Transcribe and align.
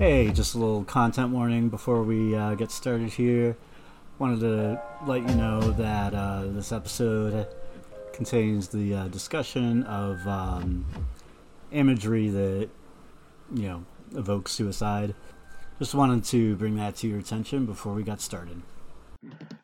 Hey, 0.00 0.30
just 0.30 0.54
a 0.54 0.58
little 0.58 0.82
content 0.84 1.28
warning 1.28 1.68
before 1.68 2.02
we 2.02 2.34
uh, 2.34 2.54
get 2.54 2.70
started 2.70 3.10
here. 3.10 3.54
Wanted 4.18 4.40
to 4.40 4.82
let 5.04 5.28
you 5.28 5.34
know 5.34 5.60
that 5.72 6.14
uh, 6.14 6.44
this 6.46 6.72
episode 6.72 7.46
contains 8.14 8.68
the 8.68 8.94
uh, 8.94 9.08
discussion 9.08 9.82
of 9.82 10.26
um, 10.26 10.86
imagery 11.70 12.30
that, 12.30 12.70
you 13.54 13.68
know, 13.68 13.84
evokes 14.16 14.52
suicide. 14.52 15.14
Just 15.78 15.94
wanted 15.94 16.24
to 16.24 16.56
bring 16.56 16.76
that 16.76 16.96
to 16.96 17.06
your 17.06 17.18
attention 17.18 17.66
before 17.66 17.92
we 17.92 18.02
got 18.02 18.22
started. 18.22 18.62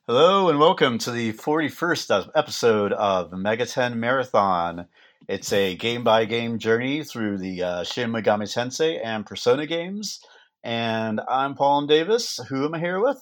Hello 0.07 0.51
and 0.51 0.59
welcome 0.59 0.99
to 0.99 1.11
the 1.11 1.33
41st 1.33 2.33
episode 2.35 2.93
of 2.93 3.30
the 3.30 3.39
Megaten 3.39 3.97
Marathon. 3.97 4.87
It's 5.29 5.53
a 5.53 5.75
game 5.75 6.05
by 6.05 6.25
game 6.25 6.57
journey 6.57 7.03
through 7.03 7.39
the 7.39 7.61
uh, 7.61 7.83
Shin 7.83 8.12
Megami 8.12 8.45
Tensei 8.45 9.01
and 9.05 9.27
Persona 9.27 9.66
games. 9.66 10.21
And 10.62 11.21
I'm 11.29 11.57
Paul 11.57 11.89
Davis. 11.89 12.39
Who 12.49 12.65
am 12.65 12.75
I 12.75 12.79
here 12.79 13.01
with? 13.01 13.21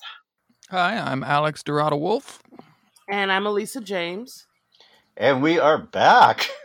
Hi, 0.68 0.98
I'm 0.98 1.24
Alex 1.24 1.62
Dorado 1.62 1.96
Wolf. 1.96 2.42
And 3.08 3.32
I'm 3.32 3.46
Elisa 3.46 3.80
James. 3.80 4.46
And 5.16 5.42
we 5.42 5.58
are 5.58 5.78
back. 5.78 6.50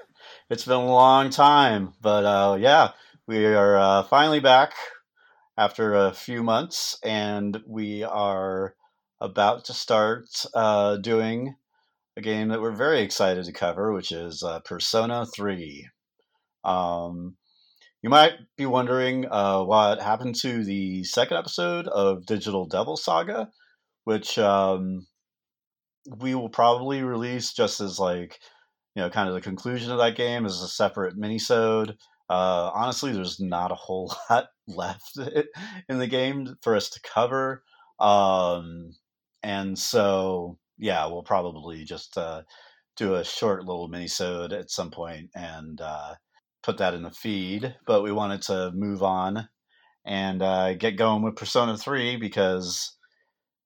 It's 0.49 0.65
been 0.65 0.77
a 0.77 0.85
long 0.85 1.29
time, 1.29 1.93
but 2.01 2.25
uh, 2.25 2.57
yeah, 2.59 2.93
we 3.27 3.45
are 3.45 3.77
uh, 3.77 4.01
finally 4.01 4.39
back 4.39 4.73
after 5.55 5.93
a 5.93 6.11
few 6.11 6.41
months, 6.41 6.97
and 7.03 7.61
we 7.67 8.03
are 8.03 8.73
about 9.21 9.65
to 9.65 9.73
start 9.73 10.25
uh, 10.55 10.97
doing 10.97 11.53
a 12.19 12.21
game 12.21 12.49
that 12.49 12.61
we're 12.61 12.75
very 12.75 13.01
excited 13.01 13.45
to 13.45 13.53
cover, 13.53 13.93
which 13.93 14.11
is 14.11 14.43
uh, 14.43 14.59
Persona 14.59 15.25
3. 15.25 15.87
Um, 16.65 17.37
you 18.01 18.09
might 18.09 18.33
be 18.57 18.65
wondering 18.65 19.25
uh, 19.31 19.63
what 19.63 20.01
happened 20.01 20.35
to 20.41 20.65
the 20.65 21.05
second 21.05 21.37
episode 21.37 21.87
of 21.87 22.25
Digital 22.25 22.65
Devil 22.65 22.97
Saga, 22.97 23.49
which 24.03 24.37
um, 24.37 25.07
we 26.17 26.35
will 26.35 26.49
probably 26.49 27.03
release 27.03 27.53
just 27.53 27.79
as 27.79 27.99
like 27.99 28.37
you 28.95 29.01
know, 29.01 29.09
kind 29.09 29.29
of 29.29 29.35
the 29.35 29.41
conclusion 29.41 29.91
of 29.91 29.99
that 29.99 30.17
game 30.17 30.45
is 30.45 30.61
a 30.61 30.67
separate 30.67 31.17
minisode. 31.17 31.95
Uh, 32.29 32.69
honestly, 32.73 33.13
there's 33.13 33.39
not 33.39 33.71
a 33.71 33.75
whole 33.75 34.13
lot 34.29 34.47
left 34.67 35.17
in 35.87 35.99
the 35.99 36.07
game 36.07 36.57
for 36.61 36.75
us 36.75 36.89
to 36.89 36.99
cover, 37.01 37.63
um, 37.99 38.91
and 39.41 39.79
so 39.79 40.57
yeah, 40.79 41.05
we'll 41.05 41.23
probably 41.23 41.83
just 41.83 42.17
uh, 42.17 42.43
do 42.95 43.15
a 43.15 43.23
short 43.23 43.65
little 43.65 43.89
minisode 43.89 44.53
at 44.57 44.71
some 44.71 44.91
point 44.91 45.29
and 45.35 45.79
uh, 45.81 46.15
put 46.63 46.77
that 46.77 46.93
in 46.93 47.03
the 47.03 47.11
feed. 47.11 47.75
But 47.85 48.01
we 48.01 48.11
wanted 48.11 48.41
to 48.43 48.71
move 48.73 49.03
on 49.03 49.47
and 50.05 50.41
uh, 50.41 50.73
get 50.73 50.97
going 50.97 51.21
with 51.21 51.35
Persona 51.35 51.77
Three 51.77 52.15
because 52.15 52.95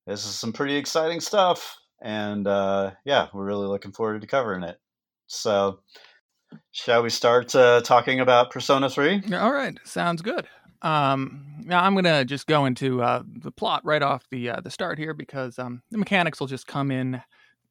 this 0.06 0.26
is 0.26 0.36
some 0.36 0.52
pretty 0.52 0.76
exciting 0.76 1.22
stuff, 1.22 1.78
and 2.02 2.48
uh, 2.48 2.92
yeah, 3.06 3.28
we're 3.34 3.46
really 3.46 3.68
looking 3.68 3.94
forward 3.94 4.22
to 4.22 4.28
covering 4.28 4.64
it. 4.64 4.78
So, 5.28 5.80
shall 6.72 7.04
we 7.04 7.10
start 7.10 7.56
uh, 7.56 7.82
talking 7.82 8.20
about 8.20 8.52
Persona 8.52 8.90
3? 8.90 9.34
All 9.34 9.54
right, 9.54 9.78
sounds 9.86 10.22
good. 10.22 10.48
Um, 10.84 11.46
now 11.64 11.82
I'm 11.82 11.96
gonna 11.96 12.26
just 12.26 12.46
go 12.46 12.66
into 12.66 13.02
uh, 13.02 13.24
the 13.26 13.52
plot 13.52 13.82
right 13.86 14.02
off 14.02 14.26
the 14.30 14.50
uh, 14.50 14.62
the 14.62 14.70
start 14.70 15.00
here 15.00 15.14
because 15.14 15.58
um, 15.58 15.82
the 15.92 15.98
mechanics 15.98 16.40
will 16.40 16.48
just 16.48 16.68
come 16.68 16.92
in 16.92 17.22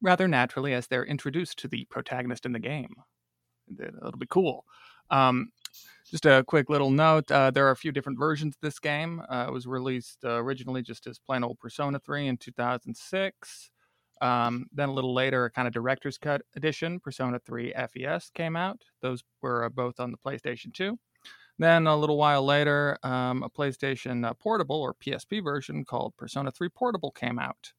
rather 0.01 0.27
naturally 0.27 0.73
as 0.73 0.87
they're 0.87 1.05
introduced 1.05 1.59
to 1.59 1.67
the 1.67 1.85
protagonist 1.85 2.45
in 2.45 2.51
the 2.51 2.59
game. 2.59 2.95
It'll 3.79 4.17
be 4.17 4.27
cool. 4.29 4.65
Um, 5.11 5.49
just 6.09 6.25
a 6.25 6.43
quick 6.47 6.69
little 6.69 6.89
note: 6.89 7.31
uh, 7.31 7.51
there 7.51 7.67
are 7.67 7.71
a 7.71 7.75
few 7.75 7.91
different 7.91 8.17
versions 8.17 8.55
of 8.55 8.61
this 8.61 8.79
game. 8.79 9.21
Uh, 9.29 9.45
it 9.47 9.51
was 9.53 9.67
released 9.67 10.19
uh, 10.25 10.41
originally 10.41 10.81
just 10.81 11.05
as 11.05 11.19
plain 11.19 11.43
old 11.43 11.59
Persona 11.59 11.99
3 11.99 12.27
in 12.27 12.37
2006. 12.37 13.69
Um, 14.21 14.65
then 14.71 14.89
a 14.89 14.93
little 14.93 15.13
later, 15.13 15.45
a 15.45 15.51
kind 15.51 15.67
of 15.67 15.73
director's 15.73 16.17
cut 16.17 16.41
edition, 16.55 16.99
Persona 16.99 17.39
3 17.39 17.73
FES, 17.73 18.31
came 18.33 18.55
out. 18.55 18.81
Those 19.01 19.23
were 19.41 19.65
uh, 19.65 19.69
both 19.69 19.99
on 19.99 20.11
the 20.11 20.17
PlayStation 20.17 20.73
2. 20.73 20.97
Then 21.59 21.87
a 21.87 21.95
little 21.95 22.17
while 22.17 22.43
later, 22.43 22.97
um, 23.03 23.43
a 23.43 23.49
PlayStation 23.49 24.25
uh, 24.25 24.33
Portable 24.33 24.81
or 24.81 24.95
PSP 24.95 25.43
version 25.43 25.85
called 25.85 26.15
Persona 26.17 26.51
3 26.51 26.69
Portable 26.69 27.11
came 27.11 27.37
out, 27.39 27.73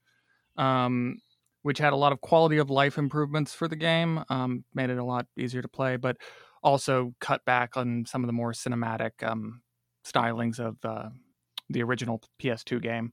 um, 0.57 1.19
which 1.63 1.79
had 1.79 1.93
a 1.93 1.97
lot 1.97 2.13
of 2.13 2.21
quality 2.21 2.59
of 2.59 2.71
life 2.71 2.99
improvements 2.99 3.53
for 3.53 3.67
the 3.69 3.77
game, 3.77 4.23
um, 4.29 4.65
made 4.75 4.91
it 4.91 4.99
a 4.99 5.05
lot 5.05 5.27
easier 5.37 5.63
to 5.63 5.69
play, 5.69 5.97
but 5.97 6.17
also 6.63 7.15
cut 7.21 7.45
back 7.45 7.77
on 7.77 8.07
some 8.07 8.23
of 8.23 8.27
the 8.27 8.33
more 8.33 8.53
cinematic 8.53 9.23
um, 9.23 9.63
stylings 10.05 10.59
of 10.59 10.77
uh, 10.85 11.11
the 11.69 11.83
original 11.83 12.23
PS2 12.39 12.79
game. 12.79 13.13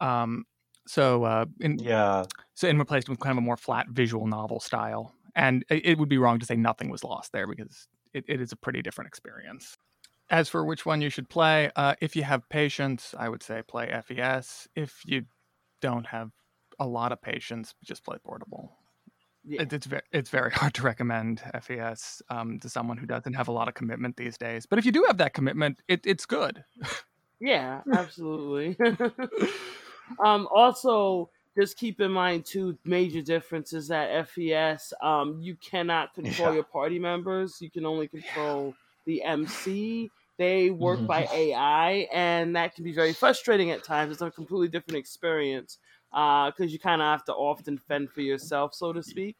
Um, 0.00 0.44
so 0.86 1.24
uh, 1.24 1.46
in 1.60 1.78
yeah, 1.78 2.24
so 2.54 2.68
in 2.68 2.78
replaced 2.78 3.08
with 3.08 3.20
kind 3.20 3.32
of 3.32 3.38
a 3.38 3.42
more 3.42 3.56
flat 3.56 3.86
visual 3.90 4.26
novel 4.26 4.60
style. 4.60 5.14
And 5.34 5.64
it, 5.70 5.86
it 5.86 5.98
would 5.98 6.08
be 6.08 6.18
wrong 6.18 6.38
to 6.40 6.46
say 6.46 6.56
nothing 6.56 6.90
was 6.90 7.04
lost 7.04 7.32
there 7.32 7.46
because 7.46 7.86
it, 8.12 8.24
it 8.28 8.40
is 8.40 8.52
a 8.52 8.56
pretty 8.56 8.82
different 8.82 9.08
experience. 9.08 9.76
As 10.32 10.48
for 10.48 10.64
which 10.64 10.86
one 10.86 11.02
you 11.02 11.10
should 11.10 11.28
play, 11.28 11.70
uh, 11.76 11.94
if 12.00 12.16
you 12.16 12.24
have 12.24 12.48
patience, 12.48 13.14
I 13.18 13.28
would 13.28 13.42
say 13.42 13.62
play 13.62 13.92
FES. 14.04 14.66
If 14.74 15.02
you 15.04 15.26
don't 15.80 16.06
have 16.06 16.30
a 16.80 16.86
lot 16.86 17.12
of 17.12 17.20
patience, 17.20 17.74
just 17.84 18.02
play 18.02 18.16
portable. 18.24 18.72
Yeah. 19.44 19.62
It, 19.62 19.72
it's 19.72 19.86
very 19.86 20.02
it's 20.10 20.30
very 20.38 20.50
hard 20.50 20.74
to 20.74 20.82
recommend 20.82 21.42
FES 21.60 22.22
um, 22.30 22.58
to 22.60 22.68
someone 22.68 22.96
who 22.96 23.06
doesn't 23.06 23.34
have 23.34 23.48
a 23.48 23.52
lot 23.52 23.68
of 23.68 23.74
commitment 23.74 24.16
these 24.16 24.38
days. 24.38 24.66
But 24.66 24.78
if 24.78 24.86
you 24.86 24.92
do 24.92 25.04
have 25.06 25.18
that 25.18 25.34
commitment, 25.34 25.82
it, 25.86 26.00
it's 26.06 26.26
good. 26.26 26.64
Yeah, 27.38 27.82
absolutely. 27.92 28.76
Um, 30.22 30.48
also, 30.54 31.30
just 31.56 31.76
keep 31.76 32.00
in 32.00 32.10
mind 32.10 32.44
two 32.44 32.76
major 32.84 33.22
differences 33.22 33.88
that 33.88 34.28
FES. 34.28 34.92
Um, 35.02 35.38
you 35.40 35.56
cannot 35.56 36.14
control 36.14 36.48
yeah. 36.48 36.54
your 36.54 36.64
party 36.64 36.98
members. 36.98 37.58
You 37.60 37.70
can 37.70 37.86
only 37.86 38.08
control 38.08 38.74
the 39.06 39.22
MC. 39.22 40.10
They 40.38 40.70
work 40.70 40.98
mm-hmm. 40.98 41.06
by 41.06 41.28
AI, 41.32 42.08
and 42.12 42.56
that 42.56 42.74
can 42.74 42.84
be 42.84 42.92
very 42.92 43.12
frustrating 43.12 43.70
at 43.70 43.84
times. 43.84 44.12
It's 44.12 44.22
a 44.22 44.30
completely 44.30 44.68
different 44.68 44.98
experience 44.98 45.78
because 46.10 46.52
uh, 46.60 46.64
you 46.64 46.78
kind 46.78 47.00
of 47.00 47.06
have 47.06 47.24
to 47.24 47.32
often 47.32 47.78
fend 47.78 48.10
for 48.10 48.22
yourself, 48.22 48.74
so 48.74 48.92
to 48.92 49.02
speak. 49.02 49.36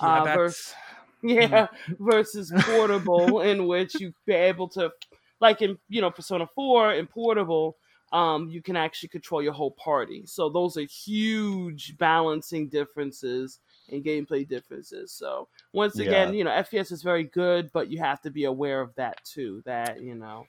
Yeah, 0.00 0.22
uh, 0.22 0.24
versus, 0.34 0.74
yeah 1.22 1.66
versus 1.98 2.52
portable, 2.56 3.40
in 3.50 3.66
which 3.66 3.98
you 4.00 4.12
be 4.26 4.34
able 4.34 4.68
to, 4.70 4.92
like 5.40 5.62
in 5.62 5.78
you 5.88 6.00
know 6.00 6.10
Persona 6.10 6.46
Four 6.46 6.92
in 6.92 7.06
portable, 7.06 7.76
um, 8.12 8.48
you 8.48 8.62
can 8.62 8.76
actually 8.76 9.08
control 9.08 9.42
your 9.42 9.52
whole 9.52 9.72
party. 9.72 10.24
So 10.26 10.48
those 10.48 10.76
are 10.76 10.82
huge 10.82 11.96
balancing 11.98 12.68
differences 12.68 13.60
and 13.90 14.04
gameplay 14.04 14.46
differences. 14.46 15.12
So 15.12 15.48
once 15.72 15.98
again, 15.98 16.28
yeah. 16.28 16.38
you 16.38 16.44
know, 16.44 16.62
FES 16.62 16.90
is 16.90 17.02
very 17.02 17.24
good, 17.24 17.70
but 17.72 17.90
you 17.90 17.98
have 17.98 18.20
to 18.22 18.30
be 18.30 18.44
aware 18.44 18.80
of 18.80 18.94
that 18.96 19.22
too. 19.24 19.62
That 19.64 20.00
you 20.02 20.14
know. 20.14 20.46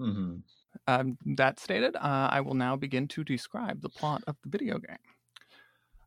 Mm-hmm. 0.00 0.36
Um, 0.86 1.18
that 1.36 1.60
stated, 1.60 1.94
uh, 1.94 2.28
I 2.30 2.40
will 2.40 2.54
now 2.54 2.74
begin 2.74 3.06
to 3.08 3.22
describe 3.22 3.82
the 3.82 3.90
plot 3.90 4.22
of 4.26 4.36
the 4.42 4.48
video 4.48 4.78
game. 4.78 4.96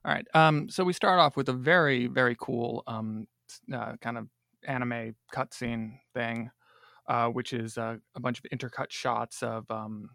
All 0.03 0.11
right. 0.11 0.27
Um, 0.33 0.67
so 0.67 0.83
we 0.83 0.94
start 0.94 1.19
off 1.19 1.38
with 1.38 1.47
a 1.47 1.53
very, 1.53 2.07
very 2.07 2.35
cool 2.39 2.83
um, 2.88 3.27
uh, 3.71 3.94
kind 4.01 4.17
of 4.17 4.27
anime 4.67 5.15
cutscene 5.31 6.00
thing 6.15 6.50
uh, 7.07 7.27
which 7.27 7.53
is 7.53 7.77
uh, 7.77 7.97
a 8.15 8.19
bunch 8.19 8.39
of 8.39 8.45
intercut 8.57 8.89
shots 8.89 9.44
of 9.44 9.69
um, 9.69 10.09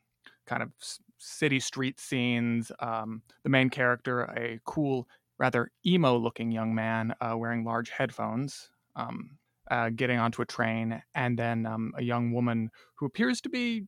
kind 0.48 0.62
of 0.62 0.70
city 1.18 1.60
street 1.60 2.00
scenes. 2.00 2.72
Um, 2.80 3.22
the 3.42 3.50
main 3.50 3.70
character, 3.70 4.22
a 4.22 4.60
cool, 4.64 5.08
rather 5.38 5.70
emo 5.86 6.16
looking 6.16 6.50
young 6.50 6.74
man 6.74 7.14
uh, 7.20 7.36
wearing 7.36 7.64
large 7.64 7.90
headphones, 7.90 8.70
um, 8.96 9.38
uh, 9.70 9.90
getting 9.90 10.18
onto 10.18 10.42
a 10.42 10.46
train, 10.46 11.02
and 11.14 11.38
then 11.38 11.66
um, 11.66 11.92
a 11.96 12.02
young 12.02 12.32
woman 12.32 12.70
who 12.96 13.06
appears 13.06 13.40
to 13.42 13.48
be. 13.48 13.84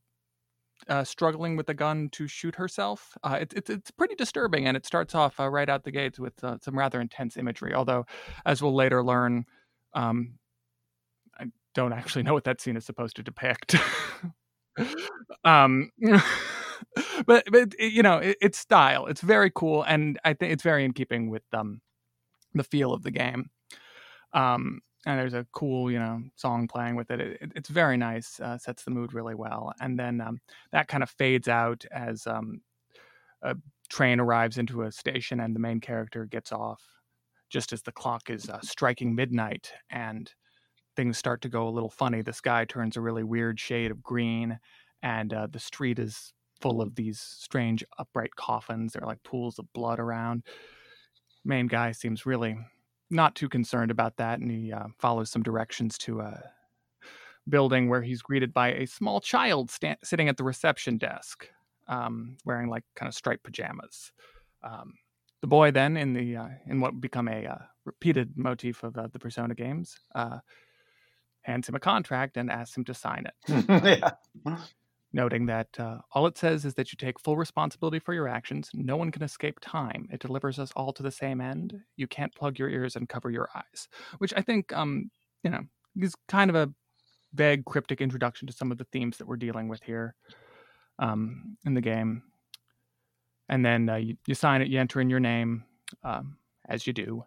Uh, 0.88 1.04
struggling 1.04 1.56
with 1.56 1.68
a 1.68 1.74
gun 1.74 2.08
to 2.10 2.26
shoot 2.26 2.54
herself. 2.54 3.14
Uh, 3.22 3.36
it, 3.42 3.52
it, 3.52 3.68
it's 3.68 3.90
pretty 3.90 4.14
disturbing, 4.14 4.66
and 4.66 4.78
it 4.78 4.86
starts 4.86 5.14
off 5.14 5.38
right 5.38 5.68
out 5.68 5.84
the 5.84 5.90
gates 5.90 6.18
with 6.18 6.32
some 6.40 6.78
rather 6.78 7.02
intense 7.02 7.36
imagery. 7.36 7.74
Although, 7.74 8.06
as 8.46 8.62
we'll 8.62 8.74
later 8.74 9.04
learn, 9.04 9.44
um, 9.92 10.38
I 11.38 11.48
don't 11.74 11.92
actually 11.92 12.22
know 12.22 12.32
what 12.32 12.44
that 12.44 12.62
scene 12.62 12.78
is 12.78 12.86
supposed 12.86 13.16
to 13.16 13.22
depict. 13.22 13.76
um, 15.44 15.90
but 17.26 17.44
but 17.50 17.78
you 17.78 18.02
know, 18.02 18.18
it, 18.18 18.36
it's 18.40 18.58
style. 18.58 19.06
It's 19.06 19.20
very 19.20 19.50
cool, 19.54 19.82
and 19.82 20.18
I 20.24 20.34
think 20.34 20.52
it's 20.52 20.62
very 20.62 20.84
in 20.84 20.92
keeping 20.92 21.30
with 21.30 21.42
um 21.52 21.80
the 22.54 22.64
feel 22.64 22.92
of 22.92 23.02
the 23.02 23.10
game. 23.10 23.50
Um, 24.32 24.80
and 25.06 25.18
there's 25.18 25.34
a 25.34 25.46
cool, 25.52 25.90
you 25.90 25.98
know, 25.98 26.22
song 26.36 26.68
playing 26.68 26.94
with 26.96 27.10
it. 27.10 27.20
it 27.20 27.52
it's 27.56 27.68
very 27.70 27.96
nice. 27.96 28.38
Uh, 28.40 28.58
sets 28.58 28.84
the 28.84 28.90
mood 28.90 29.14
really 29.14 29.34
well, 29.34 29.72
and 29.80 29.98
then 29.98 30.20
um, 30.20 30.40
that 30.72 30.88
kind 30.88 31.02
of 31.02 31.10
fades 31.10 31.48
out 31.48 31.84
as 31.92 32.26
um, 32.26 32.60
a 33.42 33.56
train 33.88 34.20
arrives 34.20 34.58
into 34.58 34.82
a 34.82 34.92
station, 34.92 35.40
and 35.40 35.54
the 35.54 35.60
main 35.60 35.80
character 35.80 36.26
gets 36.26 36.52
off 36.52 36.82
just 37.50 37.72
as 37.72 37.82
the 37.82 37.92
clock 37.92 38.30
is 38.30 38.48
uh, 38.50 38.60
striking 38.62 39.14
midnight, 39.14 39.72
and 39.90 40.32
things 40.96 41.18
start 41.18 41.42
to 41.42 41.48
go 41.48 41.68
a 41.68 41.70
little 41.70 41.90
funny. 41.90 42.22
The 42.22 42.32
sky 42.32 42.64
turns 42.64 42.96
a 42.96 43.00
really 43.00 43.22
weird 43.22 43.58
shade 43.58 43.90
of 43.90 44.02
green, 44.02 44.58
and 45.02 45.32
uh, 45.32 45.46
the 45.50 45.58
street 45.58 45.98
is 45.98 46.32
full 46.60 46.80
of 46.82 46.94
these 46.94 47.20
strange 47.20 47.84
upright 47.98 48.36
coffins. 48.36 48.92
There 48.92 49.02
are 49.02 49.06
like 49.06 49.22
pools 49.22 49.58
of 49.58 49.72
blood 49.72 49.98
around. 49.98 50.44
Main 51.44 51.66
guy 51.68 51.92
seems 51.92 52.26
really 52.26 52.58
not 53.10 53.34
too 53.34 53.48
concerned 53.48 53.90
about 53.90 54.16
that, 54.18 54.40
and 54.40 54.50
he 54.50 54.72
uh, 54.72 54.88
follows 54.98 55.30
some 55.30 55.42
directions 55.42 55.98
to 55.98 56.20
a 56.20 56.42
building 57.48 57.88
where 57.88 58.02
he's 58.02 58.22
greeted 58.22 58.52
by 58.52 58.72
a 58.72 58.86
small 58.86 59.20
child 59.20 59.70
sta- 59.70 59.96
sitting 60.04 60.28
at 60.28 60.36
the 60.36 60.44
reception 60.44 60.98
desk, 60.98 61.48
um, 61.88 62.36
wearing 62.44 62.68
like 62.68 62.84
kind 62.94 63.08
of 63.08 63.14
striped 63.14 63.42
pajamas. 63.42 64.12
Um, 64.62 64.94
the 65.40 65.46
boy 65.46 65.70
then, 65.70 65.96
in 65.96 66.12
the 66.12 66.36
uh, 66.36 66.48
in 66.66 66.80
what 66.80 66.92
would 66.92 67.00
become 67.00 67.28
a 67.28 67.46
uh, 67.46 67.58
repeated 67.84 68.36
motif 68.36 68.82
of 68.82 68.96
uh, 68.96 69.08
the 69.12 69.18
Persona 69.18 69.54
games, 69.54 69.98
uh, 70.14 70.38
hands 71.42 71.68
him 71.68 71.74
a 71.74 71.80
contract 71.80 72.36
and 72.36 72.50
asks 72.50 72.76
him 72.76 72.84
to 72.84 72.94
sign 72.94 73.26
it. 73.26 73.64
yeah. 74.46 74.58
noting 75.12 75.46
that 75.46 75.68
uh, 75.78 75.98
all 76.12 76.26
it 76.26 76.38
says 76.38 76.64
is 76.64 76.74
that 76.74 76.92
you 76.92 76.96
take 76.96 77.18
full 77.18 77.36
responsibility 77.36 77.98
for 77.98 78.14
your 78.14 78.28
actions. 78.28 78.70
No 78.74 78.96
one 78.96 79.10
can 79.10 79.22
escape 79.22 79.58
time. 79.60 80.08
It 80.12 80.20
delivers 80.20 80.58
us 80.58 80.72
all 80.76 80.92
to 80.92 81.02
the 81.02 81.10
same 81.10 81.40
end. 81.40 81.80
You 81.96 82.06
can't 82.06 82.34
plug 82.34 82.58
your 82.58 82.68
ears 82.68 82.96
and 82.96 83.08
cover 83.08 83.30
your 83.30 83.48
eyes, 83.54 83.88
which 84.18 84.32
I 84.36 84.42
think, 84.42 84.72
um, 84.76 85.10
you 85.42 85.50
know, 85.50 85.62
is 85.98 86.14
kind 86.28 86.50
of 86.50 86.56
a 86.56 86.72
vague, 87.34 87.64
cryptic 87.64 88.00
introduction 88.00 88.46
to 88.46 88.52
some 88.52 88.70
of 88.70 88.78
the 88.78 88.86
themes 88.92 89.18
that 89.18 89.26
we're 89.26 89.36
dealing 89.36 89.68
with 89.68 89.82
here 89.82 90.14
um, 90.98 91.56
in 91.64 91.74
the 91.74 91.80
game. 91.80 92.22
And 93.48 93.64
then 93.64 93.88
uh, 93.88 93.96
you, 93.96 94.16
you, 94.26 94.34
sign 94.34 94.62
it, 94.62 94.68
you 94.68 94.78
enter 94.78 95.00
in 95.00 95.10
your 95.10 95.20
name, 95.20 95.64
um, 96.04 96.36
as 96.68 96.86
you 96.86 96.92
do, 96.92 97.24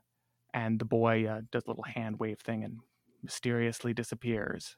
and 0.53 0.79
the 0.79 0.85
boy 0.85 1.25
uh, 1.25 1.41
does 1.51 1.63
a 1.65 1.69
little 1.69 1.83
hand 1.83 2.19
wave 2.19 2.39
thing 2.39 2.63
and 2.63 2.77
mysteriously 3.23 3.93
disappears. 3.93 4.77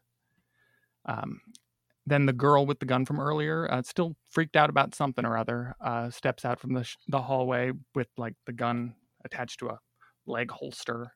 Um, 1.05 1.41
then 2.05 2.25
the 2.25 2.33
girl 2.33 2.65
with 2.65 2.79
the 2.79 2.85
gun 2.85 3.05
from 3.05 3.19
earlier, 3.19 3.71
uh, 3.71 3.81
still 3.81 4.15
freaked 4.29 4.55
out 4.55 4.69
about 4.69 4.93
something 4.93 5.25
or 5.25 5.37
other, 5.37 5.75
uh, 5.81 6.09
steps 6.09 6.45
out 6.45 6.59
from 6.59 6.73
the 6.73 6.83
sh- 6.83 6.97
the 7.07 7.21
hallway 7.21 7.71
with 7.95 8.07
like 8.17 8.35
the 8.45 8.53
gun 8.53 8.95
attached 9.23 9.59
to 9.59 9.69
a 9.69 9.79
leg 10.27 10.51
holster, 10.51 11.11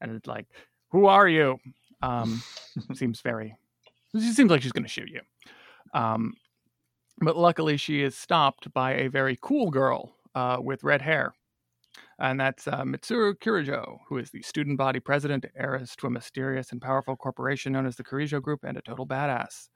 and 0.00 0.12
it's 0.12 0.26
like, 0.26 0.46
"Who 0.90 1.06
are 1.06 1.28
you?" 1.28 1.58
Um, 2.02 2.42
seems 2.94 3.20
very. 3.22 3.56
She 4.12 4.32
seems 4.32 4.50
like 4.50 4.62
she's 4.62 4.72
going 4.72 4.84
to 4.84 4.88
shoot 4.88 5.08
you. 5.08 5.20
Um, 5.94 6.34
but 7.18 7.36
luckily, 7.36 7.76
she 7.76 8.02
is 8.02 8.14
stopped 8.14 8.72
by 8.74 8.92
a 8.92 9.08
very 9.08 9.38
cool 9.40 9.70
girl 9.70 10.16
uh, 10.34 10.58
with 10.60 10.84
red 10.84 11.02
hair. 11.02 11.34
And 12.18 12.40
that's 12.40 12.66
uh, 12.66 12.82
Mitsuru 12.82 13.34
Kirijo, 13.34 13.98
who 14.08 14.16
is 14.16 14.30
the 14.30 14.42
student 14.42 14.78
body 14.78 15.00
president, 15.00 15.44
heiress 15.54 15.94
to 15.96 16.06
a 16.06 16.10
mysterious 16.10 16.72
and 16.72 16.80
powerful 16.80 17.14
corporation 17.14 17.72
known 17.72 17.86
as 17.86 17.96
the 17.96 18.04
Kirijo 18.04 18.40
Group, 18.40 18.60
and 18.64 18.78
a 18.78 18.82
total 18.82 19.06
badass. 19.06 19.68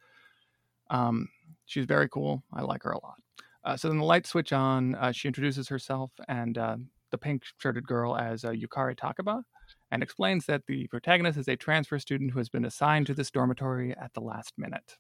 Um, 0.88 1.28
she's 1.66 1.84
very 1.84 2.08
cool. 2.08 2.42
I 2.52 2.62
like 2.62 2.82
her 2.84 2.92
a 2.92 3.04
lot. 3.04 3.16
Uh, 3.62 3.76
so 3.76 3.88
then 3.88 3.98
the 3.98 4.04
lights 4.04 4.30
switch 4.30 4.52
on. 4.52 4.94
Uh, 4.94 5.12
she 5.12 5.28
introduces 5.28 5.68
herself 5.68 6.10
and 6.28 6.56
uh, 6.56 6.76
the 7.10 7.18
pink 7.18 7.42
shirted 7.58 7.86
girl 7.86 8.16
as 8.16 8.44
uh, 8.44 8.50
Yukari 8.50 8.96
Takeba 8.96 9.42
and 9.90 10.02
explains 10.02 10.46
that 10.46 10.62
the 10.66 10.86
protagonist 10.88 11.38
is 11.38 11.48
a 11.48 11.56
transfer 11.56 11.98
student 11.98 12.30
who 12.30 12.38
has 12.38 12.48
been 12.48 12.64
assigned 12.64 13.06
to 13.06 13.14
this 13.14 13.30
dormitory 13.30 13.94
at 13.96 14.12
the 14.14 14.20
last 14.20 14.54
minute. 14.56 14.96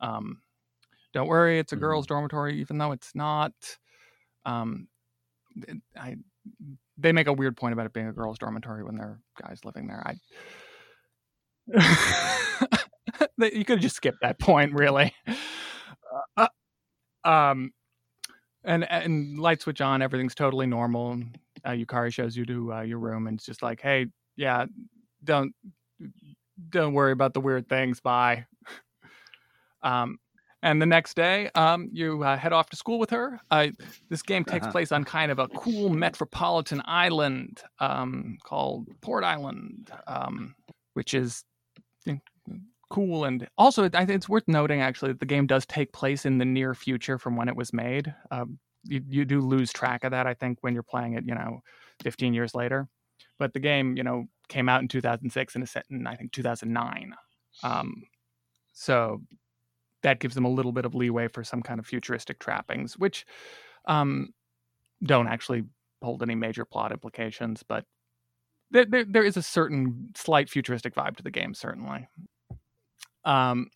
Um, 0.00 0.42
don't 1.12 1.28
worry, 1.28 1.58
it's 1.58 1.72
a 1.72 1.76
mm-hmm. 1.76 1.84
girls' 1.84 2.06
dormitory, 2.06 2.60
even 2.60 2.78
though 2.78 2.92
it's 2.92 3.14
not. 3.14 3.52
Um, 4.44 4.88
I 5.96 6.16
they 6.96 7.12
make 7.12 7.26
a 7.26 7.32
weird 7.32 7.56
point 7.56 7.72
about 7.72 7.86
it 7.86 7.92
being 7.92 8.08
a 8.08 8.12
girls' 8.12 8.38
dormitory 8.38 8.82
when 8.84 8.96
there 8.96 9.06
are 9.06 9.20
guys 9.42 9.64
living 9.64 9.86
there. 9.86 10.02
I 10.06 10.16
you 13.38 13.64
could 13.64 13.80
just 13.80 13.96
skip 13.96 14.16
that 14.22 14.38
point, 14.38 14.72
really. 14.74 15.14
Uh, 16.36 16.46
uh, 17.24 17.28
um, 17.28 17.72
and 18.64 18.90
and 18.90 19.38
light 19.38 19.62
switch 19.62 19.80
on, 19.80 20.02
everything's 20.02 20.34
totally 20.34 20.66
normal. 20.66 21.22
Uh, 21.64 21.70
Yukari 21.70 22.12
shows 22.12 22.36
you 22.36 22.44
to 22.46 22.74
uh, 22.74 22.80
your 22.82 22.98
room, 22.98 23.26
and 23.26 23.38
it's 23.38 23.46
just 23.46 23.62
like, 23.62 23.80
hey, 23.80 24.06
yeah, 24.36 24.66
don't 25.24 25.54
don't 26.70 26.94
worry 26.94 27.12
about 27.12 27.34
the 27.34 27.40
weird 27.40 27.68
things. 27.68 28.00
Bye. 28.00 28.46
um, 29.82 30.18
and 30.62 30.82
the 30.82 30.86
next 30.86 31.14
day, 31.14 31.50
um, 31.54 31.88
you 31.92 32.22
uh, 32.24 32.36
head 32.36 32.52
off 32.52 32.68
to 32.70 32.76
school 32.76 32.98
with 32.98 33.10
her. 33.10 33.40
Uh, 33.50 33.68
this 34.08 34.22
game 34.22 34.44
takes 34.44 34.64
uh-huh. 34.64 34.72
place 34.72 34.92
on 34.92 35.04
kind 35.04 35.30
of 35.30 35.38
a 35.38 35.48
cool 35.48 35.88
metropolitan 35.88 36.82
island 36.84 37.62
um, 37.78 38.38
called 38.44 38.88
Port 39.00 39.24
Island, 39.24 39.90
um, 40.06 40.54
which 40.94 41.14
is 41.14 41.44
cool 42.90 43.24
and 43.24 43.46
also 43.58 43.84
I 43.84 43.88
think 43.90 44.10
it's 44.10 44.28
worth 44.28 44.48
noting 44.48 44.80
actually 44.80 45.12
that 45.12 45.20
the 45.20 45.26
game 45.26 45.46
does 45.46 45.66
take 45.66 45.92
place 45.92 46.24
in 46.24 46.38
the 46.38 46.44
near 46.44 46.74
future 46.74 47.18
from 47.18 47.36
when 47.36 47.48
it 47.48 47.56
was 47.56 47.72
made. 47.72 48.12
Um, 48.30 48.58
you 48.84 49.02
you 49.08 49.24
do 49.24 49.40
lose 49.40 49.72
track 49.72 50.04
of 50.04 50.12
that 50.12 50.26
I 50.26 50.34
think 50.34 50.58
when 50.62 50.74
you're 50.74 50.82
playing 50.82 51.14
it, 51.14 51.24
you 51.26 51.34
know, 51.34 51.60
15 52.02 52.32
years 52.34 52.54
later. 52.54 52.88
But 53.38 53.52
the 53.52 53.60
game, 53.60 53.96
you 53.96 54.02
know, 54.02 54.24
came 54.48 54.68
out 54.68 54.80
in 54.80 54.88
2006 54.88 55.54
and 55.54 55.64
is 55.64 55.70
set 55.70 55.84
in 55.90 56.06
I 56.06 56.16
think 56.16 56.32
2009. 56.32 57.14
Um, 57.62 58.02
so 58.72 59.20
that 60.02 60.20
gives 60.20 60.34
them 60.34 60.44
a 60.44 60.50
little 60.50 60.72
bit 60.72 60.84
of 60.84 60.94
leeway 60.94 61.28
for 61.28 61.42
some 61.44 61.62
kind 61.62 61.80
of 61.80 61.86
futuristic 61.86 62.38
trappings, 62.38 62.98
which 62.98 63.26
um, 63.86 64.28
don't 65.02 65.28
actually 65.28 65.64
hold 66.02 66.22
any 66.22 66.34
major 66.34 66.64
plot 66.64 66.92
implications, 66.92 67.62
but 67.66 67.84
there, 68.70 68.84
there, 68.84 69.04
there 69.04 69.24
is 69.24 69.36
a 69.36 69.42
certain 69.42 70.10
slight 70.16 70.50
futuristic 70.50 70.94
vibe 70.94 71.16
to 71.16 71.22
the 71.22 71.30
game, 71.30 71.54
certainly. 71.54 72.06
Um, 73.24 73.68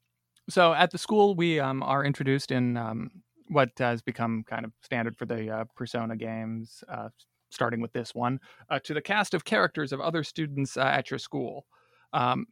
so 0.48 0.72
at 0.72 0.90
the 0.90 0.98
school, 0.98 1.34
we 1.34 1.60
um, 1.60 1.82
are 1.82 2.04
introduced 2.04 2.50
in 2.50 2.76
um, 2.76 3.10
what 3.48 3.70
has 3.78 4.02
become 4.02 4.44
kind 4.48 4.64
of 4.64 4.72
standard 4.82 5.16
for 5.16 5.26
the 5.26 5.50
uh, 5.50 5.64
Persona 5.76 6.16
games, 6.16 6.82
uh, 6.88 7.08
starting 7.50 7.80
with 7.80 7.92
this 7.92 8.14
one, 8.14 8.38
uh, 8.70 8.78
to 8.84 8.94
the 8.94 9.02
cast 9.02 9.34
of 9.34 9.44
characters 9.44 9.92
of 9.92 10.00
other 10.00 10.24
students 10.24 10.76
uh, 10.76 10.80
at 10.80 11.10
your 11.10 11.18
school, 11.18 11.66
um, 12.12 12.46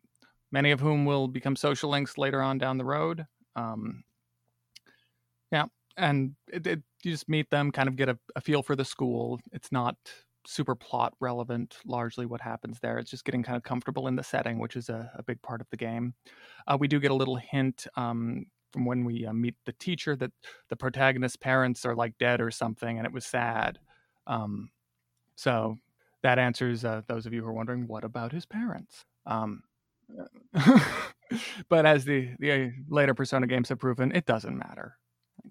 many 0.52 0.70
of 0.70 0.80
whom 0.80 1.04
will 1.04 1.28
become 1.28 1.56
social 1.56 1.90
links 1.90 2.18
later 2.18 2.42
on 2.42 2.58
down 2.58 2.78
the 2.78 2.84
road. 2.84 3.26
Um, 3.56 4.04
yeah, 5.52 5.66
and 5.96 6.34
it, 6.52 6.66
it, 6.66 6.82
you 7.02 7.12
just 7.12 7.28
meet 7.28 7.50
them, 7.50 7.72
kind 7.72 7.88
of 7.88 7.96
get 7.96 8.08
a, 8.08 8.18
a 8.36 8.40
feel 8.40 8.62
for 8.62 8.76
the 8.76 8.84
school. 8.84 9.40
It's 9.52 9.72
not 9.72 9.96
super 10.46 10.74
plot 10.74 11.14
relevant 11.20 11.78
largely 11.84 12.26
what 12.26 12.40
happens 12.40 12.78
there. 12.80 12.98
It's 12.98 13.10
just 13.10 13.24
getting 13.24 13.42
kind 13.42 13.56
of 13.56 13.62
comfortable 13.62 14.08
in 14.08 14.16
the 14.16 14.22
setting 14.22 14.58
which 14.58 14.74
is 14.76 14.88
a, 14.88 15.10
a 15.16 15.22
big 15.22 15.40
part 15.42 15.60
of 15.60 15.68
the 15.70 15.76
game. 15.76 16.14
Uh, 16.66 16.76
we 16.80 16.88
do 16.88 16.98
get 17.00 17.10
a 17.10 17.14
little 17.14 17.36
hint 17.36 17.86
um, 17.96 18.46
from 18.72 18.86
when 18.86 19.04
we 19.04 19.26
uh, 19.26 19.32
meet 19.32 19.54
the 19.66 19.72
teacher 19.74 20.16
that 20.16 20.32
the 20.68 20.76
protagonist's 20.76 21.36
parents 21.36 21.84
are 21.84 21.94
like 21.94 22.16
dead 22.18 22.40
or 22.40 22.50
something 22.50 22.96
and 22.98 23.06
it 23.06 23.12
was 23.12 23.26
sad. 23.26 23.78
Um, 24.26 24.70
so 25.36 25.76
that 26.22 26.38
answers 26.38 26.84
uh, 26.84 27.02
those 27.08 27.26
of 27.26 27.32
you 27.32 27.42
who 27.42 27.48
are 27.48 27.52
wondering 27.52 27.86
what 27.86 28.04
about 28.04 28.32
his 28.32 28.46
parents? 28.46 29.04
Um, 29.26 29.62
but 31.68 31.86
as 31.86 32.04
the, 32.04 32.30
the 32.38 32.52
uh, 32.52 32.68
later 32.88 33.14
persona 33.14 33.46
games 33.46 33.68
have 33.68 33.78
proven 33.78 34.12
it 34.14 34.26
doesn't 34.26 34.56
matter 34.56 34.96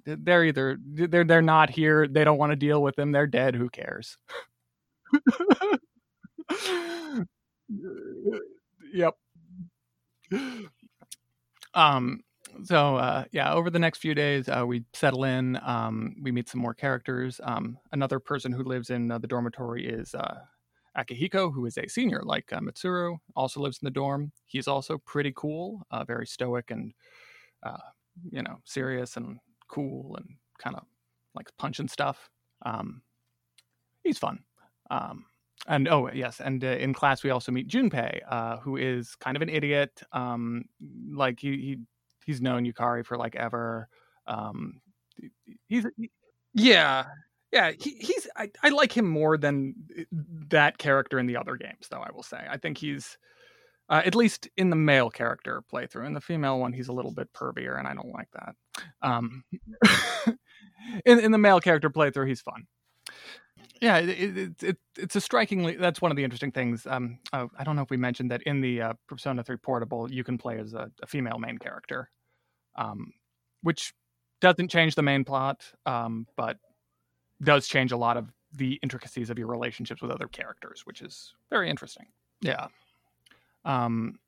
they're 0.05 0.43
either 0.43 0.77
they're 0.85 1.23
they're 1.23 1.41
not 1.41 1.69
here 1.69 2.07
they 2.07 2.23
don't 2.23 2.37
want 2.37 2.51
to 2.51 2.55
deal 2.55 2.81
with 2.81 2.95
them 2.95 3.11
they're 3.11 3.27
dead 3.27 3.55
who 3.55 3.69
cares 3.69 4.17
yep. 8.93 9.15
Um. 11.73 12.21
So 12.63 12.97
uh, 12.97 13.25
yeah, 13.31 13.53
over 13.53 13.69
the 13.69 13.79
next 13.79 13.99
few 13.99 14.15
days, 14.15 14.49
uh, 14.49 14.65
we 14.65 14.83
settle 14.93 15.23
in. 15.23 15.59
Um, 15.63 16.15
we 16.21 16.31
meet 16.31 16.49
some 16.49 16.61
more 16.61 16.73
characters. 16.73 17.39
Um, 17.43 17.77
another 17.91 18.19
person 18.19 18.51
who 18.51 18.63
lives 18.63 18.89
in 18.89 19.11
uh, 19.11 19.19
the 19.19 19.27
dormitory 19.27 19.87
is 19.87 20.15
uh, 20.15 20.39
Akihiko, 21.05 21.53
who 21.53 21.65
is 21.65 21.77
a 21.77 21.87
senior, 21.87 22.21
like 22.23 22.51
uh, 22.51 22.59
Mitsuru, 22.59 23.17
also 23.35 23.59
lives 23.59 23.79
in 23.81 23.85
the 23.85 23.91
dorm. 23.91 24.31
He's 24.45 24.67
also 24.67 24.97
pretty 24.97 25.33
cool, 25.35 25.81
uh, 25.91 26.03
very 26.03 26.27
stoic 26.27 26.71
and 26.71 26.93
uh, 27.63 27.77
you 28.31 28.43
know 28.43 28.57
serious 28.65 29.17
and 29.17 29.39
cool 29.67 30.15
and 30.17 30.27
kind 30.57 30.75
of 30.75 30.83
like 31.35 31.47
punching 31.57 31.87
stuff. 31.87 32.29
Um, 32.65 33.01
he's 34.03 34.17
fun. 34.17 34.39
Um, 34.91 35.25
and 35.67 35.87
oh 35.87 36.09
yes, 36.13 36.39
and 36.39 36.63
uh, 36.63 36.67
in 36.67 36.93
class 36.93 37.23
we 37.23 37.29
also 37.29 37.51
meet 37.51 37.67
Junpei, 37.67 38.19
uh, 38.29 38.57
who 38.57 38.77
is 38.77 39.15
kind 39.15 39.35
of 39.35 39.41
an 39.41 39.49
idiot. 39.49 40.01
Um, 40.13 40.65
like 41.11 41.39
he, 41.39 41.51
he 41.57 41.77
he's 42.25 42.41
known 42.41 42.65
Yukari 42.65 43.05
for 43.05 43.17
like 43.17 43.35
ever. 43.35 43.87
Um, 44.27 44.81
he's 45.67 45.85
he, 45.97 46.09
yeah, 46.53 47.05
yeah. 47.51 47.71
He, 47.71 47.91
he's 47.99 48.27
I, 48.35 48.51
I 48.63 48.69
like 48.69 48.95
him 48.95 49.07
more 49.07 49.37
than 49.37 49.75
uh, 49.97 50.03
that 50.49 50.77
character 50.77 51.19
in 51.19 51.27
the 51.27 51.37
other 51.37 51.55
games, 51.55 51.87
though. 51.89 52.01
I 52.01 52.11
will 52.13 52.23
say 52.23 52.45
I 52.49 52.57
think 52.57 52.77
he's 52.77 53.17
uh, 53.89 54.01
at 54.05 54.15
least 54.15 54.47
in 54.55 54.69
the 54.69 54.75
male 54.75 55.09
character 55.09 55.63
playthrough. 55.73 56.05
In 56.05 56.13
the 56.13 56.21
female 56.21 56.59
one, 56.59 56.73
he's 56.73 56.87
a 56.89 56.93
little 56.93 57.11
bit 57.11 57.33
pervier, 57.33 57.77
and 57.77 57.87
I 57.87 57.93
don't 57.93 58.13
like 58.13 58.29
that. 58.33 58.55
Um, 59.01 59.43
in 61.05 61.19
in 61.19 61.31
the 61.31 61.37
male 61.37 61.59
character 61.59 61.89
playthrough, 61.89 62.27
he's 62.27 62.41
fun. 62.41 62.67
yeah, 63.81 63.97
it, 63.97 64.37
it, 64.37 64.63
it, 64.63 64.77
it's 64.97 65.15
a 65.15 65.21
strikingly. 65.21 65.75
That's 65.75 66.01
one 66.01 66.11
of 66.11 66.17
the 66.17 66.23
interesting 66.23 66.51
things. 66.51 66.85
Um, 66.85 67.19
uh, 67.33 67.47
I 67.57 67.63
don't 67.63 67.75
know 67.75 67.81
if 67.81 67.89
we 67.89 67.97
mentioned 67.97 68.31
that 68.31 68.43
in 68.43 68.61
the 68.61 68.81
uh, 68.81 68.93
Persona 69.07 69.43
3 69.43 69.57
Portable, 69.57 70.11
you 70.11 70.23
can 70.23 70.37
play 70.37 70.59
as 70.59 70.73
a, 70.73 70.91
a 71.01 71.07
female 71.07 71.39
main 71.39 71.57
character, 71.57 72.09
um, 72.77 73.13
which 73.63 73.93
doesn't 74.41 74.69
change 74.69 74.95
the 74.95 75.01
main 75.01 75.23
plot, 75.23 75.63
um, 75.85 76.27
but 76.37 76.57
does 77.43 77.67
change 77.67 77.91
a 77.91 77.97
lot 77.97 78.17
of 78.17 78.31
the 78.53 78.79
intricacies 78.81 79.29
of 79.29 79.37
your 79.37 79.47
relationships 79.47 80.01
with 80.01 80.11
other 80.11 80.27
characters, 80.27 80.85
which 80.85 81.01
is 81.01 81.33
very 81.49 81.69
interesting. 81.69 82.07
Yeah. 82.41 82.67
Um, 83.65 84.19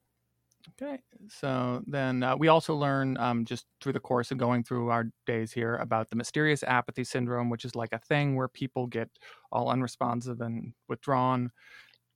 okay. 0.82 1.00
So 1.28 1.82
then 1.88 2.24
uh, 2.24 2.36
we 2.38 2.48
also 2.48 2.76
learn 2.76 3.18
um, 3.18 3.46
just 3.46 3.66
through 3.82 3.94
the 3.94 4.00
course 4.00 4.32
of 4.32 4.38
going 4.38 4.64
through 4.64 4.90
our 4.90 5.06
days 5.26 5.52
here 5.52 5.76
about 5.78 6.10
the 6.10 6.16
mysterious 6.16 6.64
apathy 6.64 7.04
syndrome, 7.04 7.50
which 7.50 7.66
is 7.66 7.76
like 7.76 7.94
a 7.94 8.00
thing 8.00 8.36
where 8.36 8.48
people 8.48 8.88
get 8.88 9.10
all 9.52 9.70
unresponsive 9.70 10.42
and 10.42 10.74
withdrawn, 10.88 11.52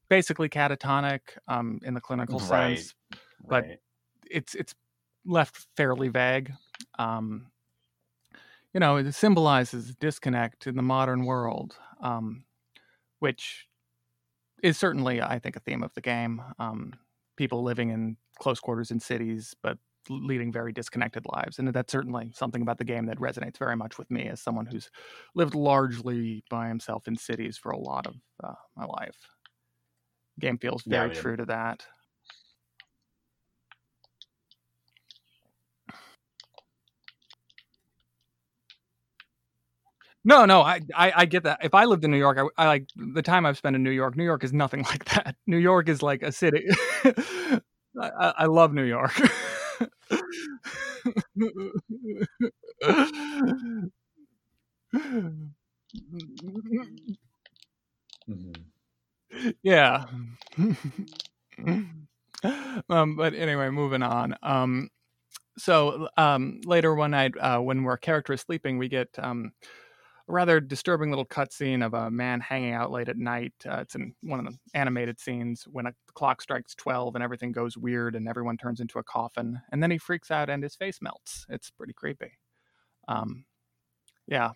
basically 0.10 0.50
catatonic 0.50 1.22
um, 1.48 1.80
in 1.84 1.94
the 1.94 2.02
clinical 2.02 2.40
Right. 2.40 2.78
sense, 2.78 2.94
but 3.48 3.64
right. 3.64 3.80
it's 4.30 4.54
it's 4.54 4.75
left 5.25 5.68
fairly 5.75 6.10
vague. 6.10 6.54
Um, 7.00 7.48
you 8.75 8.82
know, 8.82 8.98
it 8.98 9.13
symbolizes 9.13 9.96
disconnect 9.96 10.67
in 10.67 10.75
the 10.77 10.84
modern 10.84 11.25
world, 11.25 11.77
um, 12.01 12.46
which 13.20 13.67
is 14.63 14.77
certainly, 14.77 15.22
I 15.22 15.39
think, 15.39 15.55
a 15.55 15.62
theme 15.62 15.84
of 15.84 15.94
the 15.96 16.01
game. 16.01 16.41
Um, 16.60 16.94
people 17.38 17.63
living 17.63 17.91
in 17.91 18.17
close 18.39 18.60
quarters 18.60 18.91
in 18.91 19.00
cities, 19.00 19.55
but 19.63 19.79
leading 20.10 20.51
very 20.51 20.74
disconnected 20.74 21.25
lives, 21.25 21.60
and 21.60 21.70
that's 21.70 21.91
certainly 21.91 22.32
something 22.34 22.62
about 22.62 22.79
the 22.79 22.86
game 22.86 23.08
that 23.08 23.20
resonates 23.20 23.58
very 23.58 23.77
much 23.77 23.98
with 23.98 24.12
me 24.12 24.27
as 24.27 24.41
someone 24.41 24.67
who's 24.67 24.91
lived 25.36 25.55
largely 25.55 26.44
by 26.50 26.67
himself 26.67 27.08
in 27.08 27.15
cities 27.15 27.58
for 27.58 27.72
a 27.72 27.79
lot 27.79 28.08
of 28.08 28.15
uh, 28.44 28.55
my 28.75 28.86
life. 28.86 29.17
Game 30.39 30.58
feels 30.58 30.84
Yeah, 30.86 31.05
very 31.05 31.12
yeah. 31.12 31.22
true 31.22 31.38
to 31.38 31.46
that. 31.46 31.88
No, 40.27 40.46
no, 40.46 40.62
I, 40.62 40.82
I, 40.96 41.13
I 41.17 41.25
get 41.25 41.44
that. 41.44 41.60
If 41.63 41.75
I 41.75 41.86
lived 41.86 42.03
in 42.03 42.10
New 42.12 42.17
York, 42.17 42.39
I, 42.58 42.63
I 42.63 42.67
like 42.67 42.89
the 42.96 43.22
time 43.22 43.46
I've 43.46 43.58
spent 43.58 43.75
in 43.75 43.84
New 43.84 43.91
York. 43.91 44.17
New 44.17 44.24
York 44.24 44.44
is 44.44 44.51
nothing 44.53 44.84
like 44.89 45.05
that. 45.05 45.36
New 45.48 45.58
York 45.58 45.88
is 45.88 46.01
like 46.01 46.24
a 46.24 46.32
city. 46.32 46.65
I, 48.01 48.34
I 48.39 48.46
love 48.48 48.74
New 48.74 48.84
York. 48.84 49.13
Mhm. 58.27 58.65
yeah. 59.63 60.05
um, 62.89 63.15
but 63.15 63.34
anyway, 63.34 63.70
moving 63.70 64.03
on. 64.03 64.36
Um, 64.44 64.89
so 65.58 66.10
um, 66.17 66.62
later 66.65 66.96
one 66.96 67.12
night, 67.12 67.34
uh, 67.39 67.60
when 67.60 67.86
our 67.86 67.98
character 67.98 68.34
is 68.34 68.41
sleeping, 68.41 68.77
we 68.77 68.89
get 68.89 69.10
um, 69.20 69.51
rather 70.27 70.60
disturbing 70.60 71.10
little 71.10 71.25
cutscene 71.25 71.86
of 71.86 71.94
a 71.94 72.10
man 72.10 72.39
hanging 72.39 72.74
out 72.74 72.91
late 72.91 73.10
at 73.10 73.17
night. 73.17 73.53
Uh, 73.70 73.77
it's 73.77 73.96
in 73.96 74.15
one 74.22 74.39
of 74.39 74.46
the 74.46 74.58
animated 74.74 75.20
scenes 75.20 75.67
when 75.72 75.86
a 75.86 75.94
clock 76.13 76.41
strikes 76.41 76.74
12 76.75 77.15
and 77.15 77.24
everything 77.24 77.51
goes 77.51 77.77
weird 77.77 78.15
and 78.15 78.27
everyone 78.27 78.58
turns 78.58 78.79
into 78.79 78.98
a 78.98 79.03
coffin. 79.03 79.62
And 79.72 79.84
then 79.84 79.91
he 79.91 79.98
freaks 79.98 80.32
out 80.32 80.50
and 80.50 80.63
his 80.63 80.75
face 80.75 81.00
melts. 81.01 81.46
It's 81.50 81.70
pretty 81.70 81.94
creepy. 81.94 82.32
Um, 83.08 83.46
yeah. 84.27 84.51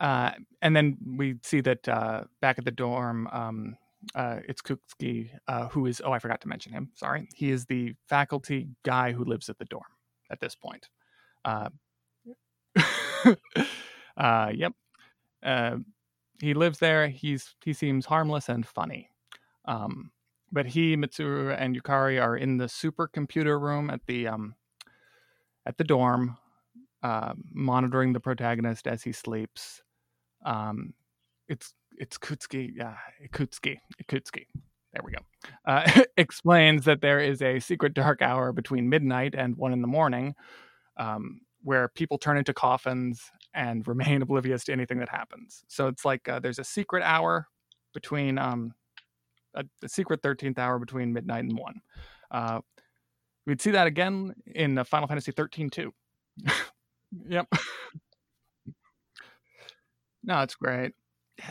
Uh, 0.00 0.30
and 0.62 0.74
then 0.74 0.96
we 1.04 1.36
see 1.42 1.60
that 1.60 1.86
uh, 1.86 2.24
back 2.40 2.58
at 2.58 2.64
the 2.64 2.70
dorm, 2.70 3.28
um, 3.32 3.76
uh, 4.14 4.38
it's 4.48 4.62
Kukski, 4.62 5.28
uh, 5.46 5.68
who 5.68 5.84
is, 5.84 6.00
oh, 6.02 6.12
I 6.12 6.18
forgot 6.18 6.40
to 6.40 6.48
mention 6.48 6.72
him. 6.72 6.90
Sorry. 6.94 7.28
He 7.34 7.50
is 7.50 7.66
the 7.66 7.94
faculty 8.08 8.68
guy 8.82 9.12
who 9.12 9.24
lives 9.24 9.50
at 9.50 9.58
the 9.58 9.66
dorm 9.66 9.84
at 10.30 10.40
this 10.40 10.54
point. 10.54 10.88
Uh, 14.16 14.50
yep. 14.54 14.72
Uh, 15.42 15.76
he 16.40 16.54
lives 16.54 16.78
there. 16.78 17.08
He's 17.08 17.54
he 17.64 17.72
seems 17.72 18.06
harmless 18.06 18.48
and 18.48 18.66
funny. 18.66 19.10
Um, 19.66 20.10
but 20.52 20.66
he, 20.66 20.96
Mitsuru, 20.96 21.54
and 21.58 21.80
Yukari 21.80 22.22
are 22.22 22.36
in 22.36 22.56
the 22.56 22.64
supercomputer 22.64 23.60
room 23.60 23.90
at 23.90 24.00
the 24.06 24.28
um, 24.28 24.54
at 25.66 25.76
the 25.78 25.84
dorm, 25.84 26.36
uh, 27.02 27.34
monitoring 27.52 28.12
the 28.12 28.20
protagonist 28.20 28.86
as 28.86 29.02
he 29.02 29.12
sleeps. 29.12 29.82
Um, 30.44 30.94
it's 31.48 31.74
it's 31.98 32.18
Kutsuki, 32.18 32.70
yeah, 32.74 32.96
Kutsuki, 33.32 33.76
Kutsuki. 34.08 34.46
There 34.92 35.02
we 35.04 35.12
go. 35.12 35.18
Uh, 35.64 36.02
explains 36.16 36.84
that 36.86 37.00
there 37.00 37.20
is 37.20 37.42
a 37.42 37.60
secret 37.60 37.94
dark 37.94 38.22
hour 38.22 38.52
between 38.52 38.88
midnight 38.88 39.34
and 39.36 39.56
one 39.56 39.72
in 39.72 39.82
the 39.82 39.88
morning, 39.88 40.34
um, 40.96 41.42
where 41.62 41.88
people 41.88 42.18
turn 42.18 42.38
into 42.38 42.54
coffins 42.54 43.22
and 43.54 43.86
remain 43.88 44.22
oblivious 44.22 44.64
to 44.64 44.72
anything 44.72 44.98
that 44.98 45.08
happens. 45.08 45.64
So 45.68 45.88
it's 45.88 46.04
like 46.04 46.28
uh, 46.28 46.40
there's 46.40 46.58
a 46.58 46.64
secret 46.64 47.02
hour 47.04 47.46
between 47.94 48.38
um, 48.38 48.72
a, 49.54 49.64
a 49.82 49.88
secret 49.88 50.22
thirteenth 50.22 50.58
hour 50.58 50.78
between 50.78 51.12
midnight 51.12 51.44
and 51.44 51.58
one. 51.58 51.80
Uh, 52.30 52.60
we'd 53.46 53.60
see 53.60 53.72
that 53.72 53.86
again 53.86 54.34
in 54.46 54.78
uh, 54.78 54.84
Final 54.84 55.08
Fantasy 55.08 55.32
thirteen 55.32 55.70
too. 55.70 55.92
yep. 57.28 57.46
no, 60.22 60.40
it's 60.42 60.54
great. 60.54 60.92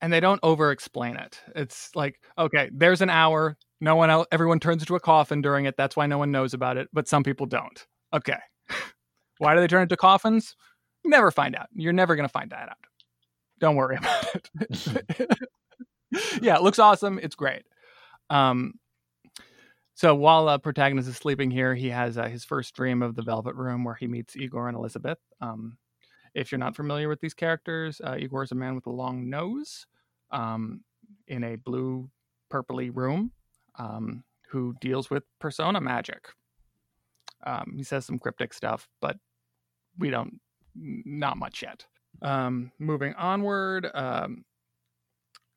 And 0.00 0.12
they 0.12 0.20
don't 0.20 0.38
over 0.44 0.70
explain 0.70 1.16
it. 1.16 1.40
It's 1.56 1.90
like, 1.96 2.20
okay, 2.38 2.70
there's 2.72 3.02
an 3.02 3.10
hour. 3.10 3.56
No 3.80 3.96
one 3.96 4.10
else, 4.10 4.28
everyone 4.30 4.60
turns 4.60 4.80
into 4.80 4.94
a 4.94 5.00
coffin 5.00 5.42
during 5.42 5.64
it. 5.64 5.76
That's 5.76 5.96
why 5.96 6.06
no 6.06 6.18
one 6.18 6.30
knows 6.30 6.54
about 6.54 6.76
it, 6.76 6.88
but 6.92 7.08
some 7.08 7.24
people 7.24 7.46
don't. 7.46 7.84
Okay. 8.14 8.38
Why 9.38 9.54
do 9.54 9.60
they 9.60 9.66
turn 9.66 9.82
into 9.82 9.96
coffins? 9.96 10.56
Never 11.04 11.30
find 11.30 11.54
out. 11.54 11.68
You're 11.74 11.92
never 11.92 12.16
going 12.16 12.28
to 12.28 12.32
find 12.32 12.50
that 12.50 12.68
out. 12.68 12.76
Don't 13.60 13.76
worry 13.76 13.96
about 13.96 14.26
it. 14.34 15.38
yeah, 16.42 16.56
it 16.56 16.62
looks 16.62 16.78
awesome. 16.78 17.18
It's 17.22 17.34
great. 17.34 17.62
Um, 18.30 18.74
so 19.94 20.14
while 20.14 20.48
uh, 20.48 20.58
protagonist 20.58 21.08
is 21.08 21.16
sleeping 21.16 21.50
here, 21.50 21.74
he 21.74 21.88
has 21.90 22.18
uh, 22.18 22.28
his 22.28 22.44
first 22.44 22.74
dream 22.74 23.02
of 23.02 23.16
the 23.16 23.22
Velvet 23.22 23.56
Room, 23.56 23.82
where 23.82 23.96
he 23.96 24.06
meets 24.06 24.36
Igor 24.36 24.68
and 24.68 24.76
Elizabeth. 24.76 25.18
Um, 25.40 25.76
if 26.34 26.52
you're 26.52 26.58
not 26.60 26.76
familiar 26.76 27.08
with 27.08 27.20
these 27.20 27.34
characters, 27.34 28.00
uh, 28.04 28.16
Igor 28.16 28.44
is 28.44 28.52
a 28.52 28.54
man 28.54 28.76
with 28.76 28.86
a 28.86 28.92
long 28.92 29.28
nose 29.28 29.86
um, 30.30 30.82
in 31.26 31.42
a 31.42 31.56
blue, 31.56 32.08
purpley 32.48 32.90
room 32.94 33.32
um, 33.76 34.22
who 34.50 34.74
deals 34.80 35.10
with 35.10 35.24
persona 35.40 35.80
magic. 35.80 36.28
Um, 37.44 37.74
he 37.76 37.82
says 37.82 38.04
some 38.04 38.18
cryptic 38.18 38.52
stuff, 38.52 38.88
but 39.00 39.16
we 39.98 40.10
don't, 40.10 40.40
not 40.74 41.36
much 41.36 41.62
yet. 41.62 41.86
Um, 42.22 42.72
moving 42.78 43.14
onward, 43.14 43.88
um, 43.94 44.44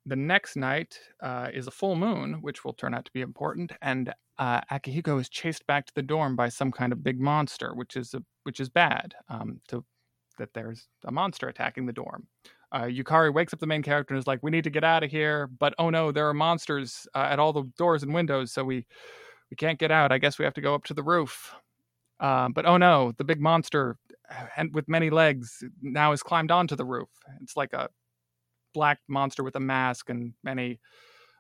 the 0.05 0.15
next 0.15 0.55
night 0.55 0.99
uh, 1.21 1.49
is 1.53 1.67
a 1.67 1.71
full 1.71 1.95
moon, 1.95 2.41
which 2.41 2.65
will 2.65 2.73
turn 2.73 2.93
out 2.93 3.05
to 3.05 3.11
be 3.13 3.21
important, 3.21 3.71
and 3.81 4.13
uh, 4.39 4.61
Akihiko 4.71 5.19
is 5.19 5.29
chased 5.29 5.65
back 5.67 5.85
to 5.85 5.93
the 5.93 6.01
dorm 6.01 6.35
by 6.35 6.49
some 6.49 6.71
kind 6.71 6.91
of 6.91 7.03
big 7.03 7.19
monster, 7.19 7.73
which 7.75 7.95
is 7.95 8.15
a, 8.15 8.23
which 8.43 8.59
is 8.59 8.69
bad. 8.69 9.13
Um, 9.29 9.61
to 9.67 9.85
that 10.39 10.53
there's 10.53 10.87
a 11.05 11.11
monster 11.11 11.47
attacking 11.47 11.85
the 11.85 11.93
dorm. 11.93 12.27
Uh, 12.71 12.83
Yukari 12.83 13.33
wakes 13.33 13.53
up 13.53 13.59
the 13.59 13.67
main 13.67 13.83
character 13.83 14.13
and 14.13 14.19
is 14.19 14.27
like, 14.27 14.41
"We 14.41 14.49
need 14.49 14.63
to 14.63 14.69
get 14.69 14.83
out 14.83 15.03
of 15.03 15.11
here," 15.11 15.47
but 15.59 15.75
oh 15.77 15.89
no, 15.89 16.11
there 16.11 16.27
are 16.27 16.33
monsters 16.33 17.07
uh, 17.13 17.27
at 17.29 17.37
all 17.37 17.53
the 17.53 17.69
doors 17.77 18.01
and 18.01 18.13
windows, 18.13 18.51
so 18.51 18.63
we 18.63 18.87
we 19.51 19.57
can't 19.57 19.77
get 19.77 19.91
out. 19.91 20.11
I 20.11 20.17
guess 20.17 20.39
we 20.39 20.45
have 20.45 20.53
to 20.55 20.61
go 20.61 20.73
up 20.73 20.85
to 20.85 20.93
the 20.93 21.03
roof. 21.03 21.53
Uh, 22.21 22.49
but 22.49 22.65
oh 22.65 22.77
no, 22.77 23.11
the 23.17 23.23
big 23.23 23.41
monster 23.41 23.97
and 24.55 24.73
with 24.73 24.87
many 24.87 25.09
legs 25.09 25.63
now 25.81 26.11
has 26.11 26.23
climbed 26.23 26.51
onto 26.51 26.75
the 26.75 26.85
roof. 26.85 27.09
It's 27.41 27.57
like 27.57 27.73
a 27.73 27.89
black 28.73 28.99
monster 29.07 29.43
with 29.43 29.55
a 29.55 29.59
mask 29.59 30.09
and 30.09 30.33
many 30.43 30.79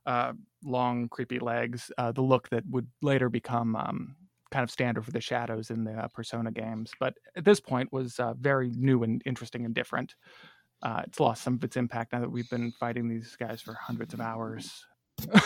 uh, 0.05 0.33
long, 0.63 1.07
creepy 1.09 1.39
legs. 1.39 1.91
Uh, 1.97 2.11
the 2.11 2.21
look 2.21 2.49
that 2.49 2.63
would 2.69 2.87
later 3.01 3.29
become 3.29 3.75
um, 3.75 4.15
kind 4.51 4.63
of 4.63 4.71
standard 4.71 5.05
for 5.05 5.11
the 5.11 5.21
shadows 5.21 5.69
in 5.69 5.83
the 5.83 5.93
uh, 5.93 6.07
Persona 6.09 6.51
games, 6.51 6.91
but 6.99 7.13
at 7.35 7.45
this 7.45 7.59
point 7.59 7.91
was 7.93 8.19
uh, 8.19 8.33
very 8.33 8.71
new 8.75 9.03
and 9.03 9.21
interesting 9.25 9.65
and 9.65 9.75
different. 9.75 10.15
Uh, 10.83 11.03
it's 11.05 11.19
lost 11.19 11.43
some 11.43 11.53
of 11.53 11.63
its 11.63 11.77
impact 11.77 12.11
now 12.11 12.19
that 12.19 12.31
we've 12.31 12.49
been 12.49 12.71
fighting 12.79 13.07
these 13.07 13.35
guys 13.39 13.61
for 13.61 13.75
hundreds 13.75 14.15
of 14.15 14.19
hours. 14.19 14.83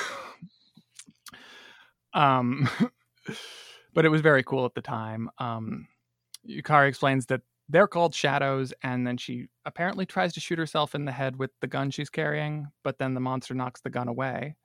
um, 2.14 2.70
but 3.96 4.06
it 4.06 4.10
was 4.10 4.22
very 4.22 4.44
cool 4.44 4.66
at 4.66 4.76
the 4.76 4.82
time. 4.82 5.30
Um, 5.40 5.88
Yukari 6.48 6.88
explains 6.90 7.26
that 7.28 7.42
they're 7.68 7.88
called 7.88 8.14
shadows, 8.14 8.72
and 8.84 9.08
then 9.08 9.18
she 9.18 9.48
apparently 9.66 10.06
tries 10.06 10.34
to 10.34 10.40
shoot 10.40 10.60
herself 10.60 10.94
in 10.94 11.06
the 11.06 11.12
head 11.12 11.38
with 11.38 11.50
the 11.62 11.68
gun 11.68 11.90
she's 11.90 12.12
carrying, 12.12 12.68
but 12.84 13.00
then 13.00 13.16
the 13.16 13.20
monster 13.20 13.56
knocks 13.56 13.82
the 13.82 13.90
gun 13.90 14.08
away. 14.08 14.56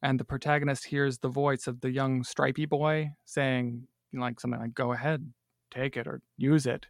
And 0.00 0.18
the 0.18 0.24
protagonist 0.24 0.86
hears 0.86 1.18
the 1.18 1.28
voice 1.28 1.66
of 1.66 1.80
the 1.82 1.90
young 1.90 2.24
stripy 2.24 2.64
boy 2.64 3.10
saying, 3.26 3.86
like 4.14 4.40
something 4.40 4.60
like, 4.60 4.72
go 4.72 4.92
ahead, 4.92 5.30
take 5.70 5.96
it 5.98 6.06
or 6.06 6.22
use 6.38 6.64
it. 6.64 6.86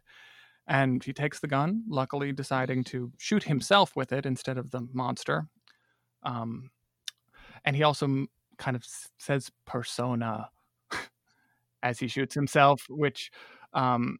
and 0.69 1.03
he 1.03 1.11
takes 1.11 1.39
the 1.39 1.47
gun, 1.47 1.83
luckily 1.89 2.31
deciding 2.31 2.83
to 2.85 3.11
shoot 3.17 3.43
himself 3.43 3.95
with 3.95 4.13
it 4.13 4.25
instead 4.25 4.57
of 4.57 4.69
the 4.69 4.87
monster. 4.93 5.47
Um, 6.23 6.69
and 7.65 7.75
he 7.75 7.83
also 7.83 8.27
kind 8.57 8.77
of 8.77 8.85
says 9.17 9.51
persona 9.65 10.49
as 11.83 11.99
he 11.99 12.07
shoots 12.07 12.35
himself, 12.35 12.85
which 12.89 13.31
um, 13.73 14.17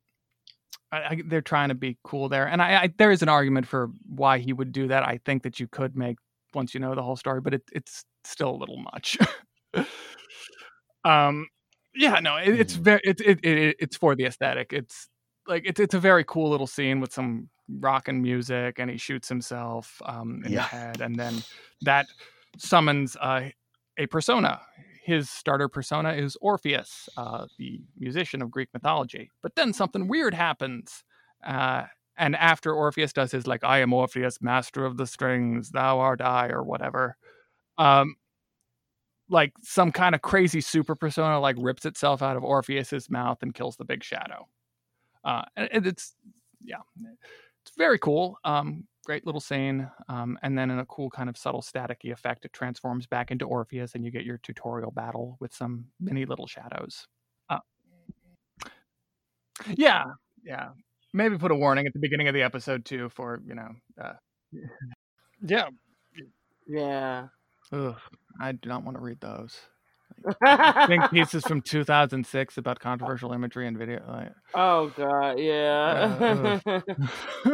I, 0.92 0.98
I, 0.98 1.22
they're 1.25 1.42
trying 1.42 1.70
to 1.70 1.75
be 1.75 1.98
cool 2.04 2.30
there. 2.30 2.48
And 2.48 2.62
I, 2.62 2.84
I, 2.84 2.94
there 2.98 3.12
is 3.12 3.22
an 3.22 3.30
argument 3.30 3.68
for 3.68 3.89
why 4.08 4.39
he 4.39 4.54
would 4.54 4.72
do 4.72 4.88
that. 4.88 5.04
I 5.04 5.20
think 5.25 5.44
that 5.44 5.60
you 5.60 5.68
could 5.68 5.96
make 5.96 6.18
once 6.54 6.74
you 6.74 6.80
know 6.80 6.96
the 6.96 7.04
whole 7.04 7.16
story, 7.16 7.42
but 7.42 7.54
it, 7.54 7.63
it's 7.72 8.04
still 8.24 8.50
a 8.50 8.58
little 8.58 8.78
much. 8.78 9.18
um, 11.06 11.48
yeah, 11.96 12.20
no, 12.20 12.38
it, 12.38 12.60
it's 12.60 12.78
mm. 12.78 12.82
very 12.82 13.01
it, 13.04 13.22
it, 13.22 13.46
it 13.46 13.75
it's 13.80 13.98
for 13.98 14.16
the 14.16 14.25
aesthetic. 14.25 14.74
It's 14.74 15.08
like 15.48 15.63
it's 15.66 15.80
it's 15.80 15.94
a 15.94 16.00
very 16.00 16.24
cool 16.24 16.50
little 16.50 16.68
scene 16.68 17.00
with 17.00 17.13
some 17.13 17.50
rock 17.80 18.08
and 18.08 18.22
music, 18.22 18.80
and 18.80 18.89
he 18.89 18.98
shoots 18.98 19.28
himself 19.28 20.01
um, 20.06 20.42
in 20.46 20.54
yeah. 20.54 20.60
the 20.60 20.63
head, 20.63 21.01
and 21.01 21.16
then 21.16 21.44
that 21.82 22.08
summons 22.58 23.16
uh, 23.20 23.50
a 23.98 24.06
persona. 24.08 24.62
His 25.01 25.29
starter 25.29 25.68
persona 25.70 26.13
is 26.13 26.38
Orpheus, 26.41 27.08
uh, 27.18 27.48
the 27.58 27.82
musician 27.98 28.41
of 28.41 28.51
Greek 28.51 28.70
mythology. 28.74 29.32
But 29.41 29.56
then 29.56 29.74
something 29.74 30.08
weird 30.08 30.34
happens. 30.34 31.03
Uh, 31.44 31.86
and 32.18 32.36
after 32.36 32.74
Orpheus 32.74 33.13
does 33.13 33.32
his, 33.32 33.48
like, 33.48 33.63
I 33.63 33.79
am 33.79 33.94
Orpheus, 33.94 34.41
master 34.41 34.86
of 34.86 34.98
the 34.98 35.08
strings, 35.08 35.72
thou 35.72 36.00
art 36.00 36.22
I, 36.22 36.50
or 36.50 36.63
whatever, 36.63 37.15
um, 37.77 38.15
like 39.29 39.53
some 39.62 39.91
kind 39.91 40.13
of 40.15 40.22
crazy 40.22 40.60
super 40.60 40.96
persona, 40.96 41.39
like, 41.39 41.56
rips 41.58 41.86
itself 41.86 42.22
out 42.22 42.36
of 42.36 42.44
Orpheus's 42.44 43.10
mouth 43.10 43.38
and 43.41 43.53
kills 43.53 43.77
the 43.77 43.86
big 43.86 44.03
shadow. 44.03 44.48
Uh, 45.24 45.44
and 45.56 45.88
it's, 45.88 46.13
yeah, 46.62 46.82
it's 47.63 47.75
very 47.77 48.00
cool. 48.00 48.38
Um, 48.44 48.86
great 49.06 49.25
little 49.25 49.41
scene. 49.41 49.89
Um, 50.08 50.38
and 50.41 50.58
then 50.58 50.72
in 50.72 50.79
a 50.79 50.86
cool 50.86 51.10
kind 51.10 51.29
of 51.29 51.38
subtle 51.38 51.62
staticky 51.62 52.12
effect, 52.12 52.46
it 52.46 52.53
transforms 52.53 53.08
back 53.08 53.32
into 53.32 53.46
Orpheus, 53.46 53.96
and 53.96 54.03
you 54.03 54.12
get 54.12 54.25
your 54.25 54.38
tutorial 54.38 54.91
battle 54.91 55.38
with 55.39 55.53
some 55.53 55.86
mini 56.00 56.25
little 56.25 56.48
shadows. 56.48 57.08
Uh, 57.50 57.60
yeah, 59.75 60.03
yeah. 60.44 60.70
Maybe 61.13 61.38
put 61.38 61.51
a 61.51 61.56
warning 61.56 61.88
at 61.88 61.94
the 61.94 62.00
beginning 62.00 62.27
of 62.27 62.34
the 62.34 62.44
episode 62.44 62.86
too 62.86 63.10
for 63.10 63.41
you 63.46 63.56
know. 63.56 63.70
Uh, 64.00 64.13
yeah. 65.41 65.68
Yeah. 66.68 67.27
Ugh, 67.72 67.96
I 68.39 68.51
do 68.51 68.70
not 68.70 68.84
want 68.84 68.98
to 68.98 69.01
read 69.01 69.20
those. 69.22 69.60
I 70.44 70.86
think 70.88 71.10
pieces 71.12 71.44
from 71.44 71.62
2006 71.62 72.58
about 72.58 72.79
controversial 72.79 73.32
imagery 73.34 73.68
and 73.68 73.77
video. 73.77 74.03
Like, 74.08 74.32
oh 74.53 74.91
god, 74.96 75.39
yeah. 75.39 76.60
Uh, 76.65 76.79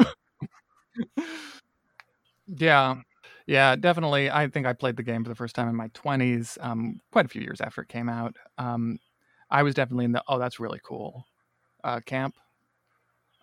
yeah. 2.47 2.95
Yeah, 3.47 3.75
definitely. 3.75 4.31
I 4.31 4.47
think 4.47 4.65
I 4.65 4.73
played 4.73 4.97
the 4.97 5.03
game 5.03 5.23
for 5.23 5.29
the 5.29 5.35
first 5.35 5.55
time 5.55 5.69
in 5.69 5.75
my 5.75 5.89
20s, 5.89 6.57
um, 6.61 6.99
quite 7.11 7.25
a 7.25 7.29
few 7.29 7.41
years 7.43 7.61
after 7.61 7.81
it 7.81 7.89
came 7.89 8.09
out. 8.09 8.35
Um, 8.57 8.97
I 9.51 9.61
was 9.63 9.75
definitely 9.75 10.05
in 10.05 10.13
the, 10.13 10.23
oh, 10.27 10.39
that's 10.39 10.59
really 10.59 10.79
cool 10.83 11.25
uh, 11.83 12.01
camp. 12.05 12.35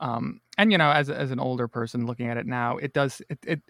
Um, 0.00 0.40
and, 0.58 0.72
you 0.72 0.78
know, 0.78 0.90
as, 0.90 1.08
as 1.10 1.30
an 1.30 1.38
older 1.38 1.68
person 1.68 2.06
looking 2.06 2.28
at 2.28 2.36
it 2.36 2.46
now, 2.46 2.76
it 2.78 2.92
does, 2.92 3.22
it, 3.28 3.38
it 3.46 3.60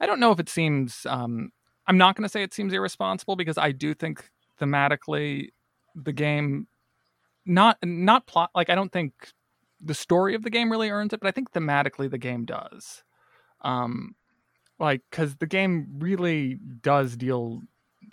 I 0.00 0.06
don't 0.06 0.20
know 0.20 0.30
if 0.32 0.38
it 0.40 0.48
seems, 0.48 1.06
um, 1.06 1.50
I'm 1.86 1.96
not 1.96 2.14
going 2.16 2.24
to 2.24 2.28
say 2.28 2.42
it 2.42 2.52
seems 2.52 2.72
irresponsible 2.72 3.36
because 3.36 3.56
I 3.58 3.72
do 3.72 3.94
think 3.94 4.28
thematically 4.60 5.48
the 5.94 6.12
game, 6.12 6.66
not, 7.46 7.78
not 7.84 8.26
plot, 8.26 8.50
like, 8.54 8.70
I 8.70 8.74
don't 8.74 8.92
think 8.92 9.14
the 9.80 9.94
story 9.94 10.34
of 10.34 10.42
the 10.42 10.50
game 10.50 10.70
really 10.70 10.90
earns 10.90 11.12
it, 11.12 11.20
but 11.20 11.28
I 11.28 11.32
think 11.32 11.52
thematically 11.52 12.10
the 12.10 12.18
game 12.18 12.44
does. 12.44 13.02
Um, 13.62 14.14
like 14.78 15.02
because 15.10 15.36
the 15.36 15.46
game 15.46 15.86
really 15.98 16.58
does 16.82 17.16
deal, 17.16 17.62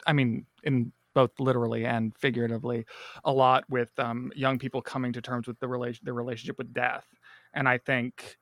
I 0.06 0.14
mean, 0.14 0.46
in 0.64 0.92
both 1.16 1.32
literally 1.40 1.86
and 1.86 2.16
figuratively, 2.16 2.86
a 3.24 3.32
lot 3.32 3.64
with 3.70 3.90
um, 3.98 4.32
young 4.36 4.60
people 4.60 4.82
coming 4.82 5.12
to 5.14 5.22
terms 5.22 5.48
with 5.48 5.60
the 5.60 5.68
relation 5.68 6.02
their 6.06 6.14
relationship 6.14 6.58
with 6.58 6.74
death, 6.74 7.08
and 7.54 7.68
I 7.68 7.80
think 7.80 8.38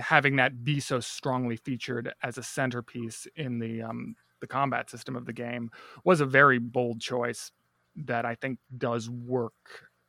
having 0.00 0.36
that 0.36 0.64
be 0.64 0.80
so 0.80 1.00
strongly 1.00 1.56
featured 1.56 2.12
as 2.22 2.38
a 2.38 2.42
centerpiece 2.42 3.26
in 3.36 3.58
the 3.58 3.82
um, 3.82 4.16
the 4.40 4.46
combat 4.46 4.90
system 4.90 5.16
of 5.16 5.24
the 5.24 5.32
game 5.32 5.70
was 6.04 6.20
a 6.20 6.26
very 6.26 6.58
bold 6.58 7.00
choice 7.00 7.52
that 7.94 8.24
I 8.24 8.34
think 8.34 8.58
does 8.76 9.08
work 9.08 9.52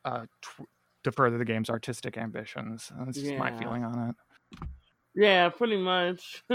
uh, 0.06 0.26
tw- 0.42 0.68
to 1.04 1.12
further 1.12 1.38
the 1.38 1.46
game's 1.46 1.70
artistic 1.70 2.18
ambitions. 2.18 2.92
That's 2.98 3.18
just 3.18 3.32
yeah. 3.32 3.38
my 3.38 3.58
feeling 3.58 3.84
on 3.84 4.10
it. 4.10 4.68
Yeah, 5.16 5.50
pretty 5.50 5.78
much. 5.78 6.44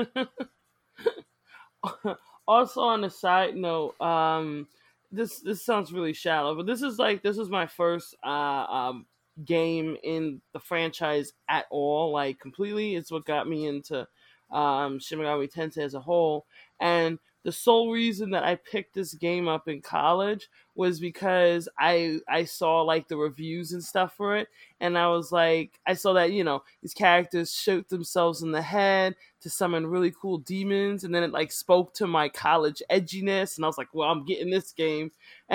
also, 2.46 2.80
on 2.82 3.04
a 3.04 3.10
side 3.10 3.56
note, 3.56 4.00
um, 4.00 4.66
this 5.10 5.40
this 5.40 5.64
sounds 5.64 5.92
really 5.92 6.12
shallow, 6.12 6.54
but 6.54 6.66
this 6.66 6.82
is 6.82 6.98
like 6.98 7.22
this 7.22 7.38
is 7.38 7.48
my 7.48 7.66
first 7.66 8.14
uh, 8.24 8.28
um, 8.28 9.06
game 9.44 9.96
in 10.02 10.40
the 10.52 10.60
franchise 10.60 11.32
at 11.48 11.66
all, 11.70 12.12
like 12.12 12.38
completely. 12.40 12.94
It's 12.94 13.10
what 13.10 13.24
got 13.24 13.48
me 13.48 13.66
into 13.66 14.06
um, 14.50 14.98
Shin 14.98 15.18
Megami 15.18 15.50
Tensei 15.52 15.84
as 15.84 15.94
a 15.94 16.00
whole, 16.00 16.46
and 16.80 17.18
the 17.48 17.52
sole 17.52 17.90
reason 17.90 18.32
that 18.32 18.44
I 18.44 18.56
picked 18.56 18.92
this 18.92 19.14
game 19.14 19.48
up 19.48 19.68
in 19.68 19.80
college 19.80 20.50
was 20.74 21.00
because 21.00 21.66
I 21.78 22.18
I 22.28 22.44
saw 22.44 22.82
like 22.82 23.08
the 23.08 23.16
reviews 23.16 23.72
and 23.72 23.82
stuff 23.82 24.12
for 24.18 24.36
it, 24.36 24.48
and 24.80 24.98
I 24.98 25.08
was 25.08 25.32
like, 25.32 25.80
I 25.86 25.94
saw 25.94 26.12
that 26.12 26.32
you 26.32 26.44
know 26.44 26.62
these 26.82 26.92
characters 26.92 27.50
shoot 27.50 27.88
themselves 27.88 28.42
in 28.42 28.52
the 28.52 28.60
head 28.60 29.14
to 29.40 29.48
summon 29.48 29.86
really 29.86 30.10
cool 30.10 30.36
demons, 30.36 31.04
and 31.04 31.14
then 31.14 31.22
it 31.22 31.32
like 31.32 31.50
spoke 31.50 31.94
to 31.94 32.06
my 32.06 32.28
college 32.28 32.82
edginess, 32.90 33.56
and 33.56 33.64
I 33.64 33.68
was 33.68 33.78
like, 33.78 33.94
well, 33.94 34.10
I'm 34.10 34.26
getting 34.26 34.50
this 34.50 34.72
game. 34.72 35.10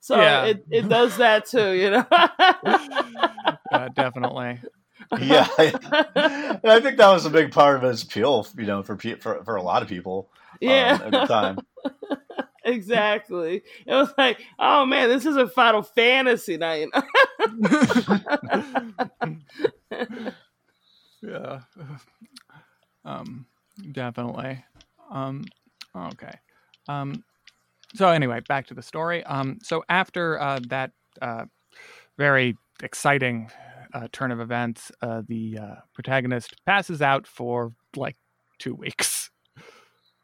so 0.00 0.16
yeah. 0.16 0.46
it 0.46 0.64
it 0.68 0.88
does 0.88 1.16
that 1.18 1.46
too, 1.46 1.74
you 1.74 1.90
know. 1.90 2.06
uh, 3.70 3.88
definitely 3.94 4.58
yeah, 5.20 5.46
I, 5.58 6.58
I, 6.64 6.80
think 6.80 6.98
that 6.98 7.10
was 7.10 7.24
a 7.24 7.30
big 7.30 7.52
part 7.52 7.76
of 7.76 7.82
his 7.82 8.02
appeal, 8.02 8.46
you 8.56 8.66
know, 8.66 8.82
for 8.82 8.96
for 8.96 9.42
for 9.44 9.56
a 9.56 9.62
lot 9.62 9.82
of 9.82 9.88
people. 9.88 10.30
Yeah, 10.60 10.98
um, 11.00 11.02
at 11.02 11.10
the 11.12 11.26
time. 11.26 11.58
exactly. 12.64 13.62
It 13.86 13.94
was 13.94 14.12
like, 14.18 14.40
oh 14.58 14.84
man, 14.84 15.08
this 15.08 15.24
is 15.24 15.36
a 15.36 15.48
Final 15.48 15.82
Fantasy 15.82 16.56
night. 16.56 16.88
yeah. 21.22 21.60
Um, 23.04 23.46
definitely. 23.92 24.62
Um, 25.10 25.46
okay. 25.96 26.32
Um, 26.88 27.24
so 27.94 28.08
anyway, 28.08 28.40
back 28.46 28.66
to 28.66 28.74
the 28.74 28.82
story. 28.82 29.24
Um, 29.24 29.60
so 29.62 29.82
after 29.88 30.38
uh, 30.38 30.60
that 30.68 30.90
uh, 31.22 31.46
very 32.18 32.58
exciting 32.82 33.50
uh, 33.92 34.08
turn 34.12 34.30
of 34.30 34.40
events, 34.40 34.92
uh, 35.02 35.22
the 35.26 35.58
uh, 35.60 35.74
protagonist 35.94 36.54
passes 36.66 37.02
out 37.02 37.26
for 37.26 37.72
like 37.96 38.16
two 38.58 38.74
weeks. 38.74 39.30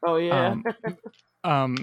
Oh 0.05 0.17
yeah. 0.17 0.51
Um, 0.51 0.65
um 1.45 1.77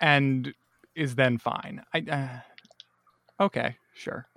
and 0.00 0.52
is 0.94 1.14
then 1.14 1.38
fine. 1.38 1.82
I 1.94 2.00
uh, 2.00 3.44
okay, 3.44 3.76
sure. 3.94 4.26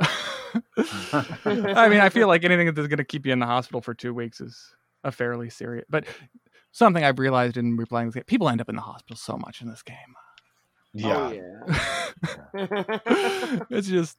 I 0.78 1.88
mean, 1.90 2.00
I 2.00 2.10
feel 2.10 2.28
like 2.28 2.44
anything 2.44 2.74
that's 2.74 2.88
going 2.88 2.98
to 2.98 3.04
keep 3.04 3.26
you 3.26 3.34
in 3.34 3.40
the 3.40 3.46
hospital 3.46 3.82
for 3.82 3.94
two 3.94 4.14
weeks 4.14 4.42
is 4.42 4.76
a 5.04 5.12
fairly 5.12 5.50
serious. 5.50 5.86
But 5.90 6.06
something 6.72 7.04
I've 7.04 7.20
realized 7.20 7.58
in 7.58 7.78
replaying 7.78 8.08
this 8.08 8.16
game, 8.16 8.24
people 8.26 8.50
end 8.50 8.62
up 8.62 8.70
in 8.70 8.76
the 8.76 8.82
hospital 8.82 9.16
so 9.16 9.38
much 9.38 9.62
in 9.62 9.70
this 9.70 9.84
game. 9.84 9.96
Yeah. 10.94 11.18
Oh, 11.18 11.32
yeah. 12.54 13.64
it's 13.70 13.88
just 13.88 14.18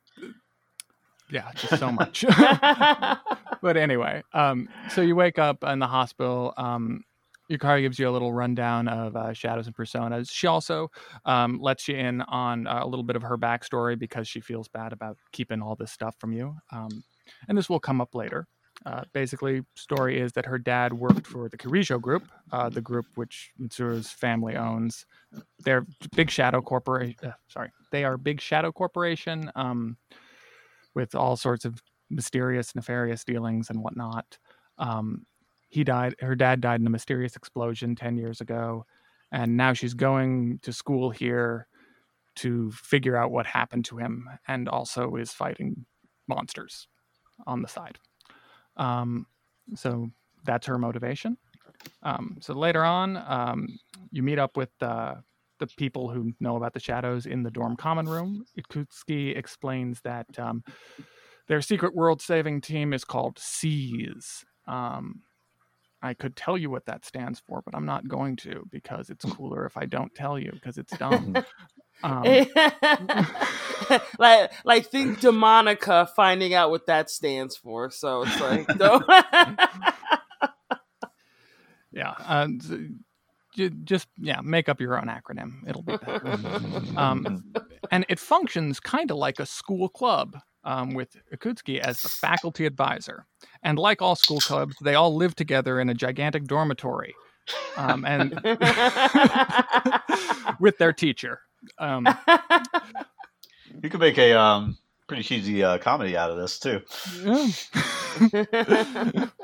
yeah, 1.33 1.51
just 1.55 1.79
so 1.79 1.91
much. 1.91 2.25
but 3.63 3.77
anyway, 3.77 4.23
um, 4.35 4.69
so 4.91 5.01
you 5.01 5.17
wake 5.17 5.39
up 5.39 5.65
in 5.65 5.79
the 5.79 5.87
hospital. 5.87 6.53
Um, 6.57 7.05
Yukari 7.51 7.83
gives 7.83 7.99
you 7.99 8.09
a 8.09 8.13
little 8.13 8.33
rundown 8.33 8.89
of 8.89 9.17
uh, 9.17 9.33
shadows 9.33 9.67
and 9.67 9.75
personas. 9.77 10.31
She 10.31 10.47
also 10.47 10.91
um, 11.25 11.59
lets 11.61 11.89
you 11.89 11.97
in 11.97 12.23
on 12.23 12.67
uh, 12.67 12.81
a 12.83 12.87
little 12.87 13.03
bit 13.03 13.17
of 13.17 13.23
her 13.23 13.37
backstory 13.37 13.99
because 13.99 14.29
she 14.29 14.41
feels 14.41 14.69
bad 14.69 14.93
about 14.93 15.17
keeping 15.33 15.61
all 15.61 15.75
this 15.75 15.93
stuff 15.93 16.15
from 16.19 16.33
you. 16.33 16.55
Um, 16.71 17.03
and 17.49 17.59
this 17.59 17.69
will 17.69 17.81
come 17.81 18.01
up 18.01 18.15
later. 18.15 18.47
Uh, 18.85 19.03
basically, 19.13 19.63
story 19.75 20.19
is 20.21 20.33
that 20.33 20.47
her 20.47 20.59
dad 20.59 20.93
worked 20.93 21.27
for 21.27 21.49
the 21.49 21.57
Kirijo 21.57 22.01
Group, 22.01 22.25
uh, 22.53 22.69
the 22.69 22.81
group 22.81 23.07
which 23.15 23.53
Mitsuru's 23.61 24.11
family 24.11 24.57
owns. 24.57 25.07
They're 25.61 25.87
big 26.17 26.31
shadow 26.31 26.61
corporation. 26.61 27.17
Uh, 27.23 27.33
sorry, 27.49 27.71
they 27.93 28.05
are 28.05 28.17
big 28.17 28.41
shadow 28.41 28.73
corporation. 28.73 29.51
Um, 29.55 29.97
with 30.95 31.15
all 31.15 31.37
sorts 31.37 31.65
of 31.65 31.83
mysterious, 32.11 32.75
nefarious 32.75 33.25
dealings 33.25 33.71
and 33.71 33.83
whatnot. 33.83 34.39
Um, 34.79 35.27
he 35.69 35.85
died. 35.85 36.15
Her 36.21 36.35
dad 36.35 36.61
died 36.61 36.81
in 36.81 36.87
a 36.87 36.91
mysterious 36.91 37.37
explosion 37.37 37.95
ten 37.97 38.17
years 38.19 38.41
ago, 38.41 38.85
and 39.31 39.57
now 39.57 39.73
she's 39.73 39.95
going 39.95 40.59
to 40.63 40.73
school 40.73 41.11
here 41.11 41.67
to 42.37 42.71
figure 42.73 43.17
out 43.17 43.31
what 43.31 43.47
happened 43.47 43.85
to 43.87 43.99
him, 43.99 44.29
and 44.49 44.69
also 44.69 45.17
is 45.17 45.33
fighting 45.33 45.87
monsters. 46.29 46.89
on 47.47 47.63
the 47.63 47.69
side. 47.69 47.99
Um, 48.77 49.27
so 49.75 50.11
that's 50.45 50.67
her 50.67 50.79
motivation. 50.79 51.37
Um, 52.03 52.39
so 52.41 52.55
later 52.55 52.85
on, 52.85 53.17
um, 53.17 53.69
you 54.11 54.23
meet 54.23 54.39
up 54.39 54.57
with 54.57 54.71
uh, 54.81 55.17
the 55.63 55.75
people 55.77 56.11
who 56.11 56.33
know 56.41 56.57
about 56.57 56.75
the 56.75 56.81
shadows 56.81 57.25
in 57.25 57.45
the 57.45 57.51
dorm 57.51 57.77
common 57.77 58.07
room. 58.07 58.45
Ikutsuki 58.59 59.37
explains 59.37 60.01
that 60.01 60.27
um, 60.39 60.65
their 61.47 61.63
secret 61.63 61.95
world 61.95 62.21
saving 62.21 62.61
team 62.63 62.93
is 62.93 63.05
called 63.05 63.39
SEES. 63.39 64.45
Um, 64.67 65.21
I 66.03 66.15
could 66.15 66.35
tell 66.35 66.59
you 66.59 66.69
what 66.69 66.87
that 66.87 67.05
stands 67.05 67.41
for, 67.47 67.63
but 67.65 67.77
I'm 67.77 67.87
not 67.87 68.09
going 68.09 68.35
to 68.39 68.65
because 68.73 69.09
it's 69.09 69.25
cooler 69.37 69.65
if 69.65 69.77
I 69.77 69.87
don't 69.87 70.13
tell 70.17 70.37
you 70.37 70.51
because 70.53 70.79
it's 70.79 70.97
dumb. 70.97 71.37
Um, 72.05 72.25
like, 74.19 74.51
like 74.65 74.87
think 74.87 75.21
Demonica 75.21 76.09
finding 76.17 76.53
out 76.53 76.71
what 76.71 76.87
that 76.87 77.11
stands 77.11 77.55
for. 77.57 77.93
So 77.93 78.23
it's 78.23 78.41
like, 78.41 78.67
don't. 78.77 79.05
yeah, 81.93 82.15
uh, 82.19 82.49
just 83.85 84.09
yeah, 84.19 84.41
make 84.43 84.69
up 84.69 84.81
your 84.81 84.99
own 84.99 85.07
acronym. 85.07 85.69
It'll 85.69 85.83
be 85.83 85.97
better. 85.97 86.39
um, 86.97 87.45
and 87.91 88.05
it 88.09 88.19
functions 88.19 88.81
kind 88.81 89.11
of 89.11 89.17
like 89.17 89.39
a 89.39 89.47
school 89.47 89.89
club 89.89 90.37
um, 90.65 90.95
with 90.95 91.17
Akutsky 91.35 91.79
as 91.79 92.03
the 92.03 92.09
faculty 92.09 92.67
advisor. 92.67 93.27
And 93.63 93.79
like 93.79 94.01
all 94.01 94.17
school 94.17 94.41
clubs, 94.41 94.77
they 94.83 94.95
all 94.95 95.15
live 95.15 95.35
together 95.35 95.81
in 95.81 95.89
a 95.89 95.95
gigantic 95.95 96.45
dormitory, 96.45 97.15
um, 97.77 98.05
and 98.05 98.33
with 100.61 100.79
their 100.79 100.93
teacher. 100.93 101.41
Um, 101.79 102.09
you 103.83 103.91
could 103.91 104.01
make 104.01 104.19
a 104.19 104.33
um, 104.33 104.79
pretty 105.07 105.23
cheesy 105.23 105.63
uh, 105.63 105.79
comedy 105.79 106.17
out 106.17 106.31
of 106.31 106.37
this 106.37 106.59
too. 106.59 106.81
Yeah. 108.33 109.29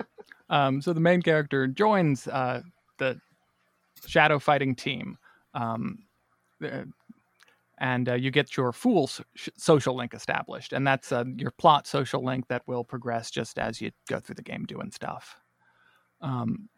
Um, 0.51 0.81
so 0.81 0.92
the 0.92 1.01
main 1.01 1.23
character 1.23 1.66
joins 1.66 2.27
uh, 2.27 2.62
the 2.99 3.21
shadow 4.06 4.38
fighting 4.38 4.74
team. 4.74 5.18
Um, 5.54 5.98
uh, 6.64 6.84
and 7.80 8.08
uh, 8.08 8.14
you 8.14 8.30
get 8.30 8.56
your 8.56 8.72
fool 8.72 9.08
social 9.56 9.96
link 9.96 10.12
established, 10.12 10.72
and 10.72 10.87
that's 10.87 11.12
uh, 11.12 11.24
your 11.37 11.52
plot 11.52 11.87
social 11.87 12.24
link 12.24 12.48
that 12.48 12.62
will 12.66 12.82
progress 12.82 13.30
just 13.30 13.58
as 13.58 13.80
you 13.80 13.92
go 14.08 14.18
through 14.18 14.34
the 14.34 14.42
game 14.42 14.64
doing 14.64 14.90
stuff. 14.90 15.37
Um, 16.20 16.68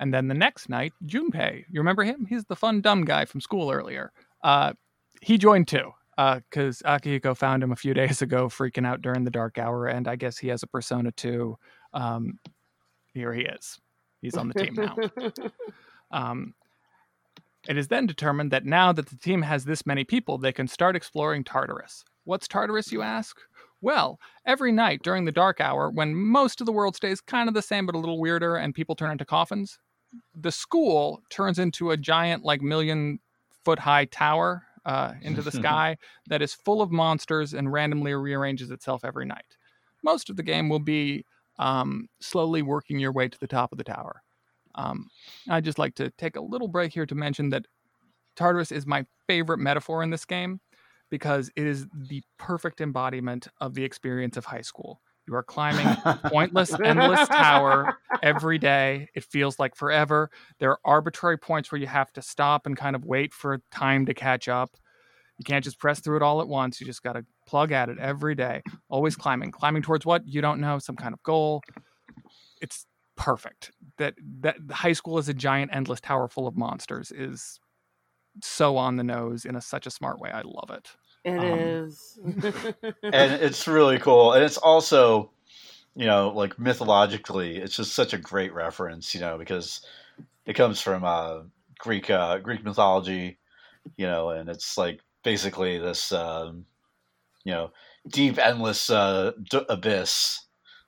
and 0.00 0.12
then 0.12 0.28
the 0.28 0.34
next 0.34 0.68
night, 0.68 0.92
Junpei, 1.06 1.64
you 1.70 1.80
remember 1.80 2.04
him? 2.04 2.26
He's 2.28 2.44
the 2.44 2.56
fun 2.56 2.80
dumb 2.80 3.04
guy 3.04 3.26
from 3.26 3.40
school 3.40 3.70
earlier. 3.70 4.12
Uh, 4.42 4.72
he 5.20 5.38
joined 5.38 5.68
too, 5.68 5.92
because 6.16 6.82
uh, 6.84 6.98
Akihiko 6.98 7.36
found 7.36 7.62
him 7.62 7.72
a 7.72 7.76
few 7.76 7.94
days 7.94 8.22
ago, 8.22 8.48
freaking 8.48 8.86
out 8.86 9.02
during 9.02 9.24
the 9.24 9.30
dark 9.30 9.58
hour, 9.58 9.86
and 9.86 10.08
I 10.08 10.16
guess 10.16 10.38
he 10.38 10.48
has 10.48 10.62
a 10.62 10.66
Persona 10.66 11.12
too. 11.12 11.58
Um, 11.92 12.38
here 13.12 13.32
he 13.32 13.42
is. 13.42 13.78
He's 14.22 14.36
on 14.36 14.48
the 14.48 14.54
team 14.54 14.74
now. 14.74 14.96
Um, 16.14 16.54
it 17.68 17.76
is 17.76 17.88
then 17.88 18.06
determined 18.06 18.50
that 18.52 18.64
now 18.64 18.92
that 18.92 19.06
the 19.06 19.16
team 19.16 19.42
has 19.42 19.64
this 19.64 19.84
many 19.84 20.04
people, 20.04 20.38
they 20.38 20.52
can 20.52 20.68
start 20.68 20.96
exploring 20.96 21.44
Tartarus. 21.44 22.04
What's 22.24 22.46
Tartarus, 22.46 22.92
you 22.92 23.02
ask? 23.02 23.36
Well, 23.80 24.18
every 24.46 24.70
night 24.72 25.02
during 25.02 25.24
the 25.24 25.32
dark 25.32 25.60
hour, 25.60 25.90
when 25.90 26.14
most 26.14 26.60
of 26.60 26.66
the 26.66 26.72
world 26.72 26.94
stays 26.94 27.20
kind 27.20 27.48
of 27.48 27.54
the 27.54 27.62
same 27.62 27.84
but 27.84 27.94
a 27.94 27.98
little 27.98 28.20
weirder 28.20 28.56
and 28.56 28.74
people 28.74 28.94
turn 28.94 29.10
into 29.10 29.24
coffins, 29.24 29.78
the 30.34 30.52
school 30.52 31.22
turns 31.30 31.58
into 31.58 31.90
a 31.90 31.96
giant, 31.96 32.44
like, 32.44 32.62
million 32.62 33.18
foot 33.64 33.80
high 33.80 34.04
tower 34.04 34.62
uh, 34.84 35.14
into 35.20 35.42
the 35.42 35.52
sky 35.60 35.96
that 36.28 36.42
is 36.42 36.54
full 36.54 36.80
of 36.80 36.92
monsters 36.92 37.54
and 37.54 37.72
randomly 37.72 38.14
rearranges 38.14 38.70
itself 38.70 39.04
every 39.04 39.26
night. 39.26 39.56
Most 40.02 40.30
of 40.30 40.36
the 40.36 40.42
game 40.42 40.68
will 40.68 40.78
be 40.78 41.24
um, 41.58 42.08
slowly 42.20 42.62
working 42.62 42.98
your 42.98 43.12
way 43.12 43.28
to 43.28 43.40
the 43.40 43.46
top 43.46 43.72
of 43.72 43.78
the 43.78 43.84
tower. 43.84 44.22
Um, 44.74 45.08
I'd 45.48 45.64
just 45.64 45.78
like 45.78 45.94
to 45.96 46.10
take 46.10 46.36
a 46.36 46.40
little 46.40 46.68
break 46.68 46.92
here 46.92 47.06
to 47.06 47.14
mention 47.14 47.50
that 47.50 47.66
Tartarus 48.36 48.72
is 48.72 48.86
my 48.86 49.06
favorite 49.26 49.58
metaphor 49.58 50.02
in 50.02 50.10
this 50.10 50.24
game 50.24 50.60
because 51.10 51.50
it 51.56 51.66
is 51.66 51.86
the 52.08 52.22
perfect 52.38 52.80
embodiment 52.80 53.48
of 53.60 53.74
the 53.74 53.84
experience 53.84 54.36
of 54.36 54.44
high 54.44 54.62
school. 54.62 55.00
You 55.26 55.34
are 55.34 55.42
climbing 55.42 55.86
pointless, 56.26 56.74
endless 56.84 57.28
tower 57.28 57.96
every 58.22 58.58
day. 58.58 59.08
It 59.14 59.24
feels 59.24 59.58
like 59.58 59.74
forever. 59.74 60.30
There 60.58 60.70
are 60.70 60.80
arbitrary 60.84 61.38
points 61.38 61.72
where 61.72 61.80
you 61.80 61.86
have 61.86 62.12
to 62.14 62.22
stop 62.22 62.66
and 62.66 62.76
kind 62.76 62.94
of 62.94 63.04
wait 63.04 63.32
for 63.32 63.60
time 63.70 64.06
to 64.06 64.14
catch 64.14 64.48
up. 64.48 64.76
You 65.38 65.44
can't 65.44 65.64
just 65.64 65.78
press 65.78 66.00
through 66.00 66.16
it 66.16 66.22
all 66.22 66.40
at 66.40 66.48
once. 66.48 66.80
You 66.80 66.86
just 66.86 67.02
got 67.02 67.14
to 67.14 67.24
plug 67.46 67.72
at 67.72 67.88
it 67.88 67.98
every 67.98 68.34
day. 68.34 68.62
Always 68.88 69.16
climbing. 69.16 69.50
Climbing 69.50 69.82
towards 69.82 70.06
what? 70.06 70.22
You 70.26 70.40
don't 70.40 70.60
know, 70.60 70.78
some 70.78 70.96
kind 70.96 71.12
of 71.12 71.22
goal. 71.22 71.62
It's 72.60 72.86
perfect. 73.16 73.70
That 73.98 74.14
that 74.40 74.56
high 74.70 74.92
school 74.92 75.18
is 75.18 75.28
a 75.28 75.34
giant 75.34 75.74
endless 75.74 76.00
tower 76.00 76.28
full 76.28 76.46
of 76.46 76.56
monsters 76.56 77.10
is 77.12 77.60
so 78.42 78.76
on 78.76 78.96
the 78.96 79.04
nose 79.04 79.44
in 79.44 79.56
a 79.56 79.60
such 79.60 79.86
a 79.86 79.90
smart 79.90 80.18
way. 80.18 80.30
I 80.30 80.42
love 80.42 80.70
it. 80.70 80.90
It 81.24 81.38
um, 81.38 81.58
is, 81.58 82.18
and 83.02 83.32
it's 83.32 83.66
really 83.66 83.98
cool. 83.98 84.32
And 84.32 84.44
it's 84.44 84.58
also, 84.58 85.30
you 85.94 86.06
know, 86.06 86.30
like 86.34 86.58
mythologically, 86.58 87.56
it's 87.56 87.76
just 87.76 87.94
such 87.94 88.12
a 88.12 88.18
great 88.18 88.52
reference, 88.52 89.14
you 89.14 89.20
know, 89.20 89.38
because 89.38 89.86
it 90.44 90.54
comes 90.54 90.80
from 90.80 91.04
uh, 91.04 91.40
Greek 91.78 92.10
uh, 92.10 92.38
Greek 92.38 92.62
mythology, 92.64 93.38
you 93.96 94.06
know, 94.06 94.30
and 94.30 94.48
it's 94.48 94.76
like 94.76 95.00
basically 95.22 95.78
this, 95.78 96.12
um, 96.12 96.66
you 97.44 97.52
know, 97.52 97.70
deep, 98.08 98.38
endless 98.38 98.90
uh, 98.90 99.32
d- 99.50 99.64
abyss 99.68 100.44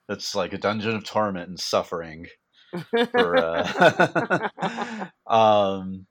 that's 0.09 0.35
like 0.35 0.53
a 0.53 0.59
dungeon 0.59 0.95
of 0.95 1.05
torment 1.05 1.49
and 1.49 1.59
suffering. 1.59 2.27
For, 3.13 3.37
uh, 3.37 4.49
um, 5.27 6.07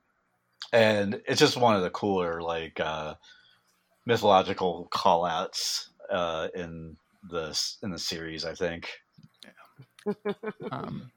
and 0.73 1.21
it's 1.27 1.39
just 1.39 1.57
one 1.57 1.75
of 1.75 1.83
the 1.83 1.89
cooler 1.89 2.41
like 2.41 2.79
uh, 2.79 3.15
mythological 4.05 4.87
call 4.91 5.25
outs 5.25 5.89
uh, 6.11 6.47
in 6.55 6.97
the 7.29 7.59
in 7.83 7.91
the 7.91 7.99
series, 7.99 8.45
I 8.45 8.53
think. 8.53 8.89
Yeah. 10.05 10.33
um, 10.71 11.11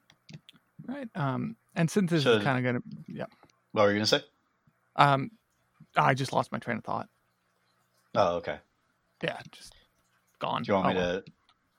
right. 0.87 1.09
Um, 1.15 1.55
and 1.75 1.89
since 1.89 2.11
this 2.11 2.23
so, 2.23 2.33
is 2.33 2.43
kind 2.43 2.57
of 2.57 2.63
gonna, 2.63 2.83
yeah. 3.07 3.25
What 3.71 3.83
were 3.83 3.89
you 3.89 3.95
gonna 3.95 4.05
say? 4.05 4.23
Um, 4.95 5.31
I 5.95 6.13
just 6.13 6.33
lost 6.33 6.51
my 6.51 6.59
train 6.59 6.77
of 6.77 6.83
thought. 6.83 7.09
Oh, 8.15 8.37
okay. 8.37 8.57
Yeah, 9.23 9.39
just 9.51 9.73
gone. 10.39 10.63
Do 10.63 10.71
you 10.71 10.75
want 10.75 10.87
oh, 10.87 10.89
me 10.89 10.95
to 10.95 11.23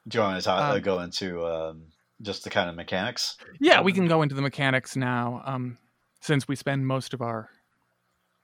do 0.09 0.19
you 0.19 0.23
want 0.23 0.39
to 0.39 0.45
talk, 0.45 0.61
uh, 0.61 0.79
go 0.79 1.01
into 1.01 1.45
um, 1.45 1.85
just 2.23 2.45
the 2.45 2.51
kind 2.51 2.69
of 2.69 2.77
mechanics? 2.77 3.37
Yeah, 3.61 3.81
we 3.83 3.93
can 3.93 4.07
go 4.07 4.23
into 4.23 4.35
the 4.35 4.43
mechanics 4.43 4.97
now. 4.97 5.43
Um, 5.45 5.79
since 6.21 6.47
we 6.47 6.57
spend 6.57 6.87
most 6.87 7.15
of 7.15 7.23
our 7.23 7.49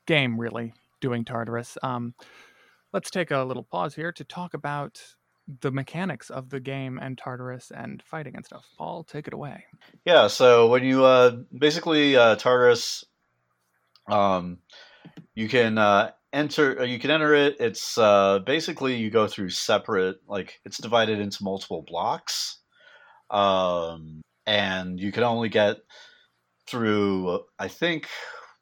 game 0.06 0.38
really 0.38 0.74
doing 1.00 1.24
Tartarus, 1.24 1.76
um, 1.82 2.14
let's 2.92 3.10
take 3.10 3.30
a 3.30 3.42
little 3.44 3.64
pause 3.64 3.94
here 3.94 4.12
to 4.12 4.24
talk 4.24 4.54
about 4.54 5.02
the 5.60 5.70
mechanics 5.70 6.28
of 6.30 6.50
the 6.50 6.60
game 6.60 6.98
and 6.98 7.16
Tartarus 7.16 7.70
and 7.70 8.02
fighting 8.02 8.34
and 8.34 8.44
stuff. 8.44 8.66
Paul, 8.76 9.04
take 9.04 9.28
it 9.28 9.34
away. 9.34 9.64
Yeah, 10.04 10.26
so 10.26 10.68
when 10.68 10.82
you 10.82 11.04
uh, 11.04 11.36
basically 11.56 12.16
uh, 12.16 12.36
Tartarus, 12.36 13.04
um, 14.08 14.58
you 15.34 15.48
can 15.48 15.78
uh, 15.78 16.10
enter 16.36 16.80
uh, 16.80 16.84
you 16.84 16.98
can 16.98 17.10
enter 17.10 17.34
it. 17.34 17.56
It's 17.58 17.98
uh, 17.98 18.40
basically 18.40 18.96
you 18.96 19.10
go 19.10 19.26
through 19.26 19.50
separate 19.50 20.18
like 20.28 20.60
it's 20.64 20.78
divided 20.78 21.18
into 21.18 21.42
multiple 21.42 21.82
blocks 21.86 22.58
um, 23.30 24.22
and 24.46 25.00
you 25.00 25.12
can 25.12 25.22
only 25.22 25.48
get 25.48 25.78
through 26.66 27.40
i 27.58 27.68
think 27.68 28.08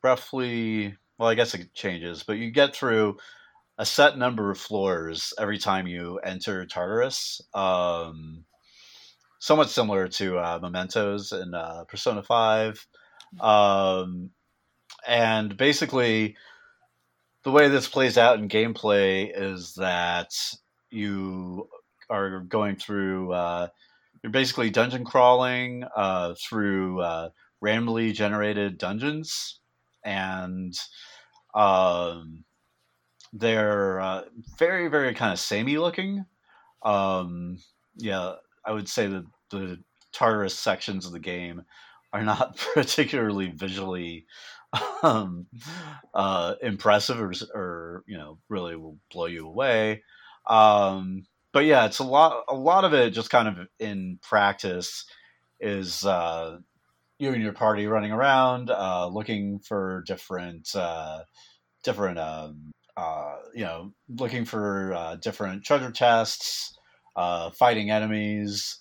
roughly 0.03 0.95
well 1.19 1.29
i 1.29 1.35
guess 1.35 1.55
it 1.55 1.73
changes 1.75 2.23
but 2.23 2.39
you 2.39 2.51
get 2.51 2.75
through 2.75 3.17
a 3.79 3.87
set 3.87 4.19
number 4.19 4.51
of 4.51 4.59
floors 4.59 5.33
every 5.39 5.59
time 5.59 5.87
you 5.87 6.19
enter 6.19 6.65
tartarus 6.67 7.41
um, 7.55 8.45
somewhat 9.39 9.71
similar 9.71 10.07
to 10.07 10.39
uh, 10.39 10.59
mementos 10.63 11.33
in 11.33 11.55
uh, 11.55 11.85
persona 11.89 12.23
5 12.23 12.87
um, 13.41 14.31
and 15.07 15.57
basically 15.57 16.37
the 17.45 17.51
way 17.51 17.69
this 17.69 17.89
plays 17.89 18.19
out 18.19 18.39
in 18.39 18.49
gameplay 18.49 19.31
is 19.35 19.75
that 19.75 20.31
you 20.91 21.69
are 22.11 22.41
going 22.41 22.77
through 22.77 23.33
uh, 23.33 23.69
you're 24.23 24.33
basically 24.33 24.71
dungeon 24.71 25.05
crawling 25.05 25.85
uh, 25.97 26.35
through 26.35 27.01
uh, 27.01 27.29
randomly 27.61 28.13
generated 28.13 28.79
dungeons. 28.79 29.61
And 30.05 30.75
um, 31.55 32.45
they're 33.33 34.01
uh, 34.01 34.23
very 34.59 34.89
very 34.89 35.15
kind 35.15 35.33
of 35.33 35.39
samey 35.39 35.79
looking. 35.79 36.25
Um, 36.83 37.59
yeah 37.97 38.35
i 38.65 38.73
would 38.73 38.89
say 38.89 39.07
that 39.07 39.25
the 39.51 39.79
tartarus 40.13 40.59
sections 40.59 41.07
of 41.07 41.13
the 41.13 41.19
game 41.19 41.63
are 42.13 42.23
not 42.23 42.57
particularly 42.75 43.49
visually 43.49 44.27
um, 45.03 45.47
uh, 46.15 46.55
impressive 46.63 47.21
or, 47.21 47.33
or, 47.55 48.05
you 48.07 48.17
know 48.17 48.39
really 48.49 48.77
will 48.77 48.99
blow 49.13 49.27
you 49.27 49.47
away. 49.47 50.03
Um, 50.47 51.25
but 51.53 51.65
yeah, 51.65 51.87
it's 51.87 52.01
a 52.01 52.05
lot. 52.05 52.45
A 52.49 52.55
lot 52.55 52.85
of 52.85 52.93
it 52.93 53.11
just 53.11 53.31
kind 53.31 53.49
of 53.49 53.69
in 53.79 54.19
practice 54.23 55.07
is 55.61 56.05
uh, 56.05 56.59
you 57.19 57.33
and 57.33 57.43
your 57.43 57.53
party 57.53 57.87
running 57.87 58.13
around, 58.13 58.71
uh, 58.71 59.07
looking 59.07 59.61
for 59.61 60.03
different, 60.07 60.75
uh, 60.75 61.21
different, 61.85 62.19
um, 62.19 62.73
uh, 62.97 63.37
you 63.55 63.65
know, 63.65 63.93
looking 64.09 64.45
for 64.45 64.93
uh, 64.95 65.15
different 65.17 65.65
treasure 65.65 65.93
chests, 65.93 66.77
fighting 67.57 67.91
enemies, 67.91 68.81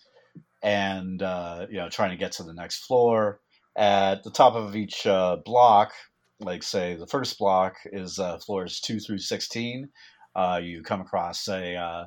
and 0.63 1.21
you 1.21 1.77
know, 1.77 1.89
trying 1.91 2.09
to 2.09 2.17
get 2.17 2.33
to 2.33 2.43
the 2.43 2.53
next 2.53 2.85
floor. 2.85 3.39
At 3.75 4.23
the 4.23 4.29
top 4.29 4.53
of 4.53 4.75
each 4.75 5.07
uh, 5.07 5.37
block, 5.43 5.93
like 6.39 6.61
say 6.61 6.95
the 6.95 7.07
first 7.07 7.39
block 7.39 7.77
is 7.85 8.19
uh, 8.19 8.37
floors 8.37 8.79
two 8.79 8.99
through 8.99 9.17
sixteen. 9.17 9.89
Uh, 10.35 10.59
you 10.61 10.83
come 10.83 11.01
across 11.01 11.47
a 11.47 11.75
uh, 11.75 12.05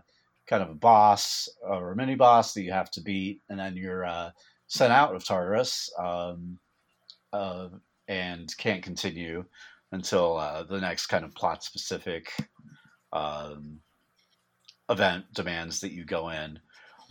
kind 0.49 0.63
of 0.63 0.71
a 0.71 0.75
boss 0.75 1.49
or 1.63 1.93
a 1.93 1.97
mini 1.97 2.15
boss 2.15 2.55
that 2.55 2.63
you 2.63 2.73
have 2.73 2.91
to 2.93 3.01
beat, 3.01 3.41
and 3.49 3.59
then 3.59 3.77
you're 3.77 4.05
uh, 4.05 4.31
sent 4.69 4.93
out 4.93 5.15
of 5.15 5.25
Tartarus 5.25 5.91
um, 5.99 6.59
uh, 7.33 7.69
and 8.07 8.57
can't 8.59 8.83
continue 8.83 9.45
until 9.91 10.37
the 10.69 10.81
next 10.81 11.07
kind 11.07 11.25
of 11.25 11.35
plot 11.35 11.65
specific 11.65 12.33
um, 13.13 13.81
event 14.89 15.25
demands 15.35 15.81
that 15.81 15.93
you 15.93 16.05
go 16.05 16.29
in. 16.29 16.59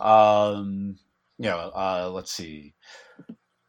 Um, 0.00 0.98
you 1.38 1.50
know, 1.50 2.10
let's 2.14 2.32
see. 2.32 2.74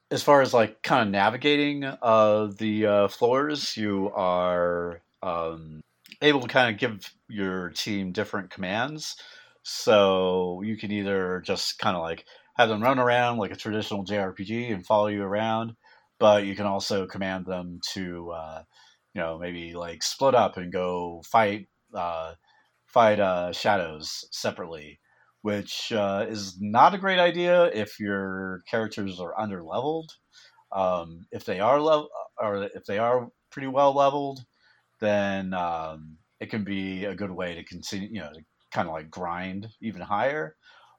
As 0.10 0.24
far 0.24 0.42
as 0.42 0.54
like 0.54 0.82
kind 0.84 1.02
of 1.08 1.12
navigating 1.12 1.84
uh, 1.84 2.50
the 2.58 2.86
uh, 2.86 3.08
floors, 3.10 3.76
you 3.76 4.10
are 4.16 5.02
um, 5.22 5.82
able 6.22 6.42
to 6.42 6.48
kind 6.48 6.74
of 6.74 6.80
give 6.80 7.14
your 7.28 7.70
team 7.70 8.12
different 8.12 8.50
commands. 8.50 9.18
So 9.64 10.62
you 10.64 10.78
can 10.78 10.92
either 10.92 11.42
just 11.46 11.78
kind 11.80 11.98
of 11.98 12.04
like 12.04 12.26
have 12.56 12.70
them 12.70 12.82
run 12.82 13.00
around 13.00 13.38
like 13.38 13.52
a 13.52 13.56
traditional 13.56 14.06
JRPG 14.06 14.74
and 14.74 14.86
follow 14.86 15.08
you 15.08 15.24
around, 15.24 15.76
but 16.20 16.46
you 16.46 16.56
can 16.56 16.66
also 16.66 17.06
command 17.06 17.46
them 17.46 17.80
to, 17.94 18.32
uh, 18.32 18.64
you 19.14 19.22
know, 19.22 19.38
maybe 19.38 19.74
like 19.74 20.04
split 20.04 20.36
up 20.36 20.58
and 20.58 20.72
go 20.72 21.22
fight 21.26 21.68
uh, 21.94 22.34
fight 22.86 23.20
uh, 23.20 23.52
shadows 23.52 24.26
separately, 24.32 25.00
which 25.48 25.94
uh, 25.94 26.26
is 26.28 26.58
not 26.60 26.94
a 26.94 26.98
great 26.98 27.20
idea 27.20 27.68
if 27.68 28.02
your 28.02 28.64
characters 28.70 29.18
are 29.18 29.40
under 29.40 29.64
leveled. 29.64 30.12
Um, 30.74 31.26
if 31.32 31.46
they 31.46 31.62
are 31.62 31.80
level 31.80 32.10
or 32.38 32.64
if 32.64 32.84
they 32.84 32.98
are 32.98 33.30
pretty 33.50 33.70
well 33.70 33.96
leveled, 33.96 34.42
then 35.00 35.54
um, 35.54 36.18
it 36.42 36.50
can 36.50 36.66
be 36.66 37.06
a 37.06 37.16
good 37.16 37.32
way 37.32 37.56
to 37.56 37.64
continue, 37.64 38.10
you 38.12 38.20
know, 38.20 38.34
to 38.34 38.42
kind 38.74 38.90
of 38.90 38.94
like 38.94 39.10
grind 39.10 39.70
even 39.82 40.02
higher. 40.02 40.58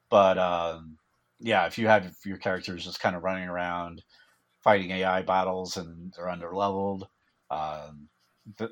But 0.09 0.39
um, 0.39 0.97
yeah, 1.41 1.67
if 1.67 1.77
you 1.77 1.87
have 1.89 2.11
your 2.25 2.39
characters 2.39 2.87
just 2.87 3.01
kind 3.01 3.17
of 3.17 3.25
running 3.25 3.51
around 3.51 4.01
fighting 4.65 4.93
AI 4.93 5.21
battles 5.21 5.77
and 5.77 6.11
they're 6.17 6.31
under 6.31 6.57
leveled, 6.57 7.07
um, 7.51 8.09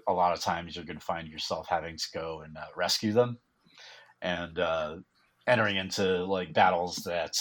a 0.08 0.12
lot 0.14 0.32
of 0.32 0.40
times 0.40 0.74
you're 0.74 0.86
going 0.86 0.98
to 0.98 1.04
find 1.04 1.28
yourself 1.28 1.66
having 1.68 1.98
to 1.98 2.08
go 2.14 2.40
and 2.46 2.56
uh, 2.56 2.64
rescue 2.74 3.12
them 3.12 3.36
and 4.22 4.58
uh, 4.58 4.96
entering 5.46 5.76
into 5.76 6.24
like 6.24 6.52
battles 6.52 6.96
that 7.04 7.36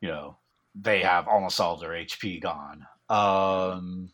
you 0.00 0.08
know 0.08 0.36
they 0.74 1.00
have 1.00 1.28
almost 1.28 1.60
all 1.60 1.76
their 1.76 1.90
HP 1.90 2.40
gone. 2.40 2.86
Um, 3.08 4.10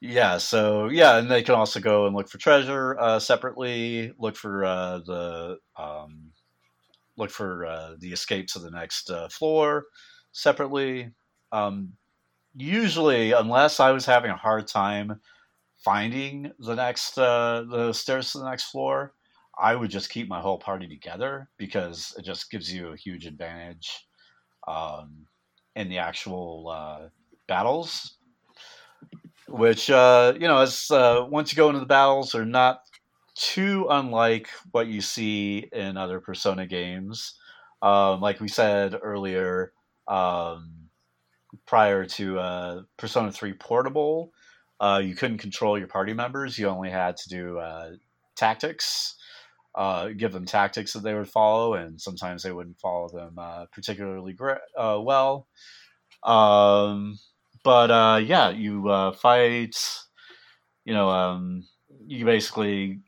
yeah, 0.00 0.38
so 0.38 0.88
yeah, 0.88 1.18
and 1.18 1.30
they 1.30 1.42
can 1.42 1.54
also 1.54 1.80
go 1.80 2.06
and 2.06 2.14
look 2.14 2.28
for 2.28 2.38
treasure 2.38 2.98
uh, 2.98 3.18
separately. 3.18 4.12
Look 4.18 4.36
for 4.36 4.64
uh, 4.64 4.98
the 4.98 5.58
um, 5.76 6.30
look 7.16 7.30
for 7.30 7.66
uh, 7.66 7.94
the 7.98 8.12
escape 8.12 8.46
to 8.48 8.58
the 8.58 8.70
next 8.70 9.10
uh, 9.10 9.28
floor 9.28 9.84
separately. 10.32 11.10
Um, 11.52 11.92
usually, 12.54 13.32
unless 13.32 13.80
I 13.80 13.90
was 13.90 14.06
having 14.06 14.30
a 14.30 14.36
hard 14.36 14.66
time 14.66 15.20
finding 15.84 16.52
the 16.58 16.74
next 16.74 17.18
uh, 17.18 17.64
the 17.68 17.92
stairs 17.92 18.32
to 18.32 18.38
the 18.38 18.48
next 18.48 18.70
floor, 18.70 19.12
I 19.60 19.76
would 19.76 19.90
just 19.90 20.10
keep 20.10 20.28
my 20.28 20.40
whole 20.40 20.58
party 20.58 20.88
together 20.88 21.48
because 21.58 22.14
it 22.18 22.22
just 22.22 22.50
gives 22.50 22.72
you 22.72 22.88
a 22.88 22.96
huge 22.96 23.26
advantage 23.26 24.06
um, 24.66 25.26
in 25.76 25.88
the 25.88 25.98
actual 25.98 26.68
uh, 26.68 27.08
battles 27.46 28.16
which 29.50 29.90
uh, 29.90 30.32
you 30.34 30.46
know, 30.46 30.58
as 30.58 30.90
uh, 30.90 31.26
once 31.28 31.52
you 31.52 31.56
go 31.56 31.68
into 31.68 31.80
the 31.80 31.86
battles, 31.86 32.34
are 32.34 32.46
not 32.46 32.82
too 33.34 33.86
unlike 33.90 34.48
what 34.70 34.86
you 34.86 35.00
see 35.00 35.68
in 35.72 35.96
other 35.96 36.20
Persona 36.20 36.66
games. 36.66 37.34
Um, 37.82 38.20
like 38.20 38.40
we 38.40 38.48
said 38.48 38.94
earlier, 39.02 39.72
um, 40.06 40.70
prior 41.66 42.04
to 42.04 42.38
uh, 42.38 42.82
Persona 42.96 43.32
Three 43.32 43.52
Portable, 43.52 44.32
uh, 44.80 45.00
you 45.02 45.14
couldn't 45.14 45.38
control 45.38 45.78
your 45.78 45.88
party 45.88 46.12
members. 46.12 46.58
You 46.58 46.68
only 46.68 46.90
had 46.90 47.16
to 47.18 47.28
do 47.28 47.58
uh, 47.58 47.90
tactics. 48.36 49.16
Uh, 49.74 50.08
give 50.08 50.32
them 50.32 50.44
tactics 50.44 50.92
that 50.92 51.02
they 51.04 51.14
would 51.14 51.28
follow, 51.28 51.74
and 51.74 52.00
sometimes 52.00 52.42
they 52.42 52.50
wouldn't 52.50 52.80
follow 52.80 53.08
them 53.08 53.38
uh, 53.38 53.66
particularly 53.72 54.34
well. 54.76 55.46
Um, 56.24 57.18
but 57.62 57.90
uh, 57.90 58.20
yeah, 58.22 58.50
you 58.50 58.88
uh, 58.88 59.12
fight. 59.12 59.76
You 60.84 60.94
know, 60.94 61.08
um, 61.08 61.64
you 62.06 62.24
basically 62.24 63.00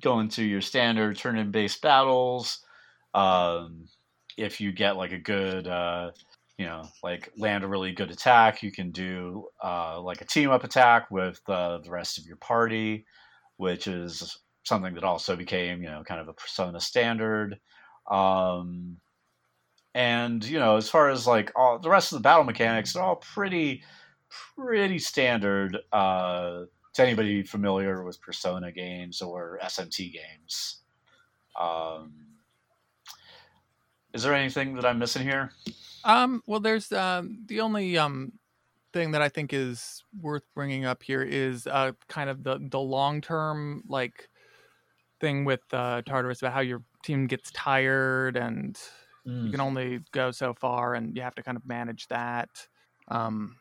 go 0.00 0.20
into 0.20 0.44
your 0.44 0.60
standard 0.60 1.18
turn-in 1.18 1.50
based 1.50 1.82
battles. 1.82 2.64
Um, 3.14 3.88
if 4.36 4.60
you 4.60 4.72
get 4.72 4.96
like 4.96 5.12
a 5.12 5.18
good, 5.18 5.66
uh, 5.66 6.12
you 6.56 6.66
know, 6.66 6.84
like 7.02 7.30
land 7.36 7.64
a 7.64 7.68
really 7.68 7.92
good 7.92 8.10
attack, 8.10 8.62
you 8.62 8.70
can 8.70 8.92
do 8.92 9.46
uh, 9.62 10.00
like 10.00 10.20
a 10.20 10.26
team 10.26 10.50
up 10.50 10.64
attack 10.64 11.10
with 11.10 11.40
uh, 11.48 11.78
the 11.78 11.90
rest 11.90 12.18
of 12.18 12.24
your 12.24 12.36
party, 12.36 13.04
which 13.56 13.88
is 13.88 14.38
something 14.68 14.94
that 14.94 15.04
also 15.04 15.34
became, 15.34 15.82
you 15.82 15.88
know, 15.88 16.04
kind 16.04 16.20
of 16.20 16.28
a 16.28 16.32
persona 16.32 16.80
standard. 16.80 17.58
Um, 18.10 18.98
and 19.94 20.44
you 20.44 20.58
know, 20.58 20.76
as 20.76 20.88
far 20.88 21.10
as 21.10 21.26
like 21.26 21.50
all 21.56 21.78
the 21.78 21.90
rest 21.90 22.12
of 22.12 22.18
the 22.18 22.22
battle 22.22 22.44
mechanics, 22.44 22.92
they're 22.92 23.02
all 23.02 23.16
pretty 23.16 23.82
pretty 24.56 24.98
standard 24.98 25.78
uh, 25.92 26.64
to 26.94 27.02
anybody 27.02 27.42
familiar 27.42 28.04
with 28.04 28.20
Persona 28.20 28.70
games 28.70 29.22
or 29.22 29.58
SMT 29.64 30.12
games. 30.12 30.82
Um, 31.58 32.12
is 34.12 34.22
there 34.22 34.34
anything 34.34 34.74
that 34.74 34.84
I'm 34.84 34.98
missing 34.98 35.22
here? 35.22 35.50
Um, 36.04 36.42
well, 36.46 36.60
there's 36.60 36.92
um, 36.92 37.42
the 37.46 37.60
only 37.60 37.98
um, 37.98 38.32
thing 38.92 39.12
that 39.12 39.22
I 39.22 39.28
think 39.28 39.52
is 39.52 40.02
worth 40.20 40.44
bringing 40.54 40.84
up 40.84 41.02
here 41.02 41.22
is 41.22 41.66
uh, 41.66 41.92
kind 42.08 42.30
of 42.30 42.44
the 42.44 42.58
the 42.70 42.80
long 42.80 43.20
term 43.20 43.82
like 43.88 44.28
thing 45.20 45.44
with 45.44 45.62
uh, 45.72 46.02
Tartarus 46.02 46.42
about 46.42 46.52
how 46.52 46.60
your 46.60 46.82
team 47.04 47.26
gets 47.26 47.50
tired 47.52 48.36
and 48.36 48.78
mm. 49.26 49.44
you 49.44 49.50
can 49.50 49.60
only 49.60 50.00
go 50.12 50.30
so 50.30 50.54
far, 50.54 50.94
and 50.94 51.16
you 51.16 51.22
have 51.22 51.34
to 51.36 51.42
kind 51.42 51.56
of 51.56 51.66
manage 51.66 52.08
that. 52.08 52.48
Um, 53.08 53.56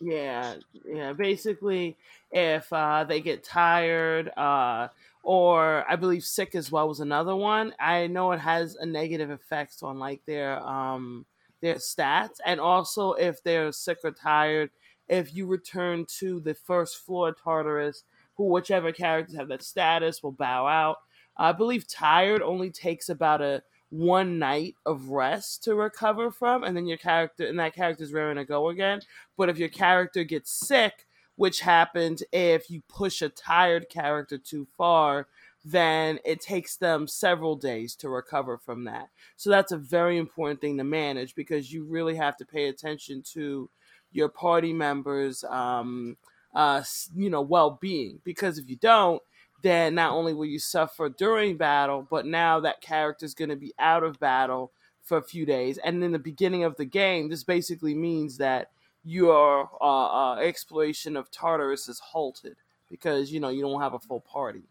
yeah, 0.00 0.56
yeah. 0.86 1.12
Basically, 1.12 1.96
if 2.30 2.70
uh, 2.72 3.04
they 3.04 3.20
get 3.20 3.44
tired, 3.44 4.30
uh, 4.36 4.88
or 5.22 5.84
I 5.90 5.96
believe 5.96 6.22
sick 6.22 6.54
as 6.54 6.70
well 6.70 6.88
was 6.88 7.00
another 7.00 7.34
one. 7.34 7.74
I 7.80 8.06
know 8.06 8.32
it 8.32 8.40
has 8.40 8.76
a 8.76 8.86
negative 8.86 9.30
effect 9.30 9.76
on 9.82 9.98
like 9.98 10.20
their 10.26 10.58
um 10.60 11.24
their 11.62 11.76
stats, 11.76 12.36
and 12.44 12.60
also 12.60 13.12
if 13.14 13.42
they're 13.42 13.72
sick 13.72 13.98
or 14.04 14.12
tired, 14.12 14.70
if 15.08 15.34
you 15.34 15.46
return 15.46 16.04
to 16.18 16.40
the 16.40 16.54
first 16.54 16.98
floor 16.98 17.32
Tartarus, 17.32 18.04
who 18.36 18.44
whichever 18.44 18.92
characters 18.92 19.36
have 19.36 19.48
that 19.48 19.62
status 19.62 20.22
will 20.22 20.32
bow 20.32 20.66
out. 20.66 20.98
I 21.36 21.52
believe 21.52 21.88
tired 21.88 22.42
only 22.42 22.70
takes 22.70 23.08
about 23.08 23.42
a 23.42 23.62
one 23.90 24.38
night 24.38 24.74
of 24.84 25.10
rest 25.10 25.64
to 25.64 25.74
recover 25.74 26.30
from, 26.30 26.64
and 26.64 26.76
then 26.76 26.86
your 26.86 26.98
character 26.98 27.46
and 27.46 27.58
that 27.58 27.74
character 27.74 28.02
is 28.02 28.12
raring 28.12 28.36
to 28.36 28.44
go 28.44 28.68
again. 28.68 29.00
But 29.36 29.48
if 29.48 29.58
your 29.58 29.68
character 29.68 30.24
gets 30.24 30.50
sick, 30.50 31.06
which 31.36 31.60
happens 31.60 32.22
if 32.32 32.70
you 32.70 32.82
push 32.88 33.22
a 33.22 33.28
tired 33.28 33.88
character 33.88 34.38
too 34.38 34.66
far, 34.76 35.28
then 35.64 36.18
it 36.24 36.40
takes 36.40 36.76
them 36.76 37.06
several 37.06 37.56
days 37.56 37.94
to 37.96 38.08
recover 38.08 38.56
from 38.56 38.84
that. 38.84 39.08
So 39.36 39.50
that's 39.50 39.72
a 39.72 39.76
very 39.76 40.16
important 40.16 40.60
thing 40.60 40.78
to 40.78 40.84
manage 40.84 41.34
because 41.34 41.72
you 41.72 41.84
really 41.84 42.16
have 42.16 42.36
to 42.38 42.46
pay 42.46 42.68
attention 42.68 43.22
to 43.34 43.68
your 44.12 44.28
party 44.28 44.72
members, 44.72 45.44
um, 45.44 46.16
uh, 46.56 46.82
you 47.14 47.30
know, 47.30 47.42
well-being. 47.42 48.18
Because 48.24 48.58
if 48.58 48.68
you 48.68 48.76
don't, 48.76 49.22
then 49.62 49.94
not 49.94 50.12
only 50.12 50.32
will 50.32 50.46
you 50.46 50.58
suffer 50.58 51.08
during 51.08 51.56
battle, 51.56 52.06
but 52.10 52.26
now 52.26 52.58
that 52.60 52.80
character 52.80 53.26
is 53.26 53.34
going 53.34 53.50
to 53.50 53.56
be 53.56 53.74
out 53.78 54.02
of 54.02 54.18
battle 54.18 54.72
for 55.02 55.18
a 55.18 55.22
few 55.22 55.46
days. 55.46 55.78
And 55.78 56.02
in 56.02 56.12
the 56.12 56.18
beginning 56.18 56.64
of 56.64 56.76
the 56.76 56.84
game, 56.84 57.28
this 57.28 57.44
basically 57.44 57.94
means 57.94 58.38
that 58.38 58.70
your 59.04 59.70
uh, 59.80 60.06
uh, 60.06 60.36
exploration 60.36 61.16
of 61.16 61.30
Tartarus 61.30 61.88
is 61.88 62.00
halted 62.00 62.56
because 62.90 63.30
you 63.30 63.38
know 63.38 63.50
you 63.50 63.62
don't 63.62 63.80
have 63.80 63.94
a 63.94 63.98
full 63.98 64.20
party. 64.20 64.62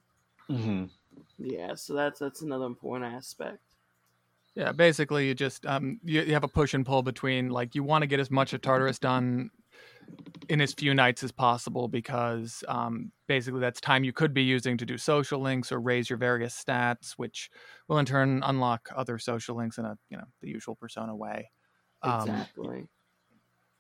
Mm-hmm. 0.50 0.86
Yeah, 1.38 1.76
so 1.76 1.94
that's 1.94 2.20
that's 2.20 2.42
another 2.42 2.66
important 2.66 3.14
aspect. 3.14 3.60
Yeah, 4.56 4.72
basically, 4.72 5.28
you 5.28 5.36
just 5.36 5.66
um, 5.66 6.00
you, 6.04 6.22
you 6.22 6.34
have 6.34 6.44
a 6.44 6.50
push 6.50 6.74
and 6.74 6.86
pull 6.86 7.04
between 7.04 7.50
like 7.50 7.76
you 7.76 7.84
want 7.84 8.02
to 8.02 8.08
get 8.08 8.20
as 8.20 8.32
much 8.32 8.54
of 8.54 8.62
Tartarus 8.62 9.00
done 9.00 9.52
in 10.50 10.62
as 10.62 10.74
few 10.74 10.94
nights 10.94 11.24
as 11.24 11.32
possible 11.32 11.88
because 11.88 12.64
um, 12.68 13.12
basically 13.28 13.60
that's 13.60 13.82
time 13.82 14.04
you 14.04 14.14
could 14.14 14.34
be 14.34 14.44
using 14.44 14.78
to 14.78 14.86
do 14.86 14.98
social 14.98 15.40
links 15.40 15.72
or 15.72 15.80
raise 15.80 16.10
your 16.10 16.18
various 16.18 16.62
stats, 16.62 17.12
which 17.18 17.50
will 17.88 17.98
in 17.98 18.06
turn 18.06 18.42
unlock 18.44 18.90
other 18.96 19.18
social 19.18 19.56
links 19.56 19.78
in 19.78 19.86
a 19.86 19.98
you 20.10 20.18
know 20.18 20.26
the 20.42 20.50
usual 20.50 20.76
Persona 20.76 21.16
way. 21.16 21.50
Um, 22.02 22.30
Exactly. 22.30 22.88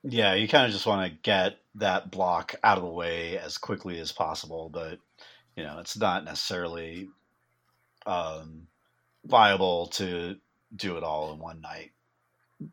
Yeah, 0.07 0.35
you 0.35 0.47
kind 0.47 0.67
of 0.67 0.71
just 0.71 0.85
want 0.85 1.11
to 1.11 1.17
get 1.23 1.57
that 1.75 2.11
block 2.11 2.55
out 2.63 2.77
of 2.77 2.83
the 2.83 2.89
way 2.89 3.39
as 3.39 3.57
quickly 3.57 3.99
as 3.99 4.11
possible, 4.11 4.69
but 4.69 4.99
you 5.55 5.63
know, 5.63 5.79
it's 5.79 5.97
not 5.97 6.25
necessarily 6.25 7.09
um, 8.05 8.67
viable 9.25 9.87
to 9.87 10.35
do 10.75 10.97
it 10.97 11.03
all 11.03 11.33
in 11.33 11.39
one 11.39 11.61
night. 11.61 11.91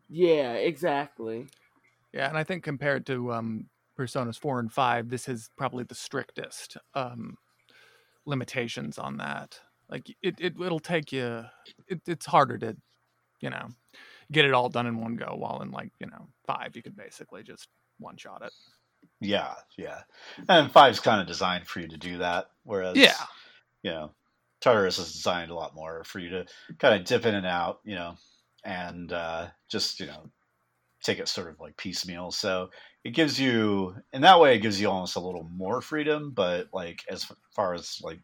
yeah, 0.09 0.53
exactly. 0.53 1.47
Yeah, 2.13 2.29
and 2.29 2.37
I 2.37 2.43
think 2.43 2.63
compared 2.63 3.05
to 3.07 3.33
um, 3.33 3.69
Personas 3.97 4.39
four 4.39 4.59
and 4.59 4.71
five, 4.71 5.09
this 5.09 5.27
is 5.27 5.49
probably 5.57 5.83
the 5.83 5.95
strictest 5.95 6.77
um, 6.93 7.37
limitations 8.25 8.97
on 8.97 9.17
that. 9.17 9.59
Like 9.89 10.09
it, 10.21 10.35
it 10.39 10.53
it'll 10.59 10.79
take 10.79 11.11
you. 11.11 11.45
It, 11.87 12.01
it's 12.07 12.25
harder 12.25 12.57
to, 12.59 12.77
you 13.41 13.49
know, 13.49 13.69
get 14.31 14.45
it 14.45 14.53
all 14.53 14.69
done 14.69 14.87
in 14.87 14.99
one 14.99 15.15
go. 15.15 15.35
While 15.35 15.61
in 15.61 15.71
like 15.71 15.91
you 15.99 16.07
know 16.07 16.27
five, 16.45 16.75
you 16.75 16.83
could 16.83 16.95
basically 16.95 17.43
just 17.43 17.67
one 17.99 18.17
shot 18.17 18.41
it. 18.43 18.51
Yeah, 19.19 19.53
yeah. 19.77 20.01
And 20.47 20.71
five's 20.71 20.99
kind 20.99 21.21
of 21.21 21.27
designed 21.27 21.67
for 21.67 21.79
you 21.79 21.87
to 21.89 21.97
do 21.97 22.19
that, 22.19 22.47
whereas 22.63 22.95
Yeah. 22.97 23.25
you 23.83 23.91
know, 23.91 24.11
Tartarus 24.61 24.97
is 24.97 25.13
designed 25.13 25.51
a 25.51 25.55
lot 25.55 25.75
more 25.75 26.03
for 26.03 26.19
you 26.19 26.29
to 26.29 26.45
kind 26.79 26.99
of 26.99 27.05
dip 27.05 27.25
in 27.25 27.35
and 27.35 27.45
out, 27.45 27.79
you 27.83 27.95
know, 27.95 28.15
and 28.63 29.11
uh, 29.11 29.47
just 29.69 29.99
you 29.99 30.07
know 30.07 30.29
take 31.03 31.19
it 31.19 31.27
sort 31.27 31.49
of 31.49 31.59
like 31.59 31.77
piecemeal. 31.77 32.31
So 32.31 32.69
it 33.03 33.11
gives 33.11 33.39
you, 33.39 33.95
in 34.13 34.21
that 34.21 34.39
way, 34.39 34.55
it 34.55 34.61
gives 34.61 34.79
you 34.79 34.89
almost 34.89 35.15
a 35.15 35.21
little 35.21 35.49
more 35.55 35.81
freedom. 35.81 36.31
But 36.33 36.67
like 36.73 37.03
as 37.09 37.31
far 37.51 37.73
as 37.73 37.99
like 38.01 38.21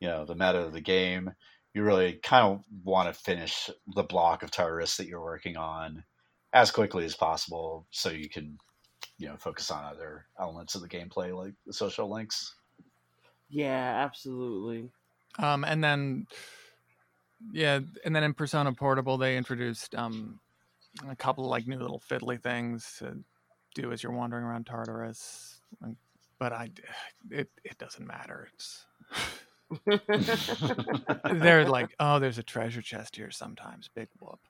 you 0.00 0.08
know 0.08 0.24
the 0.24 0.34
meta 0.34 0.58
of 0.58 0.72
the 0.72 0.80
game, 0.80 1.32
you 1.72 1.82
really 1.82 2.14
kind 2.22 2.46
of 2.46 2.64
want 2.84 3.12
to 3.12 3.20
finish 3.20 3.70
the 3.94 4.02
block 4.02 4.42
of 4.42 4.50
Tartarus 4.50 4.96
that 4.96 5.06
you're 5.06 5.22
working 5.22 5.56
on 5.56 6.04
as 6.52 6.70
quickly 6.70 7.04
as 7.04 7.16
possible, 7.16 7.86
so 7.90 8.10
you 8.10 8.28
can 8.28 8.58
you 9.18 9.28
know 9.28 9.36
focus 9.36 9.70
on 9.70 9.84
other 9.84 10.26
elements 10.38 10.74
of 10.74 10.82
the 10.82 10.88
gameplay 10.88 11.36
like 11.36 11.54
the 11.66 11.72
social 11.72 12.10
links. 12.10 12.54
Yeah, 13.48 14.04
absolutely. 14.04 14.90
Um, 15.38 15.64
and 15.64 15.82
then, 15.82 16.26
yeah, 17.52 17.80
and 18.04 18.14
then 18.14 18.22
in 18.22 18.34
Persona 18.34 18.72
Portable, 18.72 19.18
they 19.18 19.36
introduced 19.36 19.94
um, 19.94 20.40
a 21.08 21.16
couple 21.16 21.44
of 21.44 21.50
like 21.50 21.66
new 21.66 21.78
little 21.78 22.00
fiddly 22.00 22.40
things 22.40 22.96
to 22.98 23.18
do 23.74 23.92
as 23.92 24.02
you're 24.02 24.12
wandering 24.12 24.44
around 24.44 24.66
Tartarus. 24.66 25.60
But 26.38 26.52
I, 26.52 26.70
it 27.30 27.48
it 27.64 27.78
doesn't 27.78 28.06
matter. 28.06 28.48
It's 28.54 28.84
they're 31.32 31.68
like, 31.68 31.94
oh, 31.98 32.18
there's 32.18 32.38
a 32.38 32.42
treasure 32.42 32.82
chest 32.82 33.16
here 33.16 33.30
sometimes. 33.30 33.88
Big 33.94 34.08
whoop. 34.20 34.40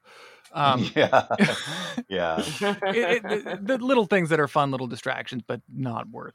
Um, 0.53 0.89
yeah, 0.95 1.27
yeah. 2.09 2.41
it, 2.61 3.25
it, 3.25 3.67
the 3.67 3.77
little 3.79 4.07
things 4.07 4.29
that 4.29 4.39
are 4.39 4.47
fun, 4.47 4.71
little 4.71 4.87
distractions, 4.87 5.43
but 5.45 5.61
not 5.69 6.09
worth 6.11 6.35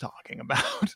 talking 0.00 0.40
about. 0.40 0.94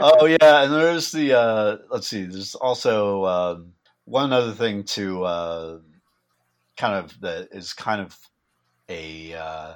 oh 0.00 0.26
yeah, 0.26 0.64
and 0.64 0.72
there's 0.72 1.12
the 1.12 1.38
uh, 1.38 1.76
let's 1.90 2.08
see. 2.08 2.24
There's 2.24 2.56
also 2.56 3.24
um, 3.24 3.74
one 4.04 4.32
other 4.32 4.50
thing 4.50 4.82
to 4.84 5.22
uh, 5.22 5.78
kind 6.82 6.94
of 6.96 7.20
that 7.20 7.48
is 7.52 7.72
kind 7.72 8.00
of 8.00 8.18
a 8.88 9.34
uh, 9.34 9.74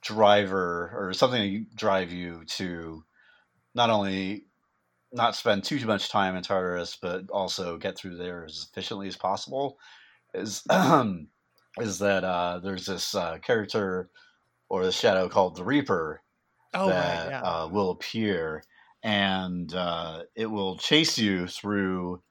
driver 0.00 0.90
or 0.96 1.12
something 1.12 1.66
to 1.66 1.76
drive 1.76 2.10
you 2.10 2.42
to 2.46 3.04
not 3.74 3.90
only 3.90 4.46
not 5.12 5.36
spend 5.36 5.62
too 5.62 5.78
much 5.84 6.08
time 6.08 6.34
in 6.34 6.42
Tartarus, 6.42 6.96
but 6.96 7.28
also 7.30 7.76
get 7.76 7.98
through 7.98 8.16
there 8.16 8.46
as 8.46 8.66
efficiently 8.70 9.08
as 9.08 9.16
possible. 9.16 9.78
Is 10.32 10.62
is 11.80 11.98
that 11.98 12.24
uh, 12.24 12.60
there's 12.60 12.86
this 12.86 13.14
uh, 13.14 13.36
character 13.42 14.08
or 14.70 14.86
the 14.86 14.92
shadow 14.92 15.28
called 15.28 15.54
the 15.54 15.64
Reaper 15.64 16.22
Oh 16.72 16.88
that 16.88 17.26
right, 17.26 17.30
yeah. 17.30 17.42
uh, 17.42 17.68
will 17.68 17.90
appear, 17.90 18.64
and 19.02 19.72
uh, 19.74 20.22
it 20.34 20.46
will 20.46 20.78
chase 20.78 21.18
you 21.18 21.46
through 21.46 22.22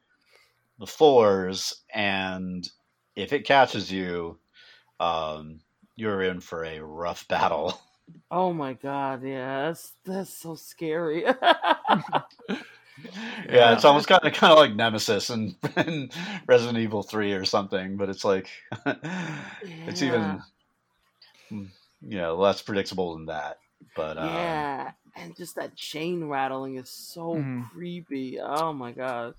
the 0.80 0.88
floors. 0.88 1.84
And 1.94 2.68
if 3.16 3.34
it 3.34 3.46
catches 3.46 3.92
you, 3.92 4.38
um, 5.00 5.60
you're 5.96 6.22
in 6.24 6.40
for 6.40 6.64
a 6.66 6.80
rough 6.80 7.28
battle. 7.30 7.80
oh 8.32 8.54
my 8.54 8.74
god, 8.74 9.24
yeah, 9.24 9.68
that's 9.68 9.94
that's 10.06 10.34
so 10.34 10.56
scary. 10.56 11.24
yeah, 13.50 13.74
it's 13.74 13.86
almost 13.86 14.08
kind 14.08 14.24
of 14.24 14.34
kind 14.34 14.52
of 14.54 14.60
like 14.60 14.76
Nemesis 14.76 15.30
and, 15.30 15.56
and 15.76 16.12
Resident 16.48 16.78
Evil 16.78 17.04
Three 17.04 17.34
or 17.34 17.46
something, 17.46 17.98
but 17.98 18.10
it's 18.10 18.26
like 18.26 18.50
it's 19.88 20.02
even 20.02 20.42
Yeah. 21.52 21.60
you 22.02 22.18
know 22.18 22.36
less 22.36 22.62
predictable 22.62 23.16
than 23.16 23.28
that. 23.28 23.60
But 23.96 24.18
um, 24.18 24.26
yeah, 24.28 24.92
and 25.16 25.36
just 25.36 25.56
that 25.56 25.76
chain 25.76 26.26
rattling 26.26 26.76
is 26.76 26.90
so 26.90 27.36
Mhm. 27.36 27.70
creepy. 27.72 28.40
Oh 28.40 28.74
my 28.74 28.92
god. 28.92 29.36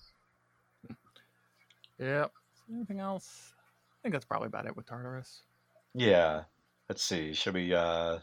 Yep. 1.99 2.33
Anything 2.73 3.01
else? 3.01 3.53
I 4.07 4.09
think 4.09 4.14
that's 4.14 4.25
probably 4.25 4.47
about 4.47 4.66
it 4.66 4.77
with 4.77 4.87
Tartarus. 4.87 5.42
yeah. 5.92 6.42
Let's 6.88 7.03
see. 7.03 7.33
Should 7.35 7.55
we? 7.55 7.75
uh 7.75 8.19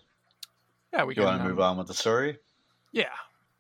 Yeah, 0.94 1.04
we 1.04 1.12
You 1.12 1.16
can. 1.16 1.24
want 1.26 1.38
to 1.40 1.44
um, 1.44 1.50
move 1.50 1.60
on 1.60 1.78
with 1.78 1.88
the 1.88 1.94
story? 1.94 2.38
Yeah. 2.94 3.10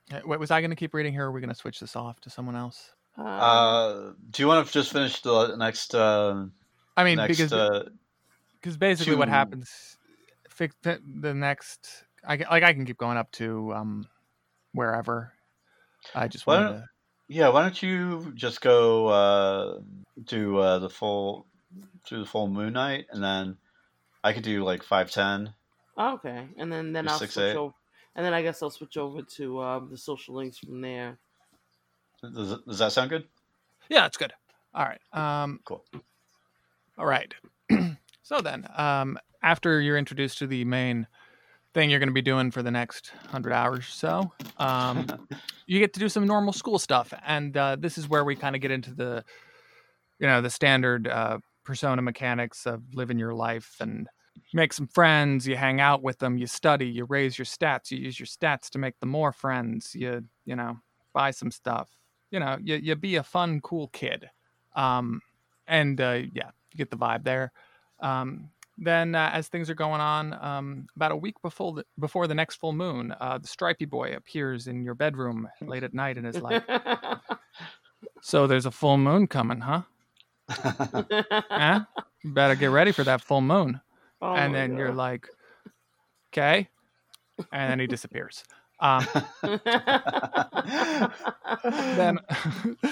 Uh, 0.09 0.21
Wait, 0.23 0.39
was 0.39 0.49
I 0.49 0.61
going 0.61 0.69
to 0.69 0.77
keep 0.77 0.93
reading 0.93 1.11
here? 1.11 1.23
or 1.25 1.27
Are 1.27 1.31
we 1.33 1.41
going 1.41 1.49
to 1.49 1.55
switch 1.55 1.81
this 1.81 1.97
off 1.97 2.21
to 2.21 2.29
someone 2.29 2.55
else? 2.55 2.93
Uh, 3.17 3.21
Uh, 3.23 4.13
do 4.31 4.41
you 4.41 4.47
want 4.47 4.65
to 4.65 4.71
just 4.71 4.93
finish 4.93 5.21
the 5.21 5.57
next? 5.57 5.93
Uh, 5.93 6.45
I 6.95 7.03
mean, 7.03 7.17
next, 7.17 7.35
because 7.35 7.51
uh, 7.51 7.89
because 8.61 8.77
basically 8.77 9.17
what 9.17 9.27
happens, 9.27 9.97
fix 10.47 10.73
the 10.83 11.01
the 11.19 11.33
next. 11.33 12.05
I 12.25 12.37
can, 12.37 12.47
like 12.49 12.63
I 12.63 12.71
can 12.71 12.85
keep 12.85 12.97
going 12.97 13.17
up 13.17 13.29
to 13.33 13.73
um 13.73 14.07
wherever. 14.71 15.33
I 16.15 16.29
just 16.29 16.47
Why 16.47 16.55
wanted 16.55 16.69
don't- 16.69 16.79
to. 16.83 16.87
yeah. 17.27 17.49
Why 17.49 17.61
don't 17.63 17.83
you 17.83 18.31
just 18.35 18.61
go 18.61 19.07
uh, 19.07 19.79
do 20.23 20.57
uh, 20.59 20.79
the 20.79 20.89
full 20.89 21.45
do 22.09 22.19
the 22.19 22.25
full 22.25 22.47
Moon 22.47 22.73
night, 22.73 23.05
and 23.11 23.23
then 23.23 23.57
I 24.23 24.33
could 24.33 24.43
do 24.43 24.63
like 24.63 24.83
five 24.83 25.11
ten. 25.11 25.53
okay, 25.97 26.47
and 26.57 26.71
then 26.71 26.93
then 26.93 27.07
I'll 27.07 27.17
six, 27.19 27.33
switch 27.33 27.45
eight. 27.51 27.57
over, 27.57 27.73
and 28.15 28.25
then 28.25 28.33
I 28.33 28.41
guess 28.41 28.61
I'll 28.61 28.69
switch 28.69 28.97
over 28.97 29.21
to 29.21 29.61
um, 29.61 29.89
the 29.91 29.97
social 29.97 30.35
links 30.35 30.59
from 30.59 30.81
there. 30.81 31.17
Does, 32.21 32.59
does 32.65 32.79
that 32.79 32.91
sound 32.93 33.09
good? 33.09 33.25
Yeah, 33.89 34.05
it's 34.05 34.17
good. 34.17 34.33
All 34.73 34.85
right. 34.85 35.01
Um, 35.11 35.59
Cool. 35.65 35.83
All 36.97 37.05
right. 37.05 37.33
so 38.23 38.39
then, 38.39 38.65
um, 38.75 39.17
after 39.41 39.81
you're 39.81 39.97
introduced 39.97 40.37
to 40.39 40.47
the 40.47 40.63
main 40.63 41.07
thing 41.73 41.89
you're 41.89 41.99
going 41.99 42.07
to 42.07 42.13
be 42.13 42.21
doing 42.21 42.51
for 42.51 42.61
the 42.61 42.71
next 42.71 43.11
hundred 43.29 43.51
hours 43.51 43.79
or 43.79 43.81
so, 43.81 44.31
um, 44.57 45.05
you 45.67 45.79
get 45.79 45.93
to 45.93 45.99
do 45.99 46.07
some 46.07 46.25
normal 46.25 46.53
school 46.53 46.79
stuff, 46.79 47.13
and 47.25 47.57
uh, 47.57 47.75
this 47.77 47.97
is 47.97 48.07
where 48.07 48.23
we 48.23 48.35
kind 48.35 48.55
of 48.55 48.61
get 48.61 48.71
into 48.71 48.93
the, 48.93 49.25
you 50.19 50.27
know, 50.27 50.41
the 50.41 50.49
standard 50.49 51.07
uh, 51.07 51.39
persona 51.63 52.01
mechanics 52.01 52.65
of 52.65 52.81
living 52.93 53.17
your 53.17 53.33
life 53.33 53.75
and 53.79 54.07
make 54.53 54.73
some 54.73 54.87
friends. 54.87 55.47
You 55.47 55.55
hang 55.55 55.81
out 55.81 56.03
with 56.03 56.19
them. 56.19 56.37
You 56.37 56.47
study. 56.47 56.87
You 56.87 57.05
raise 57.05 57.37
your 57.37 57.45
stats. 57.45 57.91
You 57.91 57.97
use 57.97 58.19
your 58.19 58.27
stats 58.27 58.69
to 58.71 58.79
make 58.79 58.99
them 58.99 59.09
more 59.09 59.31
friends. 59.31 59.95
You 59.95 60.23
you 60.45 60.55
know 60.55 60.77
buy 61.13 61.31
some 61.31 61.51
stuff. 61.51 61.89
You 62.31 62.39
know 62.39 62.57
you 62.61 62.75
you 62.75 62.95
be 62.95 63.15
a 63.15 63.23
fun 63.23 63.61
cool 63.61 63.87
kid. 63.89 64.29
Um, 64.75 65.21
and 65.67 65.99
uh, 66.01 66.21
yeah, 66.33 66.51
you 66.71 66.77
get 66.77 66.91
the 66.91 66.97
vibe 66.97 67.23
there. 67.23 67.51
Um, 67.99 68.49
then, 68.77 69.13
uh, 69.13 69.29
as 69.31 69.47
things 69.47 69.69
are 69.69 69.75
going 69.75 70.01
on, 70.01 70.33
um, 70.43 70.87
about 70.95 71.11
a 71.11 71.15
week 71.15 71.35
before 71.43 71.73
the, 71.73 71.85
before 71.99 72.25
the 72.25 72.33
next 72.33 72.55
full 72.55 72.73
moon, 72.73 73.13
uh, 73.21 73.37
the 73.37 73.47
stripy 73.47 73.85
boy 73.85 74.15
appears 74.15 74.67
in 74.67 74.83
your 74.83 74.95
bedroom 74.95 75.47
late 75.61 75.83
at 75.83 75.93
night 75.93 76.17
and 76.17 76.25
is 76.25 76.41
like, 76.41 76.63
"So 78.21 78.47
there's 78.47 78.65
a 78.65 78.71
full 78.71 78.97
moon 78.97 79.27
coming, 79.27 79.61
huh? 79.61 79.83
Huh? 81.49 81.81
You 82.23 82.33
better 82.33 82.55
get 82.55 82.67
ready 82.67 82.91
for 82.91 83.03
that 83.03 83.21
full 83.21 83.41
moon." 83.41 83.81
Oh 84.21 84.33
and 84.33 84.53
my 84.53 84.59
then 84.59 84.77
you're 84.77 84.93
like, 84.93 85.27
"Okay," 86.31 86.69
and 87.51 87.71
then 87.71 87.79
he 87.79 87.87
disappears. 87.87 88.43
Um, 88.79 89.05
then 89.41 89.59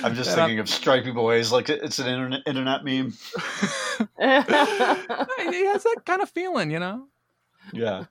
I'm 0.04 0.16
just 0.16 0.30
then 0.30 0.36
thinking 0.36 0.60
of 0.60 0.70
stripy 0.70 1.12
Boys, 1.12 1.52
like 1.52 1.70
it's 1.70 2.00
an 2.00 2.08
internet 2.08 2.42
internet 2.46 2.86
meme. 2.86 3.12
he 4.18 5.66
has 5.66 5.84
that 5.84 6.02
kind 6.06 6.22
of 6.22 6.30
feeling, 6.30 6.72
you 6.72 6.80
know. 6.80 7.08
Yeah. 7.74 8.06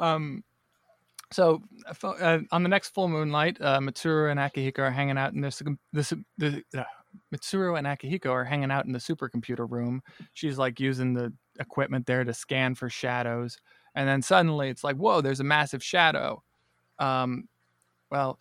um 0.00 0.42
so 1.30 1.62
uh, 2.02 2.38
on 2.50 2.62
the 2.62 2.68
next 2.68 2.94
full 2.94 3.08
moonlight, 3.08 3.58
uh, 3.60 3.78
Mitsuru 3.80 4.30
and 4.30 4.40
Akihiko 4.40 4.78
are 4.78 4.90
hanging 4.90 5.18
out 5.18 5.34
in 5.34 5.42
this. 5.42 5.62
this 5.92 6.14
the, 6.38 6.62
uh, 6.76 6.84
Mitsuru 7.34 7.78
and 7.78 7.86
Akihiko 7.86 8.30
are 8.30 8.44
hanging 8.44 8.70
out 8.70 8.86
in 8.86 8.92
the 8.92 8.98
supercomputer 8.98 9.70
room. 9.70 10.02
She's 10.34 10.58
like 10.58 10.80
using 10.80 11.14
the 11.14 11.32
equipment 11.60 12.06
there 12.06 12.24
to 12.24 12.34
scan 12.34 12.74
for 12.74 12.88
shadows, 12.88 13.58
and 13.94 14.08
then 14.08 14.22
suddenly 14.22 14.68
it's 14.68 14.84
like, 14.84 14.96
whoa, 14.96 15.20
there's 15.20 15.40
a 15.40 15.44
massive 15.44 15.82
shadow. 15.82 16.42
Um, 16.98 17.48
well, 18.10 18.40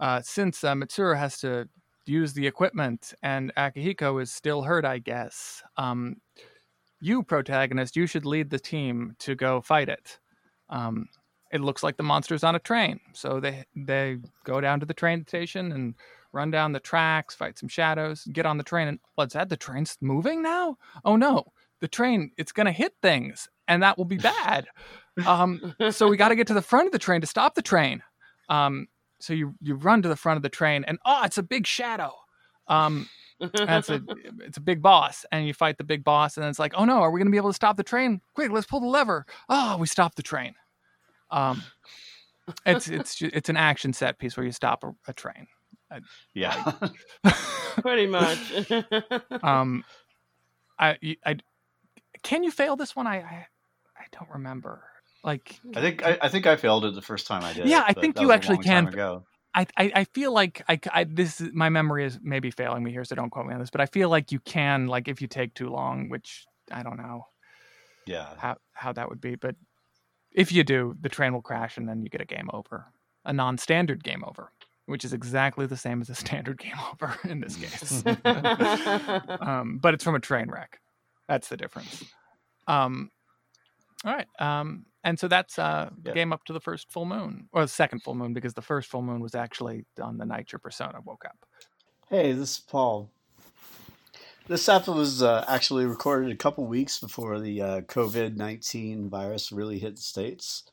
uh, 0.00 0.20
since 0.22 0.62
uh, 0.64 0.74
Mitsuru 0.74 1.16
has 1.16 1.38
to 1.40 1.68
use 2.06 2.32
the 2.32 2.46
equipment 2.46 3.12
and 3.22 3.54
Akihiko 3.56 4.20
is 4.22 4.30
still 4.30 4.62
hurt, 4.62 4.84
I 4.84 4.98
guess. 4.98 5.62
Um, 5.76 6.16
you, 7.00 7.22
protagonist, 7.22 7.96
you 7.96 8.06
should 8.06 8.26
lead 8.26 8.50
the 8.50 8.58
team 8.58 9.14
to 9.20 9.34
go 9.34 9.60
fight 9.60 9.88
it. 9.88 10.18
Um, 10.70 11.08
it 11.52 11.60
looks 11.60 11.82
like 11.82 11.96
the 11.96 12.02
monster's 12.02 12.44
on 12.44 12.54
a 12.54 12.58
train, 12.58 13.00
so 13.14 13.40
they 13.40 13.64
they 13.74 14.18
go 14.44 14.60
down 14.60 14.80
to 14.80 14.86
the 14.86 14.92
train 14.92 15.26
station 15.26 15.72
and 15.72 15.94
run 16.32 16.50
down 16.50 16.72
the 16.72 16.80
tracks, 16.80 17.34
fight 17.34 17.58
some 17.58 17.68
shadows, 17.68 18.24
get 18.32 18.46
on 18.46 18.58
the 18.58 18.64
train, 18.64 18.88
and 18.88 18.98
what's 19.14 19.34
that? 19.34 19.48
The 19.48 19.56
train's 19.56 19.96
moving 20.00 20.42
now? 20.42 20.76
Oh 21.04 21.16
no, 21.16 21.52
the 21.80 21.88
train 21.88 22.32
it's 22.36 22.52
gonna 22.52 22.72
hit 22.72 22.94
things, 23.02 23.48
and 23.66 23.82
that 23.82 23.98
will 23.98 24.04
be 24.04 24.18
bad. 24.18 24.66
um, 25.26 25.74
so 25.90 26.08
we 26.08 26.16
got 26.16 26.28
to 26.28 26.36
get 26.36 26.46
to 26.48 26.54
the 26.54 26.62
front 26.62 26.86
of 26.86 26.92
the 26.92 26.98
train 26.98 27.20
to 27.20 27.26
stop 27.26 27.54
the 27.54 27.62
train. 27.62 28.02
Um, 28.48 28.88
so 29.20 29.32
you 29.32 29.54
you 29.60 29.74
run 29.74 30.02
to 30.02 30.08
the 30.08 30.16
front 30.16 30.36
of 30.36 30.42
the 30.42 30.48
train, 30.48 30.84
and 30.86 30.98
oh, 31.04 31.22
it's 31.24 31.38
a 31.38 31.42
big 31.42 31.66
shadow. 31.66 32.12
Um, 32.68 33.08
it's 33.40 33.88
a 33.88 34.02
it's 34.40 34.56
a 34.58 34.60
big 34.60 34.82
boss, 34.82 35.24
and 35.32 35.46
you 35.46 35.54
fight 35.54 35.78
the 35.78 35.84
big 35.84 36.04
boss, 36.04 36.36
and 36.36 36.46
it's 36.46 36.58
like, 36.58 36.74
oh 36.76 36.84
no, 36.84 37.00
are 37.00 37.10
we 37.10 37.20
gonna 37.20 37.30
be 37.30 37.36
able 37.36 37.50
to 37.50 37.54
stop 37.54 37.76
the 37.76 37.82
train? 37.82 38.20
Quick, 38.34 38.50
let's 38.50 38.66
pull 38.66 38.80
the 38.80 38.86
lever. 38.86 39.26
Oh, 39.48 39.76
we 39.78 39.86
stop 39.86 40.14
the 40.14 40.22
train. 40.22 40.54
Um, 41.30 41.62
it's 42.66 42.88
it's 42.88 43.20
it's 43.20 43.48
an 43.48 43.56
action 43.56 43.92
set 43.92 44.18
piece 44.18 44.36
where 44.36 44.46
you 44.46 44.52
stop 44.52 44.84
a, 44.84 44.92
a 45.06 45.12
train. 45.12 45.46
I, 45.90 46.00
yeah, 46.34 46.72
pretty 47.80 48.06
much. 48.06 48.38
um, 49.42 49.84
I 50.78 50.98
I 51.24 51.36
can 52.22 52.44
you 52.44 52.50
fail 52.50 52.76
this 52.76 52.94
one? 52.94 53.06
I 53.06 53.16
I, 53.18 53.46
I 53.96 54.04
don't 54.12 54.30
remember. 54.30 54.84
Like 55.24 55.58
I 55.74 55.80
think 55.80 56.04
I, 56.04 56.18
I, 56.22 56.28
think 56.28 56.46
I 56.46 56.56
failed 56.56 56.84
it 56.84 56.94
the 56.94 57.02
first 57.02 57.26
time 57.26 57.42
I 57.42 57.52
did. 57.52 57.66
Yeah, 57.66 57.82
I 57.86 57.92
think 57.92 58.20
you 58.20 58.32
actually 58.32 58.58
can. 58.58 59.22
I, 59.54 59.66
I, 59.76 59.92
I 59.94 60.04
feel 60.04 60.32
like 60.32 60.62
I, 60.68 60.78
I 60.92 61.04
this 61.04 61.40
is, 61.40 61.50
my 61.52 61.68
memory 61.68 62.04
is 62.04 62.18
maybe 62.22 62.50
failing 62.50 62.84
me 62.84 62.92
here, 62.92 63.04
so 63.04 63.16
don't 63.16 63.30
quote 63.30 63.46
me 63.46 63.54
on 63.54 63.60
this. 63.60 63.70
But 63.70 63.80
I 63.80 63.86
feel 63.86 64.08
like 64.08 64.30
you 64.30 64.38
can 64.40 64.86
like 64.86 65.08
if 65.08 65.20
you 65.20 65.26
take 65.26 65.54
too 65.54 65.68
long, 65.70 66.08
which 66.08 66.46
I 66.70 66.82
don't 66.82 66.98
know. 66.98 67.24
Yeah. 68.06 68.28
How 68.38 68.56
how 68.72 68.92
that 68.92 69.08
would 69.08 69.20
be, 69.20 69.34
but 69.34 69.56
if 70.30 70.52
you 70.52 70.64
do, 70.64 70.94
the 71.00 71.08
train 71.08 71.32
will 71.32 71.42
crash 71.42 71.76
and 71.76 71.88
then 71.88 72.02
you 72.02 72.08
get 72.08 72.20
a 72.20 72.26
game 72.26 72.48
over, 72.52 72.86
a 73.24 73.32
non-standard 73.32 74.04
game 74.04 74.22
over, 74.24 74.52
which 74.88 75.04
is 75.04 75.12
exactly 75.12 75.66
the 75.66 75.76
same 75.76 76.00
as 76.00 76.08
a 76.08 76.14
standard 76.14 76.58
game 76.58 76.72
over 76.92 77.14
in 77.28 77.40
this 77.40 77.56
case. 77.56 78.02
um, 79.40 79.78
but 79.80 79.94
it's 79.94 80.02
from 80.02 80.14
a 80.14 80.20
train 80.20 80.50
wreck. 80.50 80.80
That's 81.28 81.48
the 81.48 81.56
difference. 81.56 82.04
Um, 82.66 83.10
all 84.04 84.14
right. 84.14 84.26
Um, 84.38 84.86
and 85.04 85.18
so 85.18 85.28
that's 85.28 85.58
uh, 85.58 85.90
yeah. 86.04 86.12
game 86.12 86.32
up 86.32 86.44
to 86.44 86.52
the 86.52 86.60
first 86.60 86.90
full 86.90 87.04
moon, 87.04 87.48
or 87.52 87.62
the 87.62 87.68
second 87.68 88.02
full 88.02 88.14
moon, 88.14 88.32
because 88.32 88.54
the 88.54 88.62
first 88.62 88.88
full 88.88 89.02
moon 89.02 89.20
was 89.20 89.34
actually 89.34 89.84
on 90.02 90.18
the 90.18 90.24
night 90.24 90.52
your 90.52 90.58
persona 90.58 91.00
woke 91.04 91.24
up. 91.26 91.36
Hey, 92.08 92.32
this 92.32 92.52
is 92.52 92.58
Paul. 92.58 93.10
This 94.48 94.66
episode 94.68 94.96
was 94.96 95.22
uh, 95.22 95.44
actually 95.46 95.84
recorded 95.84 96.32
a 96.32 96.36
couple 96.36 96.64
weeks 96.66 96.98
before 96.98 97.38
the 97.38 97.60
uh, 97.60 97.80
COVID 97.82 98.36
19 98.36 99.10
virus 99.10 99.52
really 99.52 99.78
hit 99.78 99.96
the 99.96 100.02
States. 100.02 100.64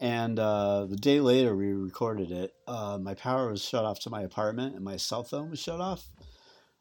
And 0.00 0.38
uh, 0.38 0.86
the 0.86 0.96
day 0.96 1.20
later, 1.20 1.56
we 1.56 1.72
recorded 1.72 2.30
it. 2.30 2.54
Uh, 2.66 2.98
my 3.00 3.14
power 3.14 3.50
was 3.50 3.64
shut 3.64 3.84
off 3.84 3.98
to 4.00 4.10
my 4.10 4.22
apartment, 4.22 4.76
and 4.76 4.84
my 4.84 4.96
cell 4.96 5.24
phone 5.24 5.50
was 5.50 5.58
shut 5.58 5.80
off. 5.80 6.08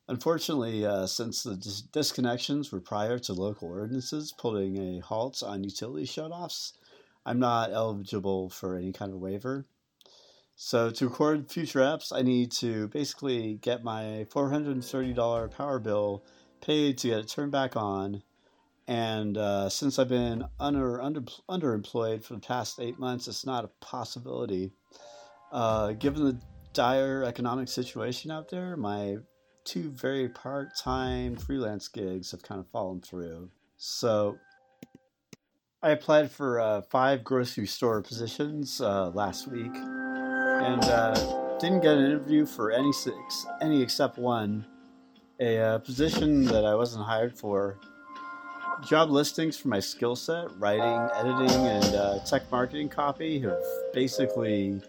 Unfortunately, 0.08 0.86
uh, 0.86 1.08
since 1.08 1.44
the 1.44 1.56
dis- 1.56 1.84
disconnections 1.92 2.72
were 2.72 2.80
prior 2.80 3.18
to 3.20 3.34
local 3.34 3.70
ordinances 3.70 4.34
putting 4.38 4.78
a 4.78 5.00
halt 5.00 5.42
on 5.44 5.64
utility 5.64 6.06
shutoffs, 6.06 6.74
I'm 7.26 7.40
not 7.40 7.74
eligible 7.74 8.50
for 8.50 8.78
any 8.78 8.94
kind 8.94 9.12
of 9.12 9.20
waiver. 9.20 9.66
So 10.56 10.90
to 10.92 11.08
record 11.08 11.52
future 11.52 11.82
apps, 11.82 12.12
I 12.12 12.22
need 12.22 12.52
to 12.54 12.88
basically 12.88 13.56
get 13.56 13.84
my 13.84 14.26
$430 14.32 15.52
power 15.52 15.80
bill 15.80 16.24
paid 16.62 16.98
to 17.00 17.10
get 17.10 17.20
it 17.20 17.28
turned 17.28 17.52
back 17.52 17.76
on. 17.76 18.24
And 18.88 19.38
uh, 19.38 19.68
since 19.70 20.00
I've 20.00 20.08
been 20.08 20.46
under, 20.60 21.02
under 21.02 21.22
underemployed 21.50 22.24
for 22.24 22.36
the 22.36 22.40
past 22.40 22.80
eight 22.80 22.98
months, 22.98 23.28
it's 23.28 23.46
not 23.46 23.66
a 23.66 23.70
possibility. 23.82 24.72
Uh, 25.52 25.92
given 25.92 26.24
the 26.24 26.40
dire 26.74 27.24
economic 27.24 27.68
situation 27.68 28.32
out 28.32 28.50
there, 28.50 28.78
my 28.78 29.18
two 29.66 29.90
very 29.92 30.30
part-time 30.30 31.36
freelance 31.36 31.90
gigs 31.90 32.32
have 32.32 32.42
kind 32.44 32.62
of 32.62 32.68
fallen 32.70 33.02
through. 33.02 33.50
So 33.76 34.38
I 35.84 35.92
applied 35.92 36.32
for 36.32 36.60
uh, 36.60 36.82
five 36.84 37.24
grocery 37.24 37.68
store 37.68 38.02
positions 38.02 38.80
uh, 38.80 39.10
last 39.10 39.52
week, 39.52 39.76
and 39.76 40.84
uh, 40.86 41.58
didn't 41.60 41.82
get 41.82 41.98
an 41.98 42.06
interview 42.06 42.46
for 42.46 42.72
any 42.72 42.94
six, 42.94 43.46
any 43.62 43.82
except 43.82 44.18
one, 44.18 44.66
a 45.42 45.60
uh, 45.60 45.80
position 45.80 46.46
that 46.46 46.64
I 46.64 46.74
wasn't 46.76 47.06
hired 47.06 47.38
for. 47.38 47.80
Job 48.86 49.10
listings 49.10 49.58
for 49.58 49.70
my 49.70 49.80
skill 49.80 50.16
set, 50.16 50.48
writing, 50.60 51.10
editing, 51.16 51.68
and 51.68 51.96
uh, 51.96 52.20
tech 52.26 52.50
marketing 52.52 52.90
copy 52.90 53.40
have 53.40 53.58
basically 53.94 54.82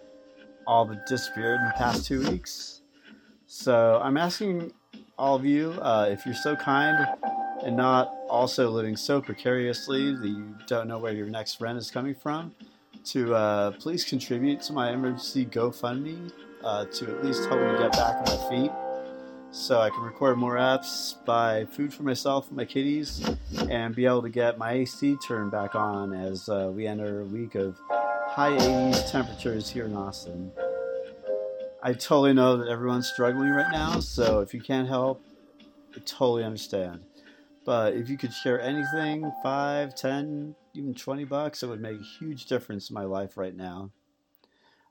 all 0.66 0.84
but 0.84 1.06
disappeared 1.06 1.58
in 1.60 1.66
the 1.66 1.74
past 1.76 2.04
two 2.04 2.22
weeks. 2.28 2.82
So 3.46 3.98
I'm 4.02 4.18
asking 4.18 4.72
all 5.18 5.36
of 5.36 5.44
you 5.44 5.72
uh, 5.80 6.08
if 6.10 6.26
you're 6.26 6.34
so 6.34 6.54
kind 6.54 7.06
and 7.64 7.76
not 7.76 8.12
also 8.28 8.70
living 8.70 8.96
so 8.96 9.20
precariously 9.22 10.14
that 10.14 10.28
you 10.28 10.54
don't 10.66 10.86
know 10.86 10.98
where 10.98 11.14
your 11.14 11.26
next 11.26 11.60
rent 11.60 11.78
is 11.78 11.90
coming 11.90 12.14
from, 12.14 12.54
to 13.06 13.34
uh, 13.34 13.70
please 13.72 14.04
contribute 14.04 14.60
to 14.62 14.72
my 14.74 14.90
emergency 14.92 15.46
GoFundMe 15.46 16.30
uh, 16.62 16.84
to 16.84 17.10
at 17.10 17.24
least 17.24 17.48
help 17.48 17.60
me 17.60 17.78
get 17.78 17.92
back 17.92 18.16
on 18.16 18.24
my 18.24 18.50
feet 18.50 18.87
so 19.50 19.80
I 19.80 19.90
can 19.90 20.02
record 20.02 20.38
more 20.38 20.56
apps, 20.56 21.14
buy 21.24 21.64
food 21.64 21.92
for 21.92 22.02
myself 22.02 22.48
and 22.48 22.56
my 22.56 22.64
kitties, 22.64 23.28
and 23.70 23.94
be 23.94 24.06
able 24.06 24.22
to 24.22 24.28
get 24.28 24.58
my 24.58 24.72
AC 24.72 25.16
turned 25.26 25.50
back 25.50 25.74
on 25.74 26.12
as 26.12 26.48
uh, 26.48 26.70
we 26.72 26.86
enter 26.86 27.22
a 27.22 27.24
week 27.24 27.54
of 27.54 27.78
high 27.90 28.56
80s 28.56 29.10
temperatures 29.10 29.70
here 29.70 29.86
in 29.86 29.94
Austin. 29.94 30.52
I 31.82 31.92
totally 31.92 32.34
know 32.34 32.56
that 32.56 32.68
everyone's 32.68 33.08
struggling 33.08 33.50
right 33.50 33.70
now, 33.72 34.00
so 34.00 34.40
if 34.40 34.52
you 34.52 34.60
can't 34.60 34.88
help, 34.88 35.22
I 35.96 36.00
totally 36.00 36.44
understand. 36.44 37.04
But 37.64 37.94
if 37.94 38.08
you 38.08 38.16
could 38.16 38.32
share 38.32 38.60
anything, 38.60 39.30
five, 39.42 39.94
ten, 39.94 40.54
even 40.74 40.94
20 40.94 41.24
bucks, 41.24 41.62
it 41.62 41.68
would 41.68 41.80
make 41.80 42.00
a 42.00 42.18
huge 42.18 42.46
difference 42.46 42.90
in 42.90 42.94
my 42.94 43.04
life 43.04 43.36
right 43.36 43.54
now. 43.54 43.90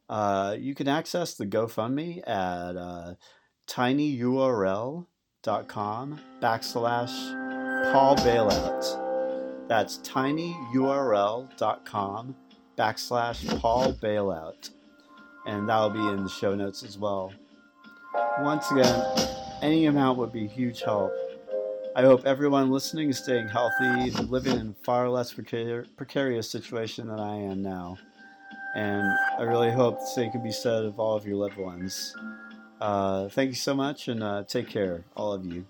Uh, 0.10 0.56
you 0.58 0.74
can 0.74 0.88
access 0.88 1.34
the 1.34 1.46
GoFundMe 1.46 2.20
at 2.28 2.78
uh, 2.78 3.16
tinyurl.com 3.68 5.06
backslash 6.42 7.92
Paul 7.92 8.16
Bailout. 8.18 9.68
That's 9.68 9.98
tinyurl.com 10.00 12.36
backslash 12.78 13.60
Paul 13.60 13.94
Bailout 13.94 14.70
and 15.48 15.68
that'll 15.68 15.90
be 15.90 16.00
in 16.00 16.24
the 16.24 16.30
show 16.30 16.54
notes 16.54 16.84
as 16.84 16.98
well. 16.98 17.34
Once 18.40 18.70
again, 18.70 19.04
any 19.62 19.86
amount 19.86 20.20
would 20.20 20.32
be 20.32 20.46
huge 20.46 20.84
help. 20.84 21.12
I 21.96 22.02
hope 22.02 22.26
everyone 22.26 22.70
listening 22.70 23.10
is 23.10 23.18
staying 23.18 23.48
healthy 23.48 24.12
and 24.16 24.30
living 24.30 24.60
in 24.60 24.76
far 24.84 25.10
less 25.10 25.34
precar- 25.34 25.88
precarious 25.96 26.50
situation 26.50 27.08
than 27.08 27.20
I 27.20 27.38
am 27.38 27.64
now. 27.64 27.98
And 28.76 29.10
I 29.40 29.44
really 29.44 29.72
hope 29.72 30.00
the 30.00 30.06
same 30.06 30.32
can 30.32 30.44
be 30.44 30.52
said 30.52 30.84
of 30.84 31.00
all 31.00 31.16
of 31.16 31.26
your 31.26 31.38
loved 31.38 31.58
ones. 31.58 32.16
Uh, 32.80 33.28
thank 33.30 33.50
you 33.50 33.56
so 33.56 33.74
much 33.74 34.08
and 34.08 34.22
uh, 34.22 34.44
take 34.44 34.70
care, 34.70 35.04
all 35.16 35.34
of 35.34 35.46
you. 35.46 35.66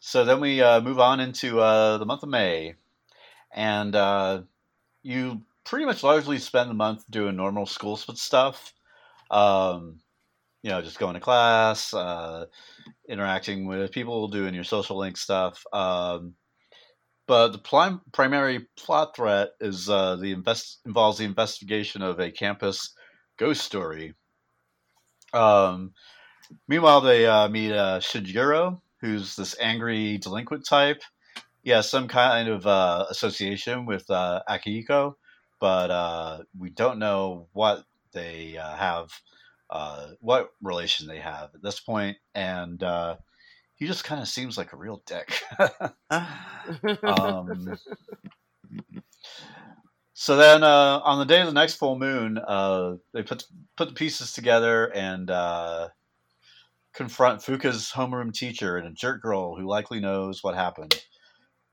So 0.00 0.24
then 0.24 0.40
we 0.40 0.62
uh, 0.62 0.80
move 0.80 1.00
on 1.00 1.20
into 1.20 1.60
uh, 1.60 1.98
the 1.98 2.06
month 2.06 2.22
of 2.22 2.28
May. 2.28 2.74
And 3.54 3.94
uh, 3.94 4.42
you 5.02 5.42
pretty 5.64 5.86
much 5.86 6.02
largely 6.02 6.38
spend 6.38 6.70
the 6.70 6.74
month 6.74 7.04
doing 7.10 7.36
normal 7.36 7.66
school 7.66 7.96
stuff. 7.96 8.72
Um, 9.30 10.00
you 10.62 10.70
know, 10.70 10.82
just 10.82 10.98
going 10.98 11.14
to 11.14 11.20
class, 11.20 11.94
uh, 11.94 12.46
interacting 13.08 13.66
with 13.66 13.92
people, 13.92 14.28
doing 14.28 14.54
your 14.54 14.64
social 14.64 14.98
link 14.98 15.16
stuff. 15.16 15.64
Um, 15.72 16.34
but 17.28 17.52
the 17.52 17.58
prim- 17.58 18.00
primary 18.12 18.66
plot 18.76 19.14
threat 19.14 19.50
is 19.60 19.88
uh, 19.88 20.16
the 20.16 20.32
invest- 20.32 20.80
involves 20.84 21.18
the 21.18 21.24
investigation 21.24 22.02
of 22.02 22.18
a 22.18 22.32
campus 22.32 22.94
ghost 23.36 23.62
story. 23.62 24.14
Um, 25.32 25.92
meanwhile, 26.66 27.00
they 27.00 27.26
uh, 27.26 27.48
meet 27.48 27.72
uh, 27.72 28.00
who's 29.00 29.36
this 29.36 29.54
angry 29.60 30.18
delinquent 30.18 30.66
type 30.66 31.02
he 31.62 31.70
has 31.70 31.90
some 31.90 32.08
kind 32.08 32.48
of 32.48 32.66
uh, 32.66 33.04
association 33.10 33.84
with 33.84 34.08
uh, 34.10 34.40
Akihiko, 34.48 35.14
but 35.60 35.90
uh, 35.90 36.38
we 36.58 36.70
don't 36.70 36.98
know 36.98 37.48
what 37.52 37.84
they 38.12 38.56
uh, 38.56 38.74
have, 38.74 39.10
uh, 39.68 40.08
what 40.20 40.50
relation 40.62 41.06
they 41.06 41.18
have 41.18 41.50
at 41.54 41.62
this 41.62 41.80
point, 41.80 42.16
and 42.34 42.82
uh, 42.82 43.16
he 43.78 43.86
just 43.86 44.04
kind 44.04 44.20
of 44.20 44.28
seems 44.28 44.58
like 44.58 44.72
a 44.72 44.76
real 44.76 45.02
dick. 45.06 45.40
um, 47.04 47.78
so 50.14 50.36
then, 50.36 50.64
uh, 50.64 51.00
on 51.04 51.20
the 51.20 51.24
day 51.24 51.40
of 51.40 51.46
the 51.46 51.52
next 51.52 51.76
full 51.76 51.98
moon, 51.98 52.38
uh, 52.38 52.96
they 53.12 53.22
put 53.22 53.44
put 53.76 53.88
the 53.88 53.94
pieces 53.94 54.32
together 54.32 54.86
and 54.94 55.30
uh, 55.30 55.88
confront 56.92 57.40
Fuka's 57.40 57.92
homeroom 57.94 58.34
teacher 58.34 58.76
and 58.76 58.88
a 58.88 58.92
jerk 58.92 59.22
girl 59.22 59.54
who 59.54 59.68
likely 59.68 60.00
knows 60.00 60.42
what 60.42 60.56
happened. 60.56 61.00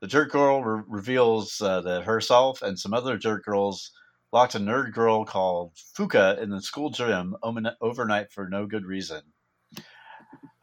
The 0.00 0.06
jerk 0.06 0.30
girl 0.30 0.62
re- 0.62 0.84
reveals 0.86 1.60
uh, 1.60 1.80
that 1.80 2.04
herself 2.04 2.62
and 2.62 2.78
some 2.78 2.94
other 2.94 3.18
jerk 3.18 3.44
girls 3.44 3.90
locked 4.32 4.54
a 4.54 4.60
nerd 4.60 4.92
girl 4.92 5.24
called 5.24 5.72
Fuka 5.98 6.40
in 6.40 6.50
the 6.50 6.60
school 6.60 6.90
gym 6.90 7.34
overnight 7.80 8.30
for 8.30 8.48
no 8.48 8.66
good 8.66 8.84
reason. 8.84 9.22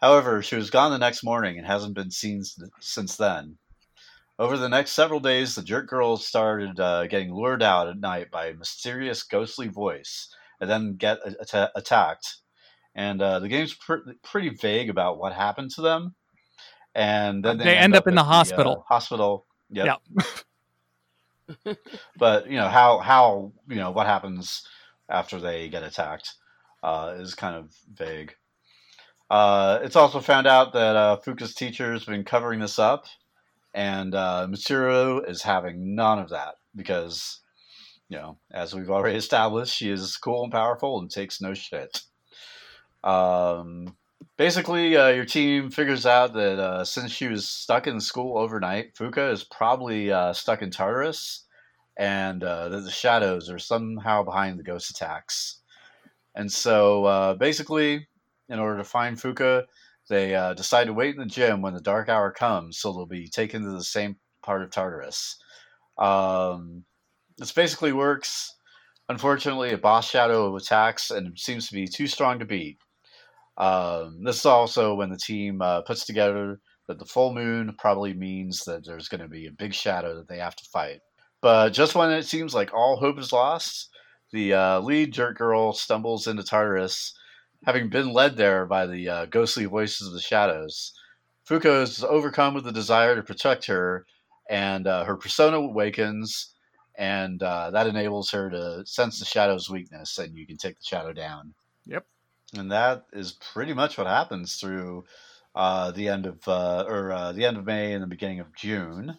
However, 0.03 0.41
she 0.43 0.57
was 0.57 0.69
gone 0.69 0.91
the 0.91 0.97
next 0.97 1.23
morning 1.23 1.57
and 1.57 1.65
hasn't 1.65 1.93
been 1.93 2.11
seen 2.11 2.43
since 2.81 3.15
then. 3.15 3.57
Over 4.37 4.57
the 4.57 4.67
next 4.67 4.91
several 4.91 5.21
days, 5.21 5.55
the 5.55 5.63
jerk 5.63 5.87
girls 5.87 6.27
started 6.27 6.77
uh, 6.77 7.07
getting 7.07 7.33
lured 7.33 7.63
out 7.63 7.87
at 7.87 8.01
night 8.01 8.29
by 8.29 8.47
a 8.47 8.53
mysterious, 8.53 9.23
ghostly 9.23 9.69
voice, 9.69 10.27
and 10.59 10.69
then 10.69 10.97
get 10.97 11.19
at- 11.53 11.71
attacked. 11.73 12.39
And 12.93 13.21
uh, 13.21 13.39
the 13.39 13.47
game's 13.47 13.75
pr- 13.75 14.11
pretty 14.23 14.49
vague 14.49 14.89
about 14.89 15.19
what 15.19 15.31
happened 15.31 15.71
to 15.75 15.81
them. 15.81 16.15
And 16.93 17.41
then 17.41 17.57
they, 17.57 17.63
they 17.63 17.77
end, 17.77 17.95
up, 17.95 17.99
up 17.99 18.07
in 18.09 18.15
the 18.15 18.25
hospital. 18.25 18.73
The, 18.73 18.79
uh, 18.79 18.83
hospital. 18.83 19.45
Yep. 19.69 20.01
yep. 21.65 21.77
but 22.17 22.49
you 22.49 22.57
know 22.57 22.67
how 22.67 22.97
how 22.97 23.53
you 23.69 23.77
know 23.77 23.91
what 23.91 24.07
happens 24.07 24.67
after 25.07 25.39
they 25.39 25.69
get 25.69 25.83
attacked 25.83 26.33
uh, 26.83 27.15
is 27.17 27.35
kind 27.35 27.55
of 27.55 27.73
vague. 27.93 28.35
Uh, 29.33 29.79
it's 29.81 29.95
also 29.95 30.19
found 30.19 30.45
out 30.45 30.73
that 30.73 30.95
uh, 30.95 31.17
Fuka's 31.25 31.55
teacher 31.55 31.91
has 31.91 32.05
been 32.05 32.23
covering 32.23 32.59
this 32.59 32.77
up 32.77 33.05
and 33.73 34.13
uh, 34.13 34.45
Mitsuru 34.47 35.27
is 35.27 35.41
having 35.41 35.95
none 35.95 36.19
of 36.19 36.29
that 36.29 36.57
because, 36.75 37.41
you 38.09 38.17
know, 38.19 38.37
as 38.51 38.75
we've 38.75 38.91
already 38.91 39.17
established, 39.25 39.75
she 39.75 39.89
is 39.89 40.17
cool 40.17 40.43
and 40.43 40.51
powerful 40.51 40.99
and 40.99 41.09
takes 41.09 41.41
no 41.41 41.55
shit. 41.55 42.01
Um, 43.03 43.95
basically, 44.37 44.95
uh, 44.95 45.07
your 45.07 45.25
team 45.25 45.71
figures 45.71 46.05
out 46.05 46.33
that 46.33 46.59
uh, 46.59 46.85
since 46.85 47.11
she 47.11 47.27
was 47.27 47.49
stuck 47.49 47.87
in 47.87 47.99
school 47.99 48.37
overnight, 48.37 48.93
Fuka 48.93 49.31
is 49.31 49.43
probably 49.43 50.11
uh, 50.11 50.33
stuck 50.33 50.61
in 50.61 50.69
Tartarus, 50.69 51.47
and 51.97 52.43
uh, 52.43 52.69
that 52.69 52.81
the 52.81 52.91
shadows 52.91 53.49
are 53.49 53.57
somehow 53.57 54.21
behind 54.21 54.59
the 54.59 54.63
ghost 54.63 54.91
attacks. 54.91 55.61
And 56.35 56.51
so, 56.51 57.05
uh, 57.05 57.33
basically, 57.33 58.07
in 58.49 58.59
order 58.59 58.77
to 58.77 58.83
find 58.83 59.17
Fuka, 59.17 59.63
they 60.09 60.35
uh, 60.35 60.53
decide 60.53 60.85
to 60.85 60.93
wait 60.93 61.15
in 61.15 61.21
the 61.21 61.25
gym 61.25 61.61
when 61.61 61.73
the 61.73 61.81
dark 61.81 62.09
hour 62.09 62.31
comes, 62.31 62.79
so 62.79 62.91
they'll 62.91 63.05
be 63.05 63.27
taken 63.27 63.63
to 63.63 63.71
the 63.71 63.83
same 63.83 64.17
part 64.41 64.61
of 64.61 64.69
Tartarus. 64.69 65.37
Um, 65.97 66.83
this 67.37 67.51
basically 67.51 67.93
works. 67.93 68.55
Unfortunately, 69.09 69.71
a 69.71 69.77
boss 69.77 70.09
shadow 70.09 70.55
attacks 70.55 71.11
and 71.11 71.27
it 71.27 71.39
seems 71.39 71.67
to 71.67 71.73
be 71.73 71.87
too 71.87 72.07
strong 72.07 72.39
to 72.39 72.45
beat. 72.45 72.77
Um, 73.57 74.23
this 74.23 74.39
is 74.39 74.45
also 74.45 74.95
when 74.95 75.09
the 75.09 75.17
team 75.17 75.61
uh, 75.61 75.81
puts 75.81 76.05
together 76.05 76.59
that 76.87 76.99
the 76.99 77.05
full 77.05 77.33
moon 77.33 77.75
probably 77.77 78.13
means 78.13 78.63
that 78.65 78.85
there's 78.85 79.07
going 79.07 79.21
to 79.21 79.27
be 79.27 79.47
a 79.47 79.51
big 79.51 79.73
shadow 79.73 80.15
that 80.15 80.27
they 80.27 80.39
have 80.39 80.55
to 80.55 80.69
fight. 80.71 80.99
But 81.41 81.69
just 81.69 81.95
when 81.95 82.11
it 82.11 82.23
seems 82.23 82.53
like 82.53 82.73
all 82.73 82.97
hope 82.97 83.19
is 83.19 83.33
lost, 83.33 83.89
the 84.31 84.53
uh, 84.53 84.79
lead 84.79 85.13
jerk 85.13 85.37
girl 85.37 85.73
stumbles 85.73 86.27
into 86.27 86.43
Tartarus 86.43 87.13
having 87.65 87.89
been 87.89 88.11
led 88.11 88.37
there 88.37 88.65
by 88.65 88.85
the 88.85 89.09
uh, 89.09 89.25
ghostly 89.25 89.65
voices 89.65 90.07
of 90.07 90.13
the 90.13 90.19
shadows. 90.19 90.93
Fuka 91.47 91.81
is 91.81 92.03
overcome 92.03 92.53
with 92.53 92.63
the 92.63 92.71
desire 92.71 93.15
to 93.15 93.23
protect 93.23 93.65
her, 93.65 94.05
and 94.49 94.87
uh, 94.87 95.03
her 95.05 95.15
persona 95.15 95.57
awakens, 95.57 96.53
and 96.95 97.41
uh, 97.41 97.71
that 97.71 97.87
enables 97.87 98.31
her 98.31 98.49
to 98.49 98.85
sense 98.85 99.19
the 99.19 99.25
shadow's 99.25 99.69
weakness, 99.69 100.17
and 100.17 100.37
you 100.37 100.45
can 100.45 100.57
take 100.57 100.77
the 100.77 100.85
shadow 100.85 101.11
down. 101.11 101.53
Yep. 101.85 102.05
And 102.55 102.71
that 102.71 103.05
is 103.13 103.33
pretty 103.53 103.73
much 103.73 103.97
what 103.97 104.07
happens 104.07 104.55
through 104.55 105.05
uh, 105.55 105.91
the 105.91 106.07
end 106.07 106.25
of 106.25 106.47
uh, 106.47 106.85
or 106.87 107.11
uh, 107.11 107.31
the 107.31 107.45
end 107.45 107.57
of 107.57 107.65
May 107.65 107.93
and 107.93 108.03
the 108.03 108.07
beginning 108.07 108.39
of 108.39 108.55
June. 108.55 109.17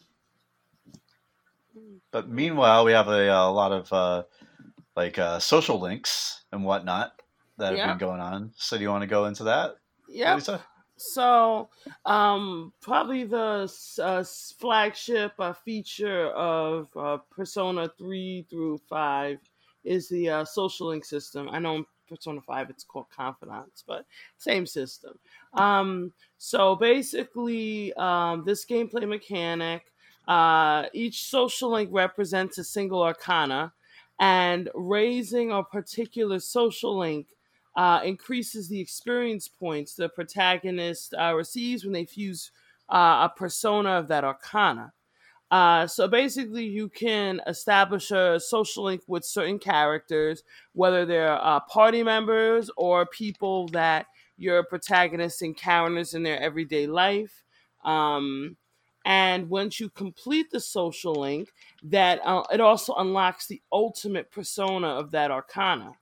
But 2.10 2.28
meanwhile, 2.28 2.84
we 2.84 2.92
have 2.92 3.08
a, 3.08 3.28
a 3.28 3.50
lot 3.50 3.72
of 3.72 4.24
like 4.96 5.18
social 5.40 5.80
links 5.80 6.44
and 6.52 6.64
whatnot 6.64 7.20
that 7.58 7.76
have 7.76 7.98
been 7.98 8.08
going 8.08 8.20
on. 8.20 8.52
So 8.56 8.76
do 8.76 8.82
you 8.82 8.90
want 8.90 9.02
to 9.02 9.06
go 9.06 9.26
into 9.26 9.44
that? 9.44 9.76
Yeah. 10.08 10.38
So, 10.96 11.70
um, 12.04 12.72
probably 12.80 13.24
the 13.24 13.70
uh, 14.00 14.24
flagship 14.58 15.32
uh, 15.40 15.52
feature 15.52 16.28
of 16.28 16.88
uh, 16.96 17.18
Persona 17.34 17.90
3 17.98 18.46
through 18.48 18.78
5 18.88 19.38
is 19.82 20.08
the 20.08 20.30
uh, 20.30 20.44
social 20.44 20.88
link 20.88 21.04
system. 21.04 21.48
I 21.50 21.58
know 21.58 21.76
in 21.76 21.86
Persona 22.08 22.40
5 22.40 22.70
it's 22.70 22.84
called 22.84 23.06
Confidants, 23.14 23.82
but 23.86 24.06
same 24.38 24.66
system. 24.66 25.18
Um, 25.54 26.12
so 26.38 26.76
basically, 26.76 27.92
um, 27.94 28.44
this 28.44 28.64
gameplay 28.64 29.08
mechanic, 29.08 29.92
uh, 30.28 30.84
each 30.92 31.24
social 31.24 31.72
link 31.72 31.90
represents 31.92 32.58
a 32.58 32.64
single 32.64 33.02
arcana, 33.02 33.72
and 34.20 34.70
raising 34.74 35.50
a 35.50 35.62
particular 35.64 36.38
social 36.38 36.96
link 36.96 37.26
uh, 37.76 38.00
increases 38.04 38.68
the 38.68 38.80
experience 38.80 39.48
points 39.48 39.94
the 39.94 40.08
protagonist 40.08 41.14
uh, 41.14 41.34
receives 41.34 41.84
when 41.84 41.92
they 41.92 42.04
fuse 42.04 42.50
uh, 42.88 43.28
a 43.28 43.32
persona 43.36 43.90
of 43.90 44.08
that 44.08 44.24
arcana. 44.24 44.92
Uh, 45.50 45.86
so 45.86 46.08
basically, 46.08 46.64
you 46.64 46.88
can 46.88 47.40
establish 47.46 48.10
a 48.10 48.40
social 48.40 48.84
link 48.84 49.02
with 49.06 49.24
certain 49.24 49.58
characters, 49.58 50.42
whether 50.72 51.04
they're 51.04 51.40
uh, 51.40 51.60
party 51.60 52.02
members 52.02 52.70
or 52.76 53.06
people 53.06 53.68
that 53.68 54.06
your 54.36 54.64
protagonist 54.64 55.42
encounters 55.42 56.14
in 56.14 56.22
their 56.22 56.40
everyday 56.40 56.86
life. 56.86 57.44
Um, 57.84 58.56
and 59.04 59.50
once 59.50 59.78
you 59.78 59.90
complete 59.90 60.50
the 60.50 60.60
social 60.60 61.14
link, 61.14 61.50
that 61.84 62.20
uh, 62.24 62.42
it 62.50 62.60
also 62.60 62.94
unlocks 62.94 63.46
the 63.46 63.62
ultimate 63.70 64.30
persona 64.32 64.88
of 64.88 65.10
that 65.10 65.30
arcana. 65.30 65.92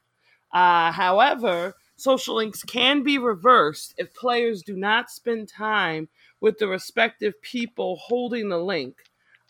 Uh, 0.52 0.92
however, 0.92 1.74
social 1.96 2.36
links 2.36 2.62
can 2.62 3.02
be 3.02 3.18
reversed 3.18 3.94
if 3.96 4.14
players 4.14 4.62
do 4.62 4.76
not 4.76 5.10
spend 5.10 5.48
time 5.48 6.08
with 6.40 6.58
the 6.58 6.68
respective 6.68 7.40
people 7.42 7.96
holding 7.96 8.48
the 8.48 8.58
link. 8.58 8.96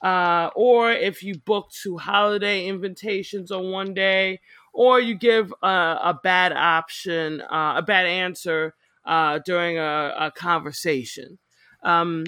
Uh, 0.03 0.51
or 0.57 0.91
if 0.93 1.23
you 1.23 1.39
book 1.39 1.71
two 1.71 1.97
holiday 1.97 2.67
invitations 2.67 3.51
on 3.51 3.71
one 3.71 3.95
day, 3.95 4.41
or 4.73 5.01
you 5.01 5.15
give 5.15 5.53
a, 5.63 5.67
a 5.67 6.21
bad 6.23 6.53
option, 6.53 7.41
uh, 7.43 7.75
a 7.77 7.83
bad 7.83 8.07
answer 8.07 8.75
uh, 9.05 9.39
during 9.45 9.79
a, 9.79 10.15
a 10.19 10.31
conversation. 10.33 11.39
Um, 11.83 12.25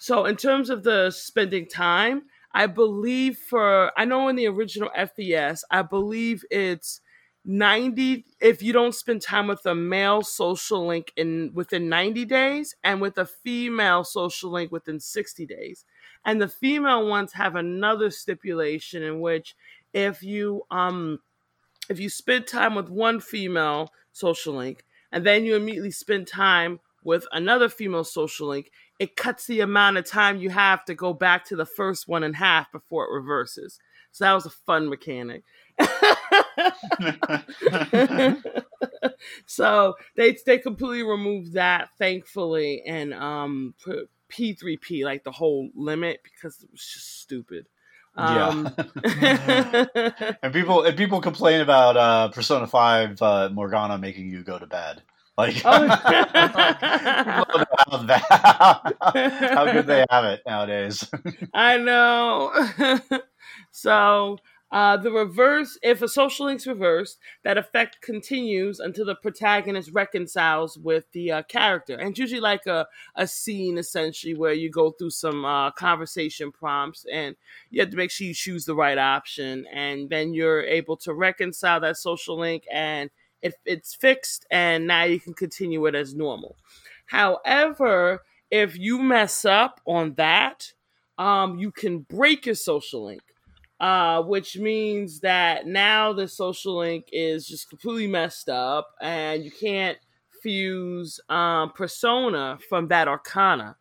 so, 0.00 0.24
in 0.26 0.36
terms 0.36 0.70
of 0.70 0.84
the 0.84 1.10
spending 1.10 1.66
time, 1.66 2.22
I 2.52 2.66
believe 2.66 3.38
for, 3.38 3.92
I 3.96 4.04
know 4.04 4.28
in 4.28 4.36
the 4.36 4.46
original 4.46 4.90
FES, 4.96 5.64
I 5.70 5.82
believe 5.82 6.44
it's 6.50 7.00
90 7.48 8.26
if 8.42 8.62
you 8.62 8.74
don't 8.74 8.94
spend 8.94 9.22
time 9.22 9.46
with 9.46 9.64
a 9.64 9.74
male 9.74 10.22
social 10.22 10.86
link 10.86 11.10
in 11.16 11.50
within 11.54 11.88
90 11.88 12.26
days 12.26 12.76
and 12.84 13.00
with 13.00 13.16
a 13.16 13.24
female 13.24 14.04
social 14.04 14.50
link 14.50 14.70
within 14.70 15.00
60 15.00 15.46
days. 15.46 15.86
And 16.26 16.42
the 16.42 16.48
female 16.48 17.08
ones 17.08 17.32
have 17.32 17.56
another 17.56 18.10
stipulation 18.10 19.02
in 19.02 19.20
which 19.20 19.56
if 19.94 20.22
you 20.22 20.62
um 20.70 21.20
if 21.88 21.98
you 21.98 22.10
spend 22.10 22.46
time 22.46 22.74
with 22.74 22.90
one 22.90 23.18
female 23.18 23.92
social 24.12 24.54
link 24.54 24.84
and 25.10 25.24
then 25.24 25.46
you 25.46 25.56
immediately 25.56 25.90
spend 25.90 26.26
time 26.26 26.80
with 27.02 27.26
another 27.32 27.70
female 27.70 28.04
social 28.04 28.48
link 28.48 28.70
it 28.98 29.16
cuts 29.16 29.46
the 29.46 29.60
amount 29.60 29.96
of 29.96 30.04
time 30.04 30.36
you 30.36 30.50
have 30.50 30.84
to 30.84 30.94
go 30.94 31.14
back 31.14 31.46
to 31.46 31.56
the 31.56 31.64
first 31.64 32.08
one 32.08 32.22
in 32.22 32.34
half 32.34 32.70
before 32.72 33.04
it 33.04 33.14
reverses. 33.14 33.78
So 34.12 34.24
that 34.24 34.34
was 34.34 34.44
a 34.44 34.50
fun 34.50 34.90
mechanic 34.90 35.44
so 39.46 39.94
they 40.16 40.36
they 40.46 40.58
completely 40.58 41.02
removed 41.02 41.54
that, 41.54 41.88
thankfully, 41.98 42.82
and 42.86 43.14
um 43.14 43.74
P3P 44.30 45.04
like 45.04 45.24
the 45.24 45.32
whole 45.32 45.70
limit 45.74 46.20
because 46.22 46.62
it 46.62 46.70
was 46.70 46.80
just 46.80 47.20
stupid. 47.20 47.66
Um, 48.16 48.74
yeah, 49.04 49.84
and 50.42 50.52
people 50.52 50.82
and 50.82 50.96
people 50.96 51.20
complain 51.20 51.60
about 51.60 51.96
uh, 51.96 52.28
Persona 52.28 52.66
Five 52.66 53.22
uh, 53.22 53.48
Morgana 53.52 53.96
making 53.96 54.28
you 54.28 54.42
go 54.42 54.58
to 54.58 54.66
bed. 54.66 55.02
Like, 55.36 55.62
oh. 55.64 55.86
how, 55.86 57.44
how 59.00 59.72
good 59.72 59.86
they 59.86 60.04
have 60.10 60.24
it 60.24 60.42
nowadays. 60.44 61.08
I 61.54 61.76
know. 61.78 62.50
so 63.70 64.38
uh, 64.70 64.96
the 64.98 65.10
reverse, 65.10 65.78
if 65.82 66.02
a 66.02 66.08
social 66.08 66.46
link's 66.46 66.66
reversed, 66.66 67.18
that 67.42 67.56
effect 67.56 68.02
continues 68.02 68.80
until 68.80 69.06
the 69.06 69.14
protagonist 69.14 69.90
reconciles 69.92 70.76
with 70.76 71.10
the 71.12 71.32
uh, 71.32 71.42
character. 71.44 71.94
And 71.94 72.10
it's 72.10 72.18
usually 72.18 72.40
like 72.40 72.66
a, 72.66 72.86
a 73.14 73.26
scene, 73.26 73.78
essentially, 73.78 74.34
where 74.34 74.52
you 74.52 74.70
go 74.70 74.90
through 74.90 75.10
some 75.10 75.44
uh, 75.44 75.70
conversation 75.70 76.52
prompts 76.52 77.06
and 77.10 77.34
you 77.70 77.80
have 77.80 77.90
to 77.90 77.96
make 77.96 78.10
sure 78.10 78.26
you 78.26 78.34
choose 78.34 78.66
the 78.66 78.74
right 78.74 78.98
option. 78.98 79.66
And 79.72 80.10
then 80.10 80.34
you're 80.34 80.62
able 80.62 80.98
to 80.98 81.14
reconcile 81.14 81.80
that 81.80 81.96
social 81.96 82.38
link 82.38 82.64
and 82.70 83.10
it, 83.40 83.54
it's 83.64 83.94
fixed, 83.94 84.46
and 84.50 84.86
now 84.86 85.04
you 85.04 85.20
can 85.20 85.32
continue 85.32 85.86
it 85.86 85.94
as 85.94 86.14
normal. 86.14 86.56
However, 87.06 88.24
if 88.50 88.76
you 88.76 88.98
mess 88.98 89.44
up 89.44 89.80
on 89.86 90.14
that, 90.14 90.72
um, 91.18 91.56
you 91.58 91.70
can 91.70 92.00
break 92.00 92.46
your 92.46 92.54
social 92.54 93.04
link 93.04 93.22
uh, 93.80 94.22
which 94.22 94.56
means 94.56 95.20
that 95.20 95.66
now 95.66 96.12
the 96.12 96.26
social 96.26 96.78
link 96.78 97.06
is 97.12 97.46
just 97.46 97.68
completely 97.68 98.06
messed 98.06 98.48
up 98.48 98.88
and 99.00 99.44
you 99.44 99.50
can't 99.50 99.98
fuse 100.42 101.20
um, 101.28 101.70
persona 101.72 102.58
from 102.68 102.88
that 102.88 103.08
arcana. 103.08 103.76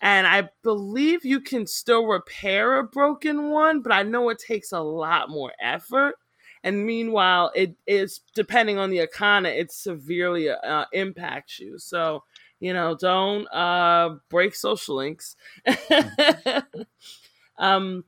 And 0.00 0.26
I 0.26 0.50
believe 0.62 1.24
you 1.24 1.40
can 1.40 1.66
still 1.66 2.06
repair 2.06 2.78
a 2.78 2.84
broken 2.84 3.50
one, 3.50 3.80
but 3.80 3.92
I 3.92 4.02
know 4.02 4.28
it 4.28 4.38
takes 4.38 4.72
a 4.72 4.80
lot 4.80 5.30
more 5.30 5.52
effort. 5.60 6.16
And 6.62 6.84
meanwhile, 6.86 7.52
it 7.54 7.74
is 7.86 8.20
depending 8.34 8.78
on 8.78 8.90
the 8.90 9.00
arcana, 9.00 9.50
it 9.50 9.72
severely 9.72 10.48
uh, 10.48 10.84
impacts 10.92 11.58
you. 11.58 11.78
So, 11.78 12.24
you 12.60 12.72
know, 12.72 12.96
don't 12.98 13.46
uh, 13.48 14.16
break 14.30 14.54
social 14.54 14.96
links. 14.96 15.36
um, 17.58 18.04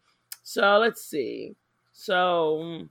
so 0.47 0.79
let's 0.79 1.03
see. 1.03 1.57
So 1.93 2.87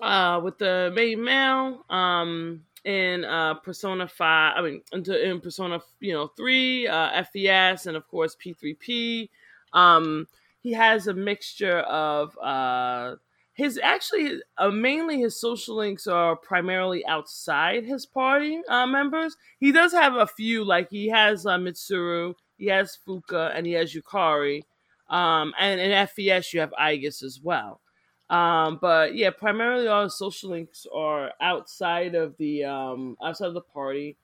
uh, 0.00 0.40
with 0.44 0.58
the 0.58 0.92
main 0.94 1.24
male, 1.24 1.84
um, 1.90 2.62
in 2.84 3.24
uh, 3.24 3.54
Persona 3.54 4.06
Five, 4.06 4.54
I 4.56 4.62
mean, 4.62 4.82
in 4.92 5.40
Persona, 5.40 5.80
you 5.98 6.12
know, 6.12 6.28
Three, 6.28 6.86
uh, 6.86 7.24
FES, 7.24 7.86
and 7.86 7.96
of 7.96 8.06
course 8.06 8.36
P3P. 8.36 9.28
Um, 9.72 10.28
he 10.60 10.72
has 10.72 11.08
a 11.08 11.14
mixture 11.14 11.80
of 11.80 12.38
uh, 12.38 13.16
his 13.54 13.80
actually 13.82 14.40
uh, 14.56 14.70
mainly 14.70 15.18
his 15.18 15.34
social 15.34 15.74
links 15.74 16.06
are 16.06 16.36
primarily 16.36 17.04
outside 17.06 17.84
his 17.84 18.06
party 18.06 18.60
uh, 18.68 18.86
members. 18.86 19.36
He 19.58 19.72
does 19.72 19.92
have 19.92 20.14
a 20.14 20.28
few, 20.28 20.62
like 20.62 20.90
he 20.90 21.08
has 21.08 21.44
uh, 21.44 21.58
Mitsuru, 21.58 22.34
he 22.56 22.66
has 22.66 22.96
Fuka, 23.04 23.50
and 23.52 23.66
he 23.66 23.72
has 23.72 23.92
Yukari. 23.92 24.62
Um, 25.08 25.54
and 25.58 25.80
in 25.80 26.06
FES, 26.06 26.52
you 26.52 26.60
have 26.60 26.72
Aigis 26.78 27.22
as 27.22 27.40
well. 27.42 27.80
Um, 28.30 28.78
but 28.80 29.14
yeah, 29.14 29.30
primarily 29.30 29.88
all 29.88 30.04
the 30.04 30.10
social 30.10 30.50
links 30.50 30.86
are 30.94 31.32
outside 31.40 32.14
of 32.14 32.36
the 32.36 32.64
um, 32.64 33.16
outside 33.22 33.46
of 33.46 33.54
the 33.54 33.62
party. 33.62 34.16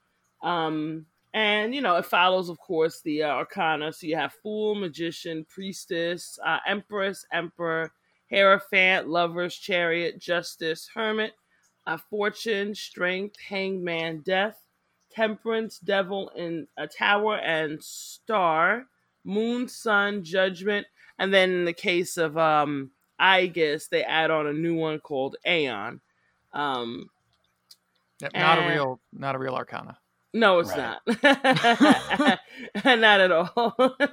Um, 0.43 1.07
and 1.33 1.75
you 1.75 1.81
know, 1.81 1.97
it 1.97 2.07
follows, 2.07 2.49
of 2.49 2.59
course, 2.59 3.01
the 3.01 3.23
uh, 3.23 3.29
arcana. 3.29 3.93
So 3.93 4.07
you 4.07 4.17
have 4.17 4.35
Fool, 4.43 4.75
Magician, 4.75 5.47
Priestess, 5.49 6.39
uh, 6.45 6.59
Empress, 6.67 7.25
Emperor, 7.33 7.93
Hierophant, 8.31 9.09
Lovers, 9.09 9.57
Chariot, 9.57 10.19
Justice, 10.19 10.89
Hermit, 10.95 11.33
uh, 11.87 11.97
Fortune, 12.11 12.75
Strength, 12.75 13.37
Hangman, 13.49 14.21
Death, 14.21 14.61
Temperance, 15.11 15.79
Devil 15.79 16.31
in 16.37 16.67
a 16.77 16.87
Tower, 16.87 17.37
and 17.39 17.83
Star. 17.83 18.87
Moon, 19.25 19.69
Sun, 19.69 20.25
Judgment, 20.25 20.87
and 21.19 21.33
then 21.33 21.51
in 21.51 21.65
the 21.65 21.73
case 21.73 22.17
of 22.17 22.37
um, 22.37 22.91
Aigis, 23.21 23.89
they 23.89 24.03
add 24.03 24.31
on 24.31 24.47
a 24.47 24.53
new 24.53 24.75
one 24.75 24.99
called 24.99 25.37
Aeon. 25.47 26.01
Um, 26.53 27.09
yep, 28.21 28.33
not 28.35 28.59
and, 28.59 28.67
a 28.67 28.75
real, 28.75 29.01
not 29.13 29.35
a 29.35 29.39
real 29.39 29.55
Arcana. 29.55 29.99
No, 30.33 30.59
it's 30.59 30.77
right. 30.77 30.99
not. 31.23 32.41
not 32.85 33.21
at 33.21 33.33
all. 33.33 33.97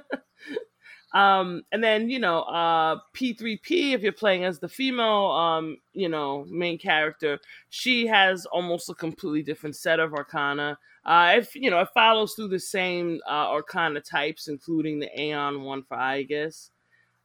um, 1.14 1.62
and 1.72 1.82
then 1.84 2.08
you 2.08 2.18
know, 2.18 2.40
uh, 2.42 2.96
P3P, 3.14 3.92
if 3.92 4.02
you're 4.02 4.12
playing 4.12 4.44
as 4.44 4.58
the 4.58 4.68
female, 4.68 5.30
um, 5.30 5.76
you 5.92 6.08
know, 6.08 6.46
main 6.48 6.78
character, 6.78 7.38
she 7.68 8.06
has 8.06 8.46
almost 8.46 8.88
a 8.88 8.94
completely 8.94 9.42
different 9.42 9.76
set 9.76 10.00
of 10.00 10.14
Arcana. 10.14 10.78
Uh, 11.04 11.34
if 11.36 11.54
you 11.54 11.70
know, 11.70 11.80
it 11.80 11.88
follows 11.92 12.34
through 12.34 12.48
the 12.48 12.58
same 12.58 13.20
uh, 13.26 13.50
Arcana 13.50 14.00
types, 14.00 14.48
including 14.48 14.98
the 14.98 15.20
Aeon 15.20 15.62
one 15.62 15.82
for 15.82 15.96
Aigis. 15.96 16.70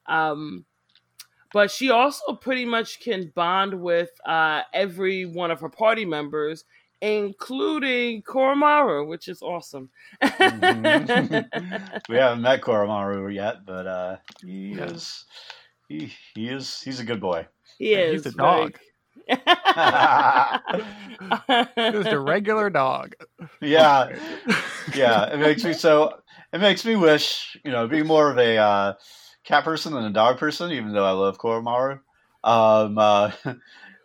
Um, 0.08 0.66
but 1.54 1.72
she 1.72 1.90
also 1.90 2.34
pretty 2.34 2.66
much 2.66 3.00
can 3.00 3.32
bond 3.36 3.74
with 3.74 4.10
uh, 4.26 4.64
every 4.74 5.26
one 5.26 5.52
of 5.52 5.62
her 5.62 5.70
party 5.70 6.06
members, 6.06 6.66
including 7.02 8.22
Koromaru, 8.24 9.08
which 9.08 9.28
is 9.28 9.42
awesome. 9.42 9.90
mm-hmm. 10.22 11.98
we 12.10 12.18
haven't 12.18 12.42
met 12.42 12.62
Koromaru 12.62 13.34
yet, 13.34 13.66
but 13.66 13.88
uh, 13.88 14.18
he 14.44 14.74
is 14.74 15.26
he, 15.88 16.14
he 16.36 16.50
is 16.50 16.82
he's 16.82 17.00
a 17.00 17.06
good 17.06 17.22
boy. 17.22 17.48
He 17.78 17.94
is. 17.94 18.24
He's 18.24 18.34
a 18.34 18.38
dog. 18.38 18.78
Just 21.78 22.10
a 22.10 22.20
regular 22.20 22.70
dog. 22.70 23.16
Yeah, 23.62 24.16
yeah. 24.96 25.34
It 25.34 25.40
makes 25.40 25.64
me 25.64 25.74
so. 25.74 26.20
It 26.54 26.60
makes 26.60 26.86
me 26.86 26.96
wish, 26.96 27.58
you 27.66 27.72
know, 27.72 27.88
be 27.88 28.04
more 28.04 28.32
of 28.32 28.38
a 28.38 28.58
uh, 28.58 28.94
cat 29.44 29.64
person 29.66 29.94
than 29.94 30.06
a 30.06 30.12
dog 30.12 30.38
person. 30.38 30.72
Even 30.72 30.94
though 30.94 31.06
I 31.06 31.12
love 31.12 31.38
Koromaru, 31.38 32.00
um, 32.44 32.98
uh, 32.98 33.32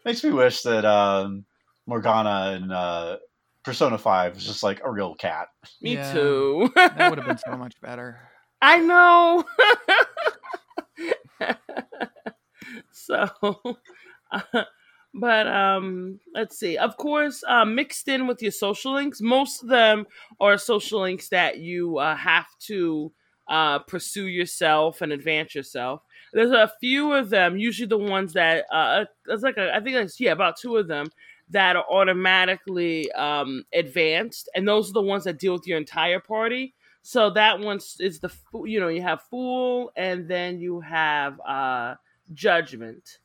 makes 0.04 0.24
me 0.24 0.30
wish 0.30 0.62
that 0.62 0.84
um, 0.84 1.44
Morgana 1.92 2.52
and 2.54 2.72
uh, 2.72 3.18
Persona 3.64 3.98
Five 3.98 4.36
was 4.36 4.46
just 4.46 4.62
like 4.62 4.80
a 4.82 4.90
real 4.90 5.14
cat. 5.14 5.48
Me 5.82 5.92
yeah, 5.92 6.10
too. 6.10 6.70
that 6.74 7.10
would 7.10 7.18
have 7.18 7.26
been 7.26 7.36
so 7.36 7.54
much 7.54 7.78
better. 7.82 8.18
I 8.62 8.78
know. 8.78 9.44
so. 12.92 13.28
Uh, 14.32 14.40
but 15.14 15.46
um, 15.46 16.18
let's 16.34 16.58
see. 16.58 16.78
Of 16.78 16.96
course, 16.96 17.44
uh, 17.46 17.66
mixed 17.66 18.08
in 18.08 18.26
with 18.26 18.40
your 18.40 18.52
social 18.52 18.94
links, 18.94 19.20
most 19.20 19.62
of 19.62 19.68
them 19.68 20.06
are 20.40 20.56
social 20.56 21.02
links 21.02 21.28
that 21.28 21.58
you 21.58 21.98
uh, 21.98 22.16
have 22.16 22.46
to 22.68 23.12
uh, 23.48 23.80
pursue 23.80 24.28
yourself 24.28 25.02
and 25.02 25.12
advance 25.12 25.54
yourself. 25.54 26.00
There's 26.32 26.52
a 26.52 26.72
few 26.80 27.12
of 27.12 27.28
them, 27.28 27.58
usually 27.58 27.88
the 27.88 27.98
ones 27.98 28.32
that 28.32 28.64
uh, 28.72 29.04
there's 29.26 29.42
like 29.42 29.58
a, 29.58 29.76
I 29.76 29.80
think 29.80 29.96
it's 29.96 30.18
yeah 30.18 30.32
about 30.32 30.56
two 30.56 30.78
of 30.78 30.88
them 30.88 31.08
that 31.52 31.76
are 31.76 31.84
automatically 31.90 33.10
um, 33.12 33.64
advanced, 33.72 34.48
and 34.54 34.66
those 34.68 34.90
are 34.90 34.94
the 34.94 35.02
ones 35.02 35.24
that 35.24 35.38
deal 35.38 35.54
with 35.54 35.66
your 35.66 35.78
entire 35.78 36.20
party. 36.20 36.74
So 37.02 37.30
that 37.30 37.60
one 37.60 37.80
is 38.00 38.20
the 38.20 38.30
you 38.64 38.80
know 38.80 38.88
you 38.88 39.02
have 39.02 39.22
fool, 39.30 39.92
and 39.96 40.28
then 40.28 40.60
you 40.60 40.80
have 40.80 41.40
uh, 41.40 41.94
judgment 42.34 43.18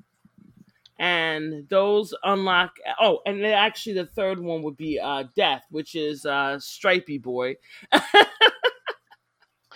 and 0.99 1.67
those 1.69 2.13
unlock 2.23 2.77
oh 2.99 3.19
and 3.25 3.45
actually 3.45 3.93
the 3.93 4.05
third 4.05 4.39
one 4.39 4.63
would 4.63 4.75
be 4.77 4.99
uh 4.99 5.23
death 5.35 5.63
which 5.69 5.95
is 5.95 6.25
uh 6.25 6.57
stripey 6.59 7.19
boy 7.19 7.55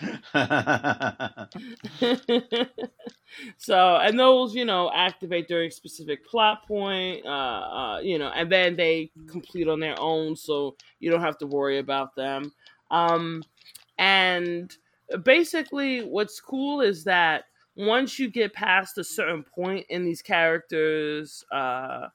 so 3.56 3.96
and 3.96 4.18
those 4.18 4.54
you 4.54 4.64
know 4.64 4.90
activate 4.94 5.48
during 5.48 5.70
specific 5.70 6.26
plot 6.26 6.66
point 6.66 7.24
uh, 7.24 7.28
uh 7.28 8.00
you 8.02 8.18
know 8.18 8.28
and 8.28 8.50
then 8.50 8.76
they 8.76 9.10
complete 9.28 9.68
on 9.68 9.80
their 9.80 9.98
own 9.98 10.34
so 10.36 10.76
you 11.00 11.10
don't 11.10 11.20
have 11.20 11.38
to 11.38 11.46
worry 11.46 11.78
about 11.78 12.14
them. 12.16 12.52
Um 12.90 13.42
and 13.98 14.74
basically 15.22 16.00
what's 16.00 16.40
cool 16.40 16.80
is 16.80 17.04
that 17.04 17.44
once 17.76 18.18
you 18.18 18.30
get 18.30 18.52
past 18.52 18.98
a 18.98 19.04
certain 19.04 19.42
point 19.42 19.86
in 19.88 20.04
these 20.04 20.22
characters 20.22 21.44
uh 21.52 22.06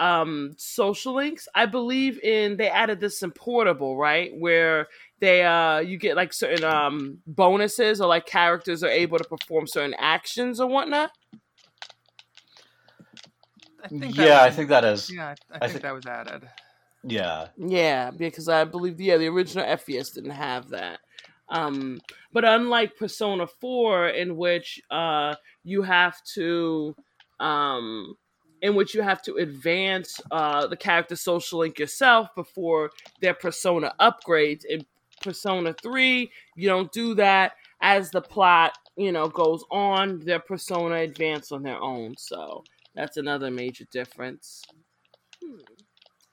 um 0.00 0.52
social 0.56 1.14
links 1.14 1.46
i 1.54 1.64
believe 1.64 2.18
in 2.20 2.56
they 2.56 2.68
added 2.68 3.00
this 3.00 3.22
in 3.22 3.30
portable 3.30 3.96
right? 3.96 4.32
Where 4.36 4.88
they 5.24 5.42
uh 5.44 5.78
you 5.78 5.96
get 5.96 6.16
like 6.16 6.32
certain 6.32 6.64
um 6.64 7.18
bonuses 7.26 8.00
or 8.00 8.08
like 8.08 8.26
characters 8.26 8.82
are 8.82 8.90
able 8.90 9.18
to 9.18 9.24
perform 9.24 9.66
certain 9.66 9.94
actions 9.98 10.60
or 10.60 10.68
whatnot 10.68 11.10
I 13.82 13.88
think 13.88 14.16
yeah, 14.16 14.24
was, 14.24 14.40
I 14.40 14.50
think 14.50 14.68
that 14.70 14.84
is. 14.84 15.12
Yeah, 15.12 15.34
I, 15.52 15.56
I 15.56 15.68
think 15.68 15.72
th- 15.72 15.82
that 15.82 15.94
was 15.94 16.06
added. 16.06 16.48
Yeah. 17.02 17.48
Yeah, 17.58 18.10
because 18.10 18.48
I 18.48 18.64
believe 18.64 18.98
yeah 19.00 19.18
the 19.18 19.28
original 19.28 19.76
FES 19.76 20.10
didn't 20.10 20.30
have 20.30 20.70
that. 20.70 21.00
Um, 21.50 22.00
but 22.32 22.44
unlike 22.46 22.96
Persona 22.96 23.46
4, 23.46 24.08
in 24.08 24.36
which 24.36 24.80
uh, 24.90 25.34
you 25.62 25.82
have 25.82 26.16
to 26.34 26.94
um, 27.40 28.14
in 28.62 28.74
which 28.74 28.94
you 28.94 29.02
have 29.02 29.20
to 29.22 29.34
advance 29.34 30.18
uh, 30.30 30.66
the 30.66 30.76
character 30.76 31.16
social 31.16 31.58
link 31.58 31.78
yourself 31.78 32.28
before 32.34 32.90
their 33.20 33.34
persona 33.34 33.92
upgrades. 34.00 34.64
In 34.66 34.86
Persona 35.24 35.74
3, 35.82 36.30
you 36.56 36.68
don't 36.68 36.92
do 36.92 37.14
that. 37.14 37.52
As 37.80 38.10
the 38.10 38.20
plot, 38.20 38.72
you 38.96 39.12
know, 39.12 39.28
goes 39.28 39.64
on, 39.70 40.20
their 40.20 40.38
persona 40.38 40.96
advance 40.96 41.50
on 41.50 41.62
their 41.62 41.80
own. 41.80 42.14
So 42.16 42.62
that's 42.94 43.16
another 43.16 43.50
major 43.50 43.84
difference. 43.90 44.62
Hmm. 45.42 45.58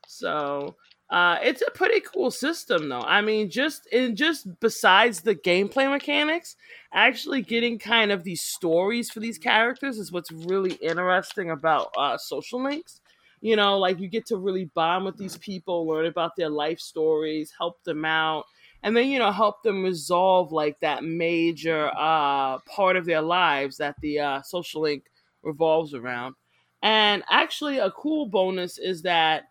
So 0.08 0.76
uh, 1.12 1.38
it's 1.44 1.62
a 1.62 1.72
pretty 1.72 2.00
cool 2.00 2.32
system, 2.32 2.88
though. 2.88 3.02
I 3.02 3.22
mean, 3.22 3.50
just 3.50 3.86
in 3.88 4.16
just 4.16 4.48
besides 4.62 5.22
the 5.22 5.36
gameplay 5.36 5.90
mechanics, 5.90 6.56
actually 6.94 7.42
getting 7.42 7.78
kind 7.78 8.12
of 8.12 8.24
these 8.24 8.42
stories 8.42 9.12
for 9.12 9.20
these 9.20 9.38
characters 9.38 9.98
is 9.98 10.12
what's 10.12 10.32
really 10.32 10.74
interesting 10.76 11.52
about 11.52 11.92
uh, 11.98 12.18
social 12.18 12.64
links. 12.64 13.02
You 13.42 13.58
know, 13.58 13.78
like 13.78 14.00
you 14.00 14.08
get 14.08 14.26
to 14.28 14.38
really 14.38 14.66
bond 14.74 15.04
with 15.04 15.18
these 15.18 15.38
people, 15.38 15.86
learn 15.86 16.06
about 16.06 16.36
their 16.38 16.50
life 16.50 16.80
stories, 16.80 17.52
help 17.58 17.84
them 17.84 18.06
out, 18.06 18.46
and 18.84 18.96
then 18.96 19.08
you 19.08 19.20
know 19.20 19.32
help 19.32 19.64
them 19.64 19.84
resolve 19.84 20.52
like 20.52 20.80
that 20.80 21.04
major 21.04 21.92
uh, 21.96 22.60
part 22.60 22.96
of 22.96 23.06
their 23.06 23.22
lives 23.22 23.78
that 23.78 23.96
the 24.02 24.20
uh, 24.20 24.42
social 24.42 24.82
link 24.82 25.06
revolves 25.44 25.94
around. 25.94 26.36
And 26.84 27.24
actually, 27.30 27.78
a 27.78 27.92
cool 27.92 28.26
bonus 28.28 28.78
is 28.78 29.04
that 29.04 29.50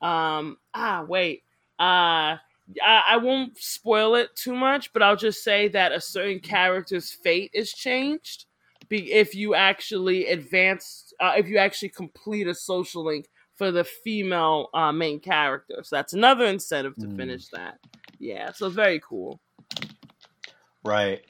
um, 0.00 0.56
ah, 0.74 1.04
wait. 1.08 1.42
Uh, 1.78 2.38
I, 2.82 3.02
I 3.10 3.16
won't 3.16 3.58
spoil 3.58 4.14
it 4.14 4.34
too 4.34 4.54
much, 4.54 4.92
but 4.92 5.02
I'll 5.02 5.16
just 5.16 5.42
say 5.44 5.68
that 5.68 5.92
a 5.92 6.00
certain 6.00 6.40
character's 6.40 7.10
fate 7.10 7.50
is 7.52 7.72
changed 7.72 8.46
be, 8.92 9.10
if 9.10 9.34
you 9.34 9.54
actually 9.54 10.26
advance, 10.26 11.14
uh, 11.18 11.32
if 11.36 11.48
you 11.48 11.56
actually 11.56 11.88
complete 11.88 12.46
a 12.46 12.54
social 12.54 13.02
link 13.02 13.26
for 13.54 13.70
the 13.72 13.84
female 13.84 14.68
uh, 14.74 14.92
main 14.92 15.18
character. 15.18 15.76
So 15.82 15.96
that's 15.96 16.12
another 16.12 16.44
incentive 16.44 16.94
to 16.96 17.06
mm. 17.06 17.16
finish 17.16 17.48
that. 17.48 17.78
Yeah, 18.22 18.52
so 18.52 18.66
it's 18.66 18.76
very 18.76 19.00
cool. 19.00 19.40
Right. 20.84 21.22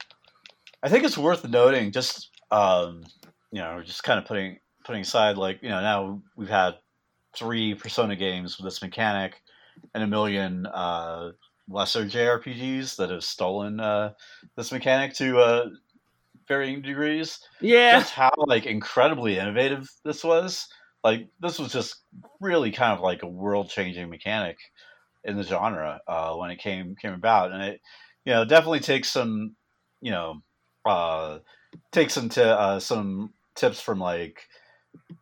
I 0.83 0.89
think 0.89 1.03
it's 1.03 1.17
worth 1.17 1.43
noting, 1.43 1.91
just 1.91 2.29
um, 2.51 3.03
you 3.51 3.61
know, 3.61 3.81
just 3.83 4.03
kind 4.03 4.19
of 4.19 4.25
putting 4.25 4.59
putting 4.85 5.01
aside, 5.01 5.35
like 5.35 5.63
you 5.63 5.69
know, 5.69 5.81
now 5.81 6.21
we've 6.37 6.49
had 6.49 6.75
three 7.35 7.73
Persona 7.73 8.15
games 8.15 8.59
with 8.59 8.65
this 8.65 8.83
mechanic 8.83 9.41
and 9.95 10.03
a 10.03 10.07
million 10.07 10.67
uh, 10.67 11.31
lesser 11.67 12.05
JRPGs 12.05 12.97
that 12.97 13.09
have 13.09 13.23
stolen 13.23 13.79
uh, 13.79 14.13
this 14.55 14.71
mechanic 14.71 15.15
to 15.15 15.39
uh, 15.39 15.69
varying 16.47 16.83
degrees. 16.83 17.39
Yeah, 17.59 18.01
just 18.01 18.13
how 18.13 18.31
like 18.37 18.67
incredibly 18.67 19.39
innovative 19.39 19.89
this 20.05 20.23
was. 20.23 20.67
Like 21.03 21.27
this 21.41 21.57
was 21.57 21.73
just 21.73 22.03
really 22.39 22.71
kind 22.71 22.93
of 22.93 22.99
like 22.99 23.23
a 23.23 23.27
world 23.27 23.71
changing 23.71 24.11
mechanic 24.11 24.57
in 25.23 25.37
the 25.37 25.43
genre 25.43 26.01
uh, 26.07 26.35
when 26.35 26.51
it 26.51 26.59
came 26.59 26.95
came 26.95 27.13
about, 27.13 27.51
and 27.51 27.61
it 27.63 27.81
you 28.25 28.33
know 28.33 28.45
definitely 28.45 28.79
takes 28.79 29.09
some 29.09 29.55
you 30.01 30.11
know 30.11 30.41
uh, 30.85 31.39
takes 31.91 32.13
some 32.13 32.29
to 32.29 32.45
uh, 32.45 32.79
some 32.79 33.33
tips 33.55 33.79
from 33.79 33.99
like 33.99 34.47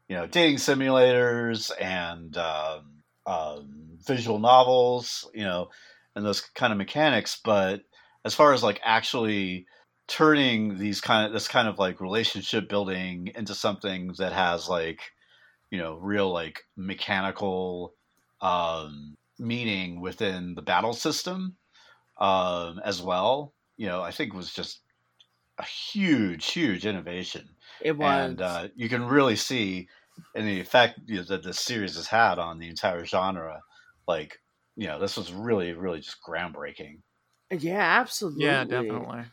you 0.08 0.16
know 0.16 0.28
dating 0.28 0.58
simulators 0.58 1.72
and 1.80 2.38
um, 2.38 3.02
um, 3.26 3.98
visual 4.06 4.40
novels, 4.40 5.30
you 5.34 5.44
know, 5.44 5.70
and 6.16 6.26
those 6.26 6.42
kind 6.42 6.72
of 6.72 6.78
mechanics. 6.78 7.40
But 7.44 7.82
as 8.26 8.34
far 8.34 8.54
as 8.54 8.64
like 8.64 8.82
actually 8.84 9.66
turning 10.08 10.78
these 10.78 11.00
kind 11.00 11.26
of 11.26 11.34
this 11.34 11.48
kind 11.48 11.68
of 11.68 11.80
like 11.80 12.02
relationship 12.02 12.68
building 12.68 13.32
into 13.36 13.56
something 13.56 14.14
that 14.18 14.34
has 14.34 14.68
like 14.68 15.00
you 15.70 15.78
know 15.78 15.96
real 15.96 16.32
like 16.32 16.64
mechanical 16.76 17.94
um, 18.42 19.16
meaning 19.42 20.02
within 20.02 20.56
the 20.56 20.64
battle 20.64 20.94
system 20.94 21.58
um, 22.20 22.80
as 22.86 23.02
well 23.02 23.56
you 23.78 23.88
know 23.88 24.02
i 24.02 24.12
think 24.12 24.34
was 24.34 24.54
just 24.54 24.84
a 25.60 25.64
huge 25.66 26.52
huge 26.52 26.86
innovation 26.86 27.56
it 27.80 27.98
was, 27.98 28.32
and 28.32 28.42
uh, 28.42 28.68
you 28.76 28.90
can 28.90 29.04
really 29.06 29.36
see 29.36 29.88
in 30.36 30.46
the 30.46 30.60
effect 30.60 31.00
you 31.08 31.18
know, 31.18 31.24
that 31.24 31.44
the 31.44 31.54
series 31.54 31.96
has 31.96 32.08
had 32.08 32.40
on 32.40 32.60
the 32.60 32.70
entire 32.70 33.06
genre. 33.06 33.64
Like, 34.08 34.40
you 34.76 34.88
know, 34.88 35.00
this 35.00 35.18
was 35.18 35.34
really, 35.34 35.74
really 35.74 36.00
just 36.00 36.18
groundbreaking. 36.28 37.02
Yeah, 37.52 38.00
absolutely. 38.00 38.46
Yeah, 38.46 38.66
definitely. 38.66 39.26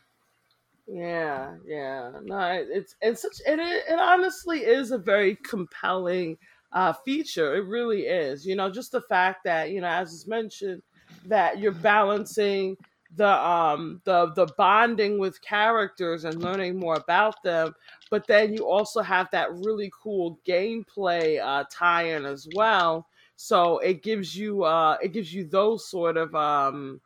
Yeah, 0.87 1.57
yeah. 1.65 2.19
No, 2.23 2.51
it's 2.51 2.95
it's 3.01 3.21
such 3.21 3.37
it. 3.45 3.59
It 3.59 3.99
honestly 3.99 4.63
is 4.65 4.91
a 4.91 4.97
very 4.97 5.35
compelling 5.35 6.37
uh, 6.71 6.93
feature. 6.93 7.55
It 7.55 7.65
really 7.65 8.03
is. 8.07 8.45
You 8.45 8.55
know, 8.55 8.69
just 8.69 8.91
the 8.91 9.01
fact 9.01 9.43
that 9.45 9.71
you 9.71 9.81
know, 9.81 9.87
as 9.87 10.13
is 10.13 10.27
mentioned, 10.27 10.81
that 11.25 11.59
you're 11.59 11.71
balancing 11.71 12.77
the 13.15 13.27
um 13.27 14.01
the 14.05 14.27
the 14.35 14.45
bonding 14.57 15.17
with 15.17 15.41
characters 15.41 16.25
and 16.25 16.43
learning 16.43 16.77
more 16.79 16.93
about 16.93 17.41
them 17.41 17.73
but 18.11 18.27
then 18.27 18.53
you 18.53 18.67
also 18.67 19.01
have 19.01 19.27
that 19.31 19.51
really 19.51 19.91
cool 20.03 20.39
gameplay 20.45 21.39
uh 21.43 21.63
tie-in 21.71 22.23
as 22.23 22.47
well 22.53 23.07
so 23.35 23.79
it 23.79 24.03
gives 24.03 24.35
you 24.35 24.63
uh 24.63 24.95
it 25.01 25.11
gives 25.11 25.33
you 25.33 25.43
those 25.43 25.89
sort 25.89 26.17
of 26.17 26.35
um 26.35 27.01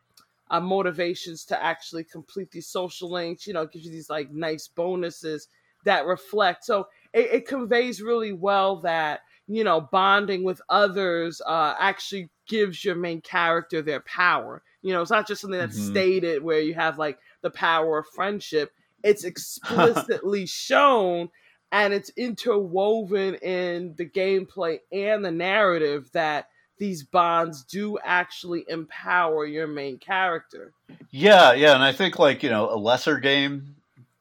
uh, 0.50 0.60
motivations 0.60 1.46
to 1.46 1.64
actually 1.64 2.04
complete 2.04 2.52
these 2.52 2.68
social 2.68 3.10
links 3.10 3.48
you 3.48 3.54
know 3.54 3.66
gives 3.66 3.86
you 3.86 3.92
these 3.92 4.10
like 4.10 4.30
nice 4.32 4.68
bonuses 4.68 5.48
that 5.86 6.06
reflect 6.06 6.64
so 6.64 6.88
it, 7.14 7.32
it 7.32 7.48
conveys 7.48 8.02
really 8.02 8.34
well 8.34 8.78
that 8.82 9.22
you 9.48 9.64
know 9.64 9.82
bonding 9.82 10.44
with 10.44 10.62
others 10.70 11.42
uh 11.46 11.76
actually 11.80 12.30
gives 12.48 12.84
your 12.84 12.96
main 12.96 13.22
character 13.22 13.82
their 13.82 14.00
power 14.02 14.64
you 14.84 14.92
know, 14.92 15.02
it's 15.02 15.10
not 15.10 15.28
just 15.28 15.42
something 15.42 15.60
that's 15.60 15.80
mm-hmm. 15.80 15.92
stated 15.92 16.44
where 16.44 16.60
you 16.60 16.76
have 16.76 17.00
like 17.00 17.18
the 17.42 17.50
power 17.50 18.00
of 18.00 18.08
friendship. 18.08 18.72
It's 19.02 19.24
explicitly 19.24 20.46
shown 20.46 21.30
and 21.72 21.94
it's 21.94 22.12
interwoven 22.16 23.36
in 23.36 23.96
the 23.98 24.06
gameplay 24.06 24.80
and 24.92 25.26
the 25.26 25.32
narrative 25.32 26.12
that 26.12 26.50
these 26.78 27.04
bonds 27.04 27.64
do 27.64 27.98
actually 28.04 28.66
empower 28.68 29.46
your 29.46 29.68
main 29.68 29.98
character. 29.98 30.74
Yeah, 31.10 31.54
yeah, 31.54 31.74
and 31.74 31.84
I 31.84 31.94
think 31.94 32.20
like, 32.20 32.44
you 32.44 32.50
know, 32.50 32.70
a 32.70 32.78
lesser 32.78 33.18
game 33.18 33.76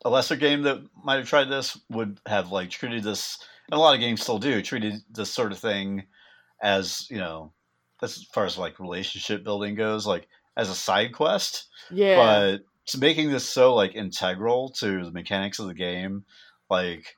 a 0.04 0.10
lesser 0.10 0.34
game 0.34 0.62
that 0.62 0.80
might 1.04 1.16
have 1.18 1.28
tried 1.28 1.44
this 1.44 1.78
would 1.88 2.18
have 2.26 2.50
like 2.50 2.70
treated 2.70 3.04
this 3.04 3.38
and 3.72 3.78
a 3.78 3.82
lot 3.82 3.94
of 3.94 4.00
games 4.00 4.20
still 4.20 4.38
do, 4.38 4.60
treated 4.60 5.00
this 5.10 5.30
sort 5.30 5.50
of 5.50 5.58
thing 5.58 6.04
as, 6.62 7.06
you 7.10 7.16
know, 7.16 7.54
as 8.02 8.22
far 8.34 8.44
as 8.44 8.58
like 8.58 8.78
relationship 8.78 9.42
building 9.42 9.74
goes, 9.74 10.06
like 10.06 10.28
as 10.58 10.68
a 10.68 10.74
side 10.74 11.14
quest. 11.14 11.68
Yeah. 11.90 12.16
But 12.16 12.98
making 13.00 13.30
this 13.30 13.48
so 13.48 13.74
like 13.74 13.94
integral 13.94 14.72
to 14.80 15.06
the 15.06 15.10
mechanics 15.10 15.58
of 15.58 15.68
the 15.68 15.74
game, 15.74 16.26
like 16.68 17.16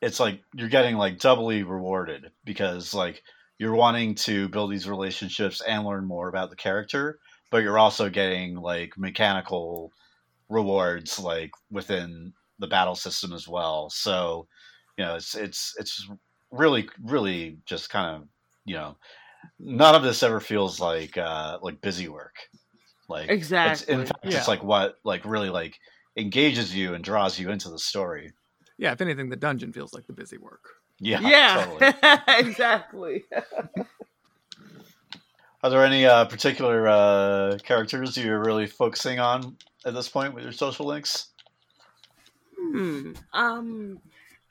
it's 0.00 0.20
like 0.20 0.40
you're 0.54 0.68
getting 0.68 0.96
like 0.96 1.18
doubly 1.18 1.64
rewarded 1.64 2.30
because 2.44 2.94
like 2.94 3.24
you're 3.58 3.74
wanting 3.74 4.14
to 4.14 4.48
build 4.48 4.70
these 4.70 4.88
relationships 4.88 5.60
and 5.66 5.84
learn 5.84 6.04
more 6.04 6.28
about 6.28 6.50
the 6.50 6.56
character, 6.56 7.18
but 7.50 7.64
you're 7.64 7.78
also 7.78 8.08
getting 8.08 8.54
like 8.54 8.96
mechanical 8.96 9.90
rewards 10.48 11.18
like 11.18 11.50
within 11.72 12.34
the 12.60 12.68
battle 12.68 12.94
system 12.94 13.32
as 13.32 13.48
well. 13.48 13.90
So, 13.90 14.46
you 14.96 15.04
know, 15.04 15.16
it's 15.16 15.34
it's 15.34 15.74
it's 15.78 16.08
really 16.50 16.88
really 17.04 17.58
just 17.66 17.90
kind 17.90 18.16
of, 18.16 18.28
you 18.64 18.74
know, 18.74 18.96
none 19.58 19.94
of 19.94 20.02
this 20.02 20.22
ever 20.22 20.40
feels 20.40 20.80
like 20.80 21.16
uh 21.18 21.58
like 21.62 21.80
busy 21.80 22.08
work. 22.08 22.36
Like 23.08 23.30
exactly. 23.30 23.94
in 23.94 24.06
fact, 24.06 24.24
yeah. 24.24 24.38
it's 24.38 24.48
like 24.48 24.62
what 24.62 24.96
like 25.04 25.24
really 25.24 25.50
like 25.50 25.78
engages 26.16 26.74
you 26.74 26.94
and 26.94 27.04
draws 27.04 27.38
you 27.38 27.50
into 27.50 27.70
the 27.70 27.78
story. 27.78 28.32
Yeah, 28.78 28.92
if 28.92 29.00
anything, 29.00 29.30
the 29.30 29.36
dungeon 29.36 29.72
feels 29.72 29.94
like 29.94 30.06
the 30.06 30.12
busy 30.12 30.38
work. 30.38 30.62
Yeah, 30.98 31.20
yeah, 31.20 31.64
totally. 31.64 31.94
exactly. 32.48 33.24
Are 35.62 35.70
there 35.70 35.84
any 35.84 36.06
uh, 36.06 36.26
particular 36.26 36.86
uh, 36.86 37.58
characters 37.62 38.16
you're 38.16 38.42
really 38.42 38.66
focusing 38.66 39.18
on 39.18 39.56
at 39.84 39.94
this 39.94 40.08
point 40.08 40.34
with 40.34 40.44
your 40.44 40.52
social 40.52 40.86
links? 40.86 41.28
Hmm. 42.58 43.12
Um. 43.32 44.00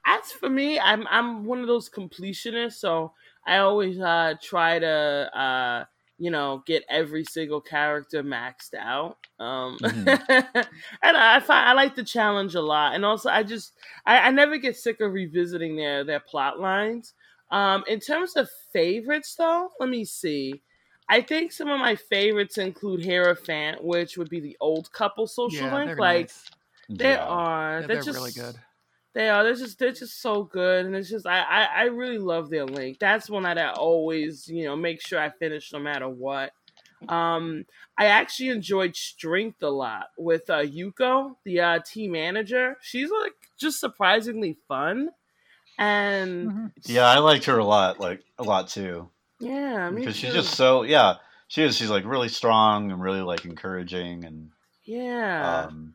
As 0.05 0.31
for 0.31 0.49
me, 0.49 0.79
I'm 0.79 1.07
I'm 1.09 1.45
one 1.45 1.61
of 1.61 1.67
those 1.67 1.89
completionists, 1.89 2.73
so 2.73 3.13
I 3.45 3.57
always 3.57 3.99
uh, 3.99 4.35
try 4.41 4.77
to 4.77 4.87
uh, 4.87 5.85
you 6.19 6.29
know 6.29 6.63
get 6.67 6.83
every 6.89 7.23
single 7.23 7.59
character 7.59 8.23
maxed 8.23 8.75
out. 8.79 9.17
Um, 9.39 9.77
mm-hmm. 9.81 10.07
and 11.03 11.17
I 11.17 11.39
find 11.39 11.69
I 11.69 11.73
like 11.73 11.95
the 11.95 12.03
challenge 12.03 12.53
a 12.53 12.61
lot, 12.61 12.93
and 12.93 13.03
also 13.03 13.29
I 13.29 13.41
just 13.41 13.73
I, 14.05 14.19
I 14.19 14.31
never 14.31 14.57
get 14.57 14.77
sick 14.77 15.01
of 15.01 15.11
revisiting 15.11 15.75
their 15.75 16.03
their 16.03 16.19
plot 16.19 16.59
lines. 16.59 17.13
Um, 17.49 17.83
in 17.87 17.99
terms 17.99 18.35
of 18.35 18.49
favorites, 18.73 19.35
though, 19.35 19.69
let 19.79 19.89
me 19.89 20.05
see. 20.05 20.61
I 21.07 21.21
think 21.21 21.51
some 21.51 21.69
of 21.69 21.79
my 21.79 21.95
favorites 21.95 22.57
include 22.57 23.05
Hierophant, 23.05 23.83
which 23.83 24.17
would 24.17 24.29
be 24.29 24.39
the 24.39 24.57
old 24.59 24.91
couple 24.91 25.27
social 25.27 25.67
yeah, 25.67 25.75
link. 25.75 25.99
Like 25.99 26.27
nice. 26.27 26.49
they 26.89 27.11
yeah. 27.11 27.25
are. 27.25 27.81
Yeah, 27.81 27.87
they're, 27.87 27.95
they're 27.95 28.03
just, 28.03 28.17
really 28.17 28.31
good 28.31 28.55
They 29.15 29.29
are. 29.29 29.45
They're 29.45 29.55
just 29.55 29.79
they're 29.79 29.93
just 29.93 30.21
so 30.21 30.43
good, 30.43 30.85
and 30.85 30.93
it's 30.93 31.09
just 31.09 31.25
I 31.25 31.39
I, 31.39 31.63
I 31.63 31.83
really 31.85 32.17
love 32.17 32.49
their 32.49 32.65
link. 32.65 32.99
That's 32.99 33.29
one 33.29 33.43
that 33.43 33.57
I 33.57 33.71
always 33.71 34.47
you 34.49 34.65
know 34.65 34.75
make 34.75 35.01
sure 35.01 35.19
I 35.19 35.29
finish 35.29 35.71
no 35.71 35.79
matter 35.79 36.09
what. 36.09 36.51
Um, 37.07 37.65
I 37.97 38.07
actually 38.07 38.49
enjoyed 38.49 38.95
Strength 38.95 39.63
a 39.63 39.69
lot 39.69 40.07
with 40.17 40.49
uh, 40.49 40.63
Yuko, 40.63 41.35
the 41.45 41.61
uh, 41.61 41.79
team 41.79 42.11
manager. 42.11 42.75
She's 42.81 43.09
like 43.09 43.33
just 43.57 43.79
surprisingly 43.79 44.57
fun, 44.67 45.11
and 45.79 46.51
Mhm. 46.51 46.71
Yeah, 46.85 47.05
I 47.05 47.19
liked 47.19 47.45
her 47.45 47.57
a 47.57 47.65
lot, 47.65 48.01
like 48.01 48.21
a 48.37 48.43
lot 48.43 48.67
too, 48.67 49.09
yeah, 49.39 49.89
me 49.91 50.01
because 50.01 50.17
she's 50.17 50.33
just 50.33 50.55
so 50.55 50.83
yeah. 50.83 51.15
She 51.47 51.63
is. 51.63 51.77
She's 51.77 51.89
like 51.91 52.03
really 52.03 52.27
strong 52.27 52.91
and 52.91 53.01
really 53.01 53.21
like 53.21 53.45
encouraging, 53.45 54.25
and 54.25 54.49
yeah. 54.83 55.67
um, 55.67 55.93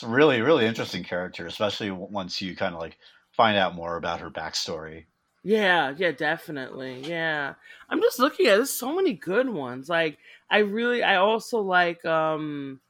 it's 0.00 0.08
really 0.08 0.40
really 0.40 0.66
interesting 0.66 1.04
character, 1.04 1.46
especially 1.46 1.90
once 1.90 2.40
you 2.40 2.56
kind 2.56 2.74
of 2.74 2.80
like 2.80 2.96
find 3.32 3.58
out 3.58 3.74
more 3.74 3.96
about 3.96 4.20
her 4.20 4.30
backstory. 4.30 5.04
Yeah, 5.42 5.94
yeah, 5.96 6.12
definitely. 6.12 7.02
Yeah. 7.06 7.54
I'm 7.88 8.00
just 8.00 8.18
looking 8.18 8.46
at 8.46 8.56
there's 8.56 8.72
so 8.72 8.94
many 8.94 9.12
good 9.12 9.48
ones. 9.48 9.90
Like 9.90 10.18
I 10.50 10.58
really 10.58 11.02
I 11.02 11.16
also 11.16 11.60
like 11.60 12.04
um 12.06 12.80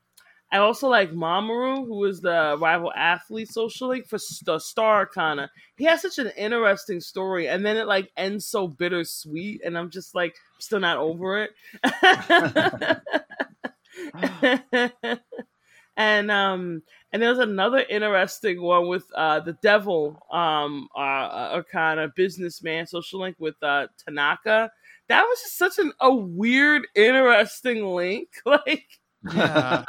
I 0.52 0.58
also 0.58 0.88
like 0.88 1.10
Mamoru, 1.10 1.86
who 1.86 2.04
is 2.04 2.20
the 2.20 2.56
rival 2.60 2.92
athlete 2.94 3.50
social 3.50 3.88
link 3.88 4.06
for 4.06 4.18
the 4.44 4.60
Star 4.60 4.96
Arcana. 4.96 5.50
He 5.76 5.84
has 5.84 6.02
such 6.02 6.18
an 6.18 6.32
interesting 6.36 7.00
story, 7.00 7.48
and 7.48 7.64
then 7.64 7.76
it 7.76 7.86
like 7.86 8.10
ends 8.16 8.46
so 8.46 8.66
bittersweet, 8.66 9.62
and 9.64 9.78
I'm 9.78 9.90
just 9.90 10.14
like 10.14 10.34
still 10.58 10.80
not 10.80 10.98
over 10.98 11.44
it. 11.44 11.50
and 15.96 16.30
um 16.30 16.82
and 17.12 17.20
there's 17.22 17.38
another 17.38 17.84
interesting 17.90 18.62
one 18.62 18.88
with 18.88 19.04
uh 19.14 19.40
the 19.40 19.52
devil 19.62 20.22
um 20.30 20.88
uh, 20.96 21.50
a 21.58 21.64
kind 21.70 21.98
of 22.00 22.14
businessman 22.14 22.86
social 22.86 23.20
link 23.20 23.36
with 23.38 23.56
uh 23.62 23.86
Tanaka. 24.04 24.70
That 25.08 25.22
was 25.24 25.40
just 25.40 25.58
such 25.58 25.78
an, 25.80 25.92
a 26.00 26.14
weird, 26.14 26.86
interesting 26.94 27.84
link. 27.84 28.28
Like, 28.46 28.84
Yeah. 29.34 29.84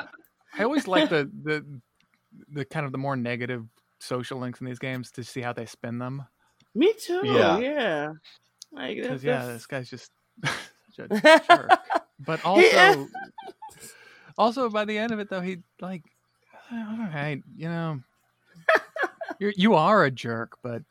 I 0.57 0.63
always 0.63 0.87
like 0.87 1.09
the 1.09 1.29
the 1.43 1.63
the 2.51 2.65
kind 2.65 2.85
of 2.85 2.91
the 2.91 2.97
more 2.97 3.15
negative 3.15 3.65
social 3.99 4.39
links 4.39 4.59
in 4.61 4.65
these 4.67 4.79
games 4.79 5.11
to 5.11 5.23
see 5.23 5.41
how 5.41 5.53
they 5.53 5.65
spin 5.67 5.99
them. 5.99 6.25
me 6.73 6.91
too. 6.99 7.21
Yeah. 7.23 7.59
Yeah. 7.59 8.13
Like, 8.71 8.97
Because 8.97 9.21
that's- 9.21 9.45
yeah, 9.47 9.53
this 9.53 9.65
guy's 9.67 9.89
just 9.89 10.11
such. 10.95 11.09
But 12.25 12.43
also, 12.43 12.61
Yeah. 12.67 13.05
Also 14.37 14.69
by 14.69 14.85
the 14.85 14.97
end 14.97 15.11
of 15.11 15.19
it 15.19 15.29
though, 15.29 15.41
he 15.41 15.59
like, 15.79 16.03
all 16.71 17.09
right, 17.13 17.41
you 17.55 17.67
know, 17.67 17.99
you 19.39 19.53
you 19.55 19.75
are 19.75 20.05
a 20.05 20.11
jerk, 20.11 20.57
but 20.63 20.83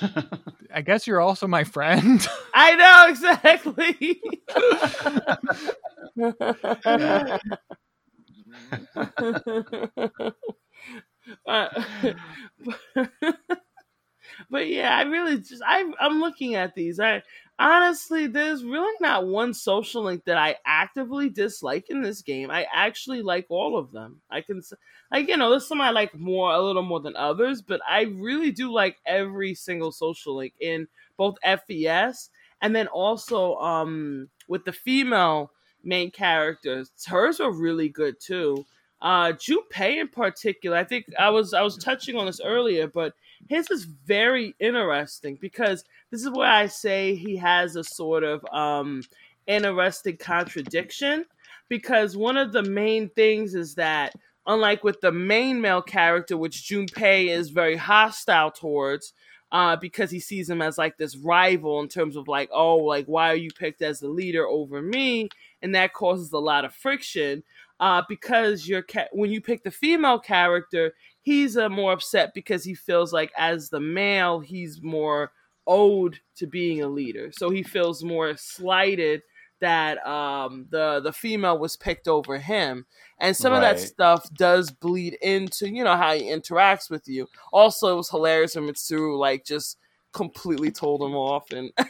I 0.74 0.82
guess 0.82 1.06
you're 1.06 1.20
also 1.20 1.46
my 1.46 1.64
friend. 1.64 2.26
I 2.54 2.74
know 2.76 3.06
exactly. 3.08 4.20
Uh, 11.46 11.68
but 14.50 14.68
yeah, 14.68 14.96
I 14.96 15.02
really 15.02 15.38
just 15.38 15.62
I 15.66 15.90
I'm 16.00 16.20
looking 16.20 16.54
at 16.54 16.74
these. 16.74 17.00
I 17.00 17.22
honestly, 17.62 18.26
there's 18.26 18.64
really 18.64 18.94
not 19.00 19.26
one 19.26 19.54
social 19.54 20.02
link 20.04 20.24
that 20.26 20.36
I 20.38 20.56
actively 20.66 21.28
dislike 21.30 21.86
in 21.90 22.02
this 22.02 22.22
game. 22.22 22.50
I 22.50 22.66
actually 22.74 23.22
like 23.22 23.46
all 23.48 23.78
of 23.78 23.92
them. 23.92 24.20
I 24.30 24.40
can 24.42 24.62
like 25.10 25.28
you 25.28 25.36
know, 25.36 25.50
there's 25.50 25.66
some 25.66 25.80
I 25.80 25.90
like 25.90 26.14
more 26.18 26.52
a 26.52 26.60
little 26.60 26.82
more 26.82 27.00
than 27.00 27.16
others, 27.16 27.62
but 27.62 27.80
I 27.88 28.02
really 28.02 28.50
do 28.52 28.72
like 28.72 28.98
every 29.06 29.54
single 29.54 29.92
social 29.92 30.36
link 30.36 30.54
in 30.60 30.88
both 31.16 31.36
FES 31.42 32.30
and 32.60 32.74
then 32.74 32.86
also 32.88 33.56
um 33.56 34.28
with 34.48 34.64
the 34.64 34.72
female 34.72 35.50
main 35.84 36.10
characters. 36.10 36.90
Hers 37.06 37.38
were 37.40 37.52
really 37.52 37.88
good 37.88 38.16
too. 38.20 38.64
Uh 39.00 39.32
Junpei 39.32 40.00
in 40.00 40.08
particular, 40.08 40.76
I 40.76 40.84
think 40.84 41.06
I 41.18 41.30
was 41.30 41.54
I 41.54 41.62
was 41.62 41.76
touching 41.76 42.16
on 42.16 42.26
this 42.26 42.40
earlier, 42.42 42.86
but 42.86 43.14
his 43.48 43.70
is 43.70 43.84
very 43.84 44.54
interesting 44.60 45.36
because 45.40 45.84
this 46.10 46.22
is 46.22 46.30
where 46.30 46.50
I 46.50 46.66
say 46.66 47.14
he 47.14 47.36
has 47.36 47.76
a 47.76 47.84
sort 47.84 48.24
of 48.24 48.44
um 48.52 49.02
interesting 49.46 50.16
contradiction 50.16 51.24
because 51.68 52.16
one 52.16 52.36
of 52.36 52.52
the 52.52 52.62
main 52.62 53.08
things 53.10 53.54
is 53.54 53.74
that 53.74 54.14
unlike 54.46 54.84
with 54.84 55.00
the 55.00 55.12
main 55.12 55.60
male 55.60 55.82
character 55.82 56.36
which 56.36 56.68
Junpei 56.68 57.28
is 57.28 57.50
very 57.50 57.76
hostile 57.76 58.50
towards 58.50 59.12
uh, 59.52 59.76
because 59.76 60.10
he 60.10 60.18
sees 60.18 60.48
him 60.48 60.62
as 60.62 60.78
like 60.78 60.96
this 60.96 61.14
rival 61.14 61.80
in 61.80 61.88
terms 61.88 62.16
of 62.16 62.26
like, 62.26 62.48
oh, 62.52 62.76
like 62.76 63.04
why 63.04 63.30
are 63.30 63.36
you 63.36 63.50
picked 63.50 63.82
as 63.82 64.00
the 64.00 64.08
leader 64.08 64.46
over 64.46 64.80
me? 64.80 65.28
And 65.60 65.74
that 65.74 65.92
causes 65.92 66.32
a 66.32 66.38
lot 66.38 66.64
of 66.64 66.74
friction. 66.74 67.44
Uh, 67.78 68.02
because 68.08 68.68
you're 68.68 68.82
ca- 68.82 69.08
when 69.12 69.30
you 69.30 69.40
pick 69.40 69.64
the 69.64 69.70
female 69.70 70.18
character, 70.18 70.94
he's 71.22 71.56
uh, 71.56 71.68
more 71.68 71.92
upset 71.92 72.34
because 72.34 72.64
he 72.64 72.74
feels 72.74 73.12
like 73.12 73.32
as 73.36 73.70
the 73.70 73.80
male, 73.80 74.40
he's 74.40 74.82
more 74.82 75.32
owed 75.66 76.18
to 76.36 76.46
being 76.46 76.82
a 76.82 76.88
leader. 76.88 77.30
So 77.32 77.50
he 77.50 77.62
feels 77.62 78.04
more 78.04 78.36
slighted 78.36 79.22
that 79.60 80.04
um, 80.06 80.66
the 80.70 81.00
the 81.00 81.12
female 81.12 81.56
was 81.56 81.76
picked 81.76 82.08
over 82.08 82.38
him, 82.38 82.84
and 83.18 83.36
some 83.36 83.52
of 83.52 83.60
that 83.60 83.78
stuff 83.78 84.28
does 84.34 84.70
bleed 84.70 85.16
into 85.22 85.68
you 85.68 85.84
know 85.84 85.96
how 85.96 86.14
he 86.14 86.24
interacts 86.24 86.90
with 86.90 87.08
you. 87.08 87.28
Also, 87.52 87.92
it 87.92 87.96
was 87.96 88.10
hilarious 88.10 88.56
when 88.56 88.66
Mitsuru 88.66 89.16
like 89.16 89.44
just 89.44 89.78
completely 90.12 90.72
told 90.72 91.00
him 91.00 91.14
off, 91.14 91.52
and 91.52 91.72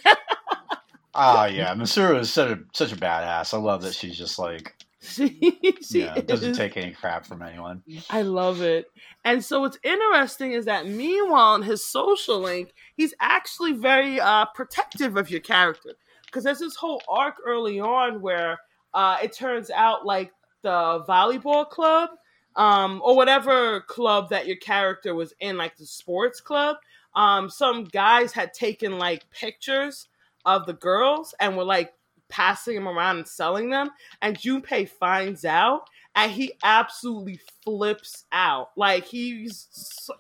Ah, 1.15 1.47
yeah, 1.47 1.75
Mitsuru 1.75 2.21
is 2.21 2.33
such 2.33 2.51
a 2.51 2.61
such 2.73 2.93
a 2.93 2.97
badass. 2.97 3.53
I 3.53 3.59
love 3.59 3.83
that 3.83 3.95
she's 3.95 4.17
just 4.17 4.39
like 4.39 4.75
she, 5.05 5.61
she 5.83 6.03
yeah, 6.03 6.21
doesn't 6.21 6.55
take 6.55 6.77
any 6.77 6.93
crap 6.93 7.27
from 7.27 7.43
anyone. 7.43 7.83
I 8.09 8.23
love 8.23 8.63
it. 8.63 8.87
And 9.25 9.45
so 9.45 9.61
what's 9.61 9.79
interesting 9.83 10.53
is 10.53 10.65
that 10.67 10.87
meanwhile 10.87 11.57
in 11.57 11.63
his 11.63 11.85
social 11.85 12.39
link, 12.39 12.73
he's 12.97 13.13
actually 13.21 13.73
very 13.73 14.21
uh, 14.21 14.47
protective 14.55 15.17
of 15.17 15.29
your 15.29 15.41
character. 15.41 15.91
Because 16.27 16.45
there's 16.45 16.61
this 16.61 16.77
whole 16.77 17.03
arc 17.09 17.35
early 17.45 17.81
on 17.81 18.21
where 18.23 18.59
uh, 18.95 19.19
it 19.21 19.33
turns 19.33 19.71
out 19.71 20.07
like 20.07 20.31
the 20.63 21.05
volleyball 21.09 21.69
club, 21.69 22.11
um, 22.55 23.01
or 23.05 23.17
whatever 23.17 23.81
club 23.81 24.29
that 24.31 24.47
your 24.47 24.57
character 24.57 25.17
was 25.17 25.35
in, 25.41 25.57
like 25.57 25.77
the 25.77 25.87
sports 25.87 26.41
club, 26.41 26.77
um, 27.15 27.51
some 27.51 27.85
guys 27.85 28.33
had 28.33 28.55
taken 28.55 28.99
like 28.99 29.29
pictures 29.31 30.09
of 30.45 30.67
the 30.67 30.75
girls 30.75 31.35
and 31.41 31.57
were 31.57 31.65
like 31.65 31.93
passing 32.33 32.75
them 32.75 32.89
around 32.89 33.19
and 33.19 33.29
selling 33.29 33.71
them. 33.71 33.91
And 34.23 34.39
Junpei 34.39 34.89
finds 34.89 35.45
out 35.45 35.83
and 36.17 36.33
he 36.33 36.55
absolutely 36.65 37.41
flips 37.65 38.25
out. 38.33 38.71
Like 38.77 39.07
he's 39.07 39.69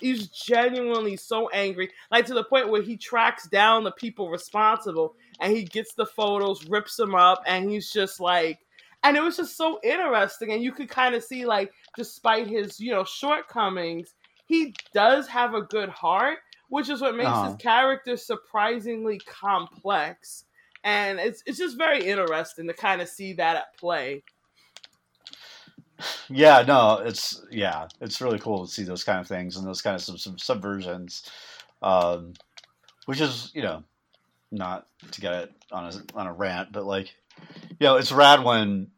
he's 0.00 0.28
genuinely 0.28 1.16
so 1.16 1.48
angry, 1.50 1.90
like 2.10 2.26
to 2.26 2.34
the 2.34 2.44
point 2.44 2.70
where 2.70 2.82
he 2.82 2.96
tracks 2.96 3.48
down 3.48 3.84
the 3.84 3.92
people 3.92 4.30
responsible 4.30 5.16
and 5.40 5.56
he 5.56 5.64
gets 5.64 5.94
the 5.94 6.06
photos, 6.06 6.64
rips 6.66 6.96
them 6.96 7.14
up, 7.14 7.42
and 7.46 7.70
he's 7.70 7.92
just 7.92 8.20
like, 8.20 8.60
and 9.04 9.16
it 9.16 9.22
was 9.22 9.36
just 9.36 9.56
so 9.56 9.80
interesting. 9.82 10.52
And 10.52 10.62
you 10.62 10.72
could 10.72 10.88
kind 10.90 11.14
of 11.14 11.24
see 11.24 11.46
like, 11.46 11.72
despite 11.96 12.46
his 12.48 12.80
you 12.80 12.92
know 12.92 13.04
shortcomings, 13.04 14.14
he 14.46 14.76
does 14.94 15.28
have 15.28 15.54
a 15.54 15.62
good 15.62 15.88
heart, 15.90 16.38
which 16.68 16.88
is 16.90 17.00
what 17.00 17.16
makes 17.16 17.40
Uh-huh. 17.40 17.54
his 17.54 17.56
character 17.56 18.16
surprisingly 18.16 19.20
complex. 19.26 20.44
And 20.84 21.20
it's 21.20 21.42
it's 21.46 21.58
just 21.58 21.78
very 21.78 22.04
interesting 22.04 22.66
to 22.66 22.74
kind 22.74 23.00
of 23.00 23.08
see 23.08 23.34
that 23.34 23.56
at 23.56 23.76
play. 23.76 24.22
Yeah, 26.28 26.64
no, 26.66 26.98
it's 27.04 27.44
yeah, 27.50 27.86
it's 28.00 28.20
really 28.20 28.38
cool 28.38 28.66
to 28.66 28.72
see 28.72 28.82
those 28.82 29.04
kind 29.04 29.20
of 29.20 29.28
things 29.28 29.56
and 29.56 29.66
those 29.66 29.82
kind 29.82 29.94
of 29.94 30.02
some, 30.02 30.18
some 30.18 30.36
subversions, 30.36 31.28
um, 31.82 32.32
which 33.06 33.20
is 33.20 33.50
you 33.54 33.62
know 33.62 33.84
not 34.50 34.86
to 35.12 35.20
get 35.20 35.34
it 35.34 35.52
on 35.70 35.86
a 35.86 36.18
on 36.18 36.26
a 36.26 36.32
rant, 36.32 36.72
but 36.72 36.84
like 36.84 37.14
you 37.70 37.86
know 37.86 37.96
it's 37.96 38.10
rad 38.10 38.42
when 38.42 38.88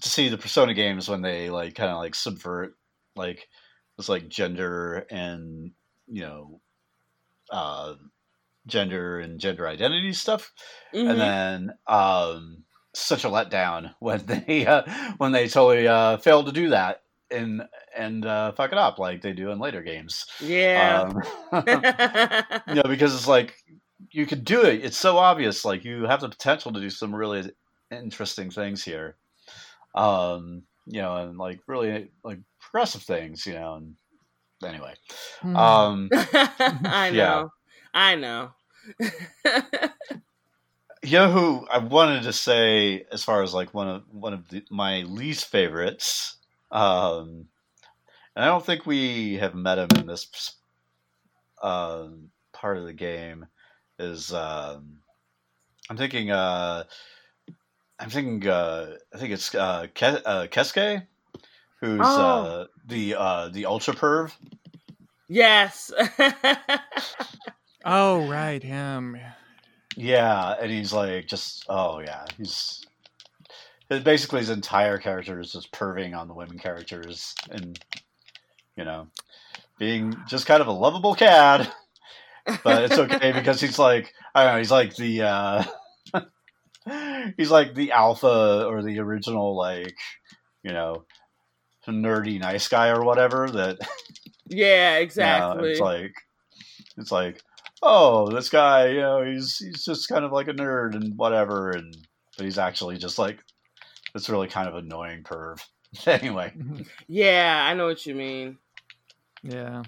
to 0.00 0.08
see 0.08 0.28
the 0.28 0.38
Persona 0.38 0.74
games 0.74 1.08
when 1.08 1.22
they 1.22 1.50
like 1.50 1.74
kind 1.74 1.90
of 1.90 1.98
like 1.98 2.14
subvert 2.14 2.76
like 3.16 3.48
it's 3.98 4.08
like 4.08 4.28
gender 4.28 5.06
and 5.10 5.72
you 6.06 6.22
know 6.22 6.60
uh, 7.50 7.94
gender 8.66 9.18
and 9.18 9.40
gender 9.40 9.66
identity 9.66 10.12
stuff 10.12 10.52
Mhm. 10.94 11.10
and 11.10 11.20
then 11.20 11.74
um, 11.86 12.64
such 12.94 13.24
a 13.24 13.28
letdown 13.28 13.94
when 14.00 14.24
they 14.26 14.66
uh, 14.66 14.82
when 15.18 15.32
they 15.32 15.48
totally 15.48 15.88
uh, 15.88 16.16
fail 16.18 16.44
to 16.44 16.52
do 16.52 16.68
that 16.70 17.02
and 17.30 17.62
and 17.96 18.24
uh, 18.26 18.52
fuck 18.52 18.72
it 18.72 18.78
up 18.78 18.98
like 18.98 19.22
they 19.22 19.32
do 19.32 19.50
in 19.50 19.58
later 19.58 19.82
games. 19.82 20.26
yeah. 20.40 21.02
Um, 21.02 21.22
you 22.68 22.74
know, 22.74 22.82
because 22.88 23.14
it's 23.14 23.28
like 23.28 23.54
you 24.10 24.26
could 24.26 24.44
do 24.44 24.62
it. 24.62 24.84
It's 24.84 24.98
so 24.98 25.16
obvious. 25.18 25.64
Like 25.64 25.84
you 25.84 26.04
have 26.04 26.20
the 26.20 26.28
potential 26.28 26.72
to 26.72 26.80
do 26.80 26.90
some 26.90 27.14
really 27.14 27.50
interesting 27.90 28.50
things 28.50 28.82
here. 28.84 29.16
Um, 29.94 30.62
you 30.86 31.00
know, 31.00 31.16
and 31.16 31.38
like 31.38 31.60
really 31.66 32.10
like 32.24 32.38
progressive 32.60 33.02
things. 33.02 33.46
You 33.46 33.54
know, 33.54 33.74
and 33.74 33.94
anyway. 34.64 34.94
Hmm. 35.40 35.56
Um, 35.56 36.08
I 36.12 37.10
know. 37.10 37.16
Yeah. 37.16 37.44
I 37.94 38.16
know. 38.16 38.50
you 41.02 41.12
know 41.18 41.30
who 41.30 41.66
I 41.70 41.78
wanted 41.78 42.24
to 42.24 42.32
say 42.32 43.04
as 43.12 43.24
far 43.24 43.42
as 43.42 43.54
like 43.54 43.74
one 43.74 43.88
of 43.88 44.04
one 44.10 44.32
of 44.34 44.48
the, 44.48 44.64
my 44.70 45.02
least 45.02 45.46
favorites. 45.46 46.36
Um, 46.70 47.46
and 48.36 48.44
I 48.44 48.46
don't 48.46 48.64
think 48.64 48.86
we 48.86 49.34
have 49.36 49.54
met 49.54 49.78
him 49.78 49.88
in 49.98 50.06
this 50.06 50.56
um, 51.62 52.30
part 52.52 52.78
of 52.78 52.84
the 52.84 52.92
game. 52.94 53.46
Is 53.98 54.32
um, 54.32 54.98
I'm 55.90 55.96
thinking 55.96 56.30
uh, 56.30 56.84
I'm 57.98 58.10
thinking 58.10 58.48
uh, 58.48 58.96
I 59.14 59.18
think 59.18 59.32
it's 59.32 59.54
uh, 59.54 59.86
Ke- 59.94 60.22
uh, 60.24 60.46
Keske, 60.48 61.06
who's 61.80 62.06
Oh. 62.06 62.18
uh, 62.18 62.66
the 62.86 63.14
uh, 63.16 63.48
the 63.48 63.66
ultra 63.66 63.94
perv. 63.94 64.32
yes. 65.28 65.92
oh, 67.84 68.28
right, 68.28 68.62
him. 68.62 69.18
Yeah, 69.96 70.54
and 70.60 70.70
he's 70.70 70.92
like 70.92 71.26
just 71.26 71.66
oh 71.68 72.00
yeah, 72.00 72.24
he's 72.38 72.84
basically 73.88 74.40
his 74.40 74.50
entire 74.50 74.98
character 74.98 75.38
is 75.38 75.52
just 75.52 75.70
perving 75.72 76.16
on 76.16 76.28
the 76.28 76.34
women 76.34 76.58
characters 76.58 77.34
and 77.50 77.78
you 78.76 78.84
know 78.84 79.08
being 79.78 80.16
just 80.26 80.46
kind 80.46 80.62
of 80.62 80.66
a 80.66 80.72
lovable 80.72 81.14
cad, 81.14 81.70
but 82.64 82.84
it's 82.84 82.98
okay 82.98 83.32
because 83.34 83.60
he's 83.60 83.78
like 83.78 84.14
I 84.34 84.44
don't 84.44 84.52
know 84.54 84.58
he's 84.58 84.70
like 84.70 84.96
the 84.96 85.22
uh 85.22 85.64
he's 87.36 87.50
like 87.50 87.74
the 87.74 87.92
alpha 87.92 88.66
or 88.66 88.82
the 88.82 88.98
original 88.98 89.54
like 89.54 89.96
you 90.62 90.72
know 90.72 91.04
nerdy 91.86 92.40
nice 92.40 92.68
guy 92.68 92.88
or 92.88 93.02
whatever 93.02 93.50
that 93.50 93.76
yeah, 94.46 94.94
yeah, 94.94 94.96
exactly. 94.98 95.72
it's 95.72 95.80
like 95.80 96.14
it's 96.96 97.12
like, 97.12 97.42
oh, 97.82 98.30
this 98.30 98.48
guy, 98.48 98.88
you 98.88 99.00
know, 99.00 99.24
he's 99.24 99.58
he's 99.58 99.84
just 99.84 100.08
kind 100.08 100.24
of 100.24 100.32
like 100.32 100.48
a 100.48 100.54
nerd 100.54 100.94
and 100.94 101.16
whatever, 101.16 101.70
and 101.70 101.96
but 102.36 102.44
he's 102.44 102.58
actually 102.58 102.96
just 102.96 103.18
like 103.18 103.38
it's 104.14 104.30
really 104.30 104.48
kind 104.48 104.68
of 104.68 104.76
annoying 104.76 105.22
perv. 105.22 105.60
anyway, 106.06 106.52
yeah, 107.08 107.66
I 107.68 107.74
know 107.74 107.86
what 107.86 108.06
you 108.06 108.14
mean. 108.14 108.58
yeah. 109.42 109.82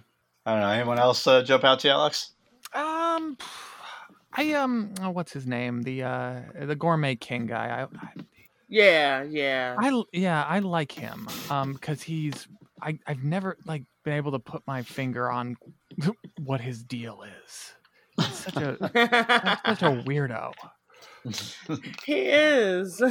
I 0.47 0.53
don't 0.53 0.61
know. 0.61 0.69
Anyone 0.69 0.99
else 0.99 1.27
uh, 1.27 1.43
jump 1.43 1.65
out 1.65 1.81
to 1.81 1.89
you, 1.89 1.95
Alex? 1.95 2.33
Um, 2.75 3.39
I 4.33 4.53
um, 4.53 4.93
oh, 5.01 5.11
what's 5.11 5.33
his 5.33 5.47
name? 5.47 5.83
The 5.83 6.03
uh, 6.03 6.41
the 6.67 6.77
gourmet 6.77 7.15
king 7.15 7.47
guy. 7.47 7.87
I, 7.95 8.09
Yeah, 8.69 9.23
yeah. 9.23 9.77
I, 9.79 9.89
I 9.89 10.03
yeah, 10.13 10.45
I 10.45 10.59
like 10.59 10.93
him. 10.93 11.29
Um, 11.49 11.73
because 11.73 12.03
he's 12.03 12.47
I 12.83 12.99
I've 13.07 13.25
never 13.25 13.57
like 13.65 13.85
been 14.05 14.15
able 14.15 14.33
to 14.33 14.39
put 14.39 14.63
my 14.67 14.83
finger 14.83 15.31
on 15.31 15.57
what 16.45 16.61
his 16.61 16.83
deal 16.83 17.23
is. 17.23 17.73
He's 18.21 18.35
such 18.35 18.57
a 18.57 18.77
such 18.81 19.83
a 19.83 20.03
weirdo. 20.05 20.53
he 22.05 22.21
is. 22.29 23.01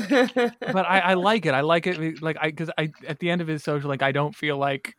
But 0.74 0.86
I, 0.86 1.00
I 1.00 1.14
like 1.16 1.46
it. 1.46 1.54
I 1.54 1.62
like 1.62 1.88
it. 1.88 2.22
Like 2.22 2.38
I 2.40 2.50
because 2.50 2.70
I 2.78 2.92
at 3.08 3.20
the 3.20 3.30
end 3.30 3.42
of 3.42 3.48
his 3.48 3.64
social, 3.64 3.90
like 3.90 4.02
I 4.02 4.12
don't 4.12 4.36
feel 4.36 4.58
like 4.58 4.96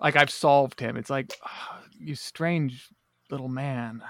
like 0.00 0.16
I've 0.16 0.30
solved 0.30 0.80
him. 0.80 0.96
It's 0.96 1.10
like 1.10 1.32
"Ah, 1.44 1.80
you 1.98 2.14
strange 2.14 2.88
little 3.30 3.48
man. 3.48 4.02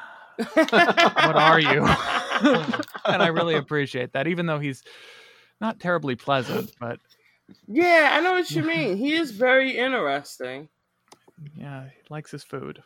what 0.55 1.36
are 1.36 1.61
you? 1.61 1.84
and 3.05 3.22
I 3.22 3.28
really 3.28 3.57
appreciate 3.57 4.12
that, 4.14 4.26
even 4.26 4.47
though 4.47 4.59
he's 4.59 4.82
not 5.61 5.78
terribly 5.78 6.16
pleasant. 6.16 6.72
But 6.80 6.99
Yeah, 7.68 8.11
I 8.12 8.20
know 8.20 8.32
what 8.32 8.51
you 8.51 8.62
mean. 8.62 8.97
He 8.97 9.14
is 9.14 9.32
very 9.32 9.76
interesting. 9.76 10.68
yeah, 11.55 11.84
he 11.84 12.01
likes 12.09 12.30
his 12.30 12.43
food. 12.45 12.82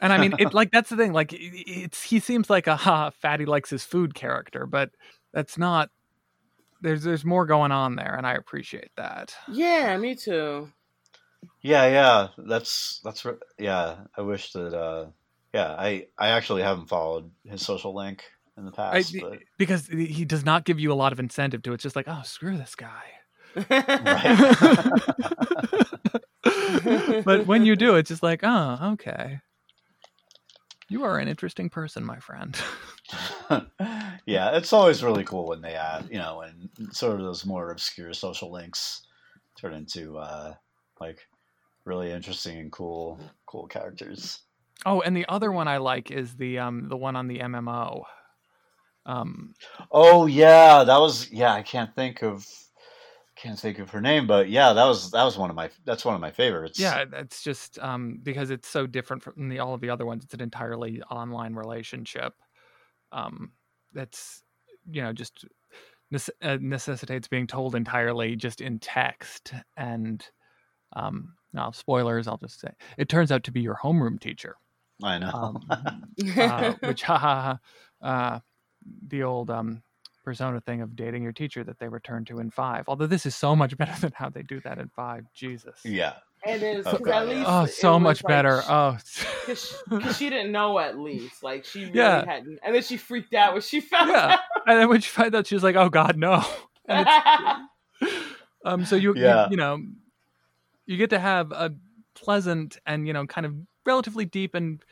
And 0.00 0.12
I 0.12 0.18
mean, 0.18 0.34
it 0.38 0.54
like 0.60 0.70
that's 0.70 0.90
the 0.90 0.96
thing. 0.96 1.12
Like, 1.12 1.32
it- 1.32 1.38
it's 1.38 2.02
he 2.02 2.20
seems 2.20 2.50
like 2.50 2.66
a 2.66 2.76
ha 2.86 3.10
fatty 3.10 3.46
likes 3.46 3.70
his 3.70 3.84
food 3.84 4.14
character, 4.14 4.66
but 4.66 4.90
that's 5.32 5.58
not. 5.58 5.90
There's 6.82 7.02
there's 7.02 7.24
more 7.24 7.44
going 7.44 7.72
on 7.72 7.96
there, 7.96 8.14
and 8.16 8.26
I 8.26 8.34
appreciate 8.34 8.90
that. 8.96 9.34
Yeah, 9.48 9.96
me 9.98 10.14
too. 10.14 10.70
Yeah, 11.62 11.86
yeah, 11.86 12.28
that's 12.38 13.00
that's 13.04 13.26
yeah. 13.58 13.96
I 14.16 14.22
wish 14.22 14.52
that 14.52 14.74
uh, 14.74 15.06
yeah, 15.52 15.74
I 15.78 16.06
I 16.18 16.30
actually 16.30 16.62
haven't 16.62 16.86
followed 16.86 17.30
his 17.44 17.62
social 17.62 17.94
link 17.94 18.24
in 18.56 18.64
the 18.64 18.72
I, 18.72 19.02
past, 19.02 19.14
but 19.20 19.38
because 19.58 19.86
he 19.88 20.24
does 20.24 20.44
not 20.44 20.64
give 20.64 20.80
you 20.80 20.92
a 20.92 20.94
lot 20.94 21.12
of 21.12 21.20
incentive 21.20 21.62
to 21.62 21.72
it. 21.72 21.74
It's 21.74 21.82
just 21.82 21.96
like, 21.96 22.08
oh, 22.08 22.22
screw 22.24 22.56
this 22.56 22.74
guy. 22.74 23.02
but 27.24 27.46
when 27.46 27.64
you 27.64 27.74
do, 27.74 27.96
it's 27.96 28.08
just 28.08 28.22
like, 28.22 28.40
oh, 28.42 28.78
okay. 28.92 29.40
You 30.90 31.04
are 31.04 31.18
an 31.18 31.28
interesting 31.28 31.70
person, 31.70 32.04
my 32.04 32.18
friend. 32.18 32.60
yeah, 34.26 34.56
it's 34.56 34.72
always 34.72 35.04
really 35.04 35.22
cool 35.22 35.46
when 35.46 35.62
they 35.62 35.74
add, 35.74 36.08
you 36.10 36.18
know, 36.18 36.38
when 36.38 36.68
sort 36.92 37.20
of 37.20 37.24
those 37.24 37.46
more 37.46 37.70
obscure 37.70 38.12
social 38.12 38.50
links 38.50 39.02
turn 39.56 39.72
into 39.72 40.18
uh, 40.18 40.54
like 41.00 41.28
really 41.84 42.10
interesting 42.10 42.58
and 42.58 42.72
cool, 42.72 43.20
cool 43.46 43.68
characters. 43.68 44.40
Oh, 44.84 45.00
and 45.00 45.16
the 45.16 45.26
other 45.28 45.52
one 45.52 45.68
I 45.68 45.76
like 45.76 46.10
is 46.10 46.34
the 46.34 46.58
um 46.58 46.88
the 46.88 46.96
one 46.96 47.14
on 47.14 47.28
the 47.28 47.38
MMO. 47.38 48.02
Um, 49.06 49.54
Oh 49.92 50.26
yeah, 50.26 50.82
that 50.82 50.98
was 50.98 51.30
yeah. 51.30 51.52
I 51.52 51.62
can't 51.62 51.94
think 51.94 52.24
of 52.24 52.44
can't 53.40 53.58
think 53.58 53.78
of 53.78 53.90
her 53.90 54.00
name, 54.00 54.26
but 54.26 54.48
yeah, 54.48 54.72
that 54.72 54.84
was 54.84 55.10
that 55.12 55.24
was 55.24 55.38
one 55.38 55.50
of 55.50 55.56
my 55.56 55.70
that's 55.84 56.04
one 56.04 56.14
of 56.14 56.20
my 56.20 56.30
favorites. 56.30 56.78
yeah, 56.78 57.04
it's 57.12 57.42
just 57.42 57.78
um 57.78 58.20
because 58.22 58.50
it's 58.50 58.68
so 58.68 58.86
different 58.86 59.22
from 59.22 59.48
the 59.48 59.58
all 59.58 59.74
of 59.74 59.80
the 59.80 59.90
other 59.90 60.06
ones. 60.06 60.24
It's 60.24 60.34
an 60.34 60.40
entirely 60.40 61.02
online 61.02 61.54
relationship. 61.54 62.34
Um, 63.12 63.52
that's 63.92 64.42
you 64.90 65.02
know 65.02 65.12
just 65.12 65.46
uh, 66.42 66.58
necessitates 66.60 67.28
being 67.28 67.46
told 67.46 67.74
entirely 67.74 68.36
just 68.36 68.60
in 68.60 68.78
text 68.78 69.54
and 69.76 70.26
um 70.94 71.34
now 71.52 71.70
spoilers 71.70 72.26
i'll 72.26 72.38
just 72.38 72.60
say 72.60 72.70
it 72.98 73.08
turns 73.08 73.30
out 73.30 73.44
to 73.44 73.52
be 73.52 73.60
your 73.60 73.76
homeroom 73.76 74.18
teacher 74.18 74.56
I 75.02 75.18
know. 75.18 75.30
um, 75.32 75.60
uh, 76.38 76.74
which 76.82 77.02
ha 77.02 77.18
ha 77.18 77.58
ha, 78.02 78.06
uh, 78.34 78.40
the 79.08 79.22
old 79.22 79.50
um 79.50 79.82
persona 80.24 80.60
thing 80.60 80.80
of 80.82 80.94
dating 80.96 81.22
your 81.22 81.32
teacher 81.32 81.64
that 81.64 81.78
they 81.78 81.88
return 81.88 82.24
to 82.24 82.38
in 82.38 82.50
five 82.50 82.84
although 82.88 83.06
this 83.06 83.24
is 83.26 83.34
so 83.34 83.56
much 83.56 83.76
better 83.78 83.98
than 84.00 84.12
how 84.14 84.28
they 84.28 84.42
do 84.42 84.60
that 84.60 84.78
in 84.78 84.88
five 84.94 85.24
jesus 85.34 85.80
yeah, 85.84 86.14
It 86.44 86.62
is 86.62 86.86
Oh, 86.86 86.92
'cause 86.92 87.00
God, 87.00 87.22
at 87.22 87.28
yeah. 87.28 87.34
least 87.34 87.46
oh 87.50 87.66
so 87.66 87.92
was, 87.94 88.02
much 88.02 88.24
like, 88.24 88.28
better 88.28 88.62
sh- 88.62 88.70
oh 88.70 88.98
Cause 89.46 89.64
she, 89.88 90.00
'cause 90.00 90.16
she 90.18 90.30
didn't 90.30 90.52
know 90.52 90.78
at 90.78 90.98
least, 90.98 91.42
like 91.42 91.64
she 91.64 91.84
really 91.86 91.94
Yeah. 91.96 92.24
hadn't, 92.26 92.58
and 92.62 92.74
then 92.74 92.82
she 92.82 92.96
freaked 92.96 93.34
out 93.34 93.52
when 93.54 93.62
she 93.62 93.80
found 93.92 94.10
Yeah. 94.10 94.38
and 94.66 94.78
then 94.78 94.88
when 94.88 94.98
you 94.98 95.02
find 95.02 95.34
out 95.34 95.46
she 95.46 95.54
was 95.54 95.64
like 95.64 95.76
oh 95.76 95.88
god 95.88 96.16
no 96.16 96.44
and 96.88 97.06
um 98.64 98.84
so 98.84 98.96
you, 98.96 99.14
you 99.14 99.22
Yeah. 99.22 99.48
you 99.50 99.56
know 99.56 99.78
you 100.86 100.96
get 100.96 101.10
to 101.10 101.18
have 101.18 101.52
a 101.52 101.74
pleasant 102.14 102.78
and 102.86 103.06
you 103.06 103.12
know 103.12 103.26
kind 103.26 103.46
of 103.46 103.54
relatively 103.86 104.24
deep 104.24 104.54
and 104.54 104.82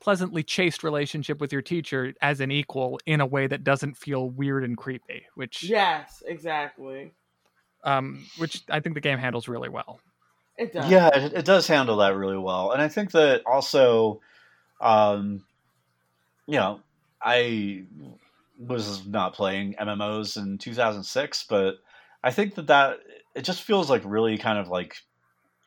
pleasantly 0.00 0.42
chaste 0.42 0.84
relationship 0.84 1.40
with 1.40 1.52
your 1.52 1.62
teacher 1.62 2.14
as 2.22 2.40
an 2.40 2.50
equal 2.50 2.98
in 3.06 3.20
a 3.20 3.26
way 3.26 3.46
that 3.46 3.64
doesn't 3.64 3.96
feel 3.96 4.30
weird 4.30 4.64
and 4.64 4.76
creepy 4.76 5.26
which 5.34 5.62
yes, 5.64 6.22
exactly. 6.26 7.12
um 7.84 8.24
which 8.38 8.62
i 8.70 8.80
think 8.80 8.94
the 8.94 9.00
game 9.00 9.18
handles 9.18 9.48
really 9.48 9.68
well 9.68 10.00
It 10.56 10.72
does. 10.72 10.90
yeah, 10.90 11.08
it, 11.14 11.32
it 11.32 11.44
does 11.44 11.68
handle 11.68 11.98
that 11.98 12.16
really 12.16 12.36
well, 12.38 12.72
and 12.72 12.82
I 12.82 12.88
think 12.88 13.12
that 13.12 13.42
also, 13.46 14.20
um, 14.80 15.44
you 16.46 16.56
know, 16.58 16.80
I 17.22 17.84
was 18.58 19.06
not 19.06 19.34
playing 19.34 19.76
MMOs 19.80 20.36
in 20.36 20.58
2006, 20.58 21.46
but 21.48 21.76
I 22.24 22.32
think 22.32 22.56
that 22.56 22.66
that 22.66 22.98
it 23.36 23.42
just 23.42 23.62
feels 23.62 23.88
like 23.88 24.02
really 24.04 24.36
kind 24.36 24.58
of 24.58 24.66
like 24.66 24.96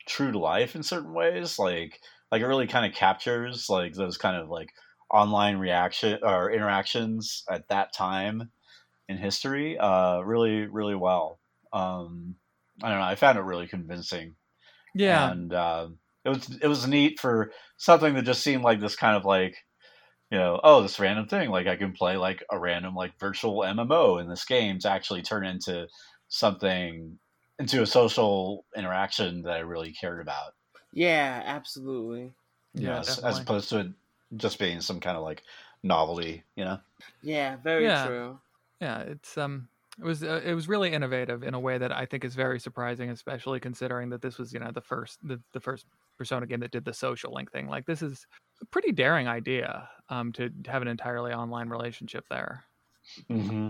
true 0.06 0.30
to 0.32 0.38
life 0.38 0.76
in 0.76 0.82
certain 0.82 1.14
ways, 1.14 1.58
like 1.58 1.98
like 2.32 2.42
it 2.42 2.46
really 2.46 2.66
kind 2.66 2.86
of 2.86 2.96
captures 2.98 3.68
like 3.68 3.92
those 3.94 4.16
kind 4.18 4.36
of 4.36 4.48
like 4.48 4.70
online 5.10 5.58
reaction 5.58 6.18
or 6.22 6.50
interactions 6.50 7.44
at 7.50 7.68
that 7.68 7.92
time 7.94 8.50
in 9.08 9.18
history, 9.18 9.78
uh, 9.78 10.20
really 10.20 10.66
really 10.66 10.96
well. 10.96 11.38
Um, 11.72 12.36
I 12.82 12.88
don't 12.88 12.98
know. 12.98 13.04
I 13.04 13.14
found 13.14 13.38
it 13.38 13.42
really 13.42 13.68
convincing 13.68 14.34
yeah 14.94 15.30
and 15.30 15.54
um, 15.54 15.98
it 16.24 16.28
was 16.28 16.58
it 16.62 16.66
was 16.66 16.86
neat 16.86 17.20
for 17.20 17.52
something 17.76 18.14
that 18.14 18.24
just 18.24 18.42
seemed 18.42 18.62
like 18.62 18.80
this 18.80 18.96
kind 18.96 19.16
of 19.16 19.24
like 19.24 19.56
you 20.30 20.38
know 20.38 20.60
oh 20.62 20.82
this 20.82 21.00
random 21.00 21.26
thing 21.26 21.50
like 21.50 21.66
I 21.66 21.76
can 21.76 21.92
play 21.92 22.16
like 22.16 22.42
a 22.50 22.58
random 22.58 22.94
like 22.94 23.18
virtual 23.18 23.60
MMO 23.60 24.20
in 24.20 24.28
this 24.28 24.44
game 24.44 24.78
to 24.80 24.90
actually 24.90 25.22
turn 25.22 25.46
into 25.46 25.86
something 26.28 27.18
into 27.58 27.82
a 27.82 27.86
social 27.86 28.64
interaction 28.76 29.42
that 29.42 29.52
I 29.52 29.60
really 29.60 29.92
cared 29.92 30.20
about 30.20 30.52
Yeah, 30.92 31.42
absolutely. 31.44 32.34
you 32.74 32.86
know, 32.86 32.92
yeah 32.92 33.00
as, 33.00 33.18
as 33.18 33.38
opposed 33.40 33.68
to 33.70 33.80
it 33.80 33.86
just 34.36 34.58
being 34.58 34.80
some 34.80 35.00
kind 35.00 35.16
of 35.16 35.22
like 35.22 35.42
novelty 35.82 36.42
you 36.56 36.64
know 36.64 36.80
Yeah, 37.22 37.56
very 37.56 37.84
Yeah. 37.84 38.06
true. 38.06 38.40
yeah 38.80 39.00
it's 39.00 39.36
um 39.38 39.68
It 39.98 40.04
was 40.04 40.22
uh, 40.22 40.40
it 40.44 40.54
was 40.54 40.68
really 40.68 40.92
innovative 40.92 41.42
in 41.42 41.54
a 41.54 41.60
way 41.60 41.76
that 41.78 41.92
I 41.92 42.06
think 42.06 42.24
is 42.24 42.34
very 42.34 42.58
surprising, 42.58 43.10
especially 43.10 43.60
considering 43.60 44.08
that 44.10 44.22
this 44.22 44.38
was 44.38 44.52
you 44.52 44.60
know 44.60 44.72
the 44.72 44.80
first 44.80 45.18
the, 45.22 45.42
the 45.52 45.60
first 45.60 45.86
Persona 46.18 46.46
game 46.46 46.60
that 46.60 46.70
did 46.72 46.84
the 46.84 46.94
social 46.94 47.32
link 47.34 47.52
thing. 47.52 47.66
Like 47.68 47.84
this 47.86 48.00
is 48.02 48.26
a 48.62 48.66
pretty 48.66 48.92
daring 48.92 49.28
idea 49.28 49.88
um, 50.08 50.32
to 50.34 50.50
have 50.66 50.82
an 50.82 50.88
entirely 50.88 51.32
online 51.32 51.68
relationship 51.68 52.24
there. 52.30 52.64
Mm-hmm. 53.30 53.68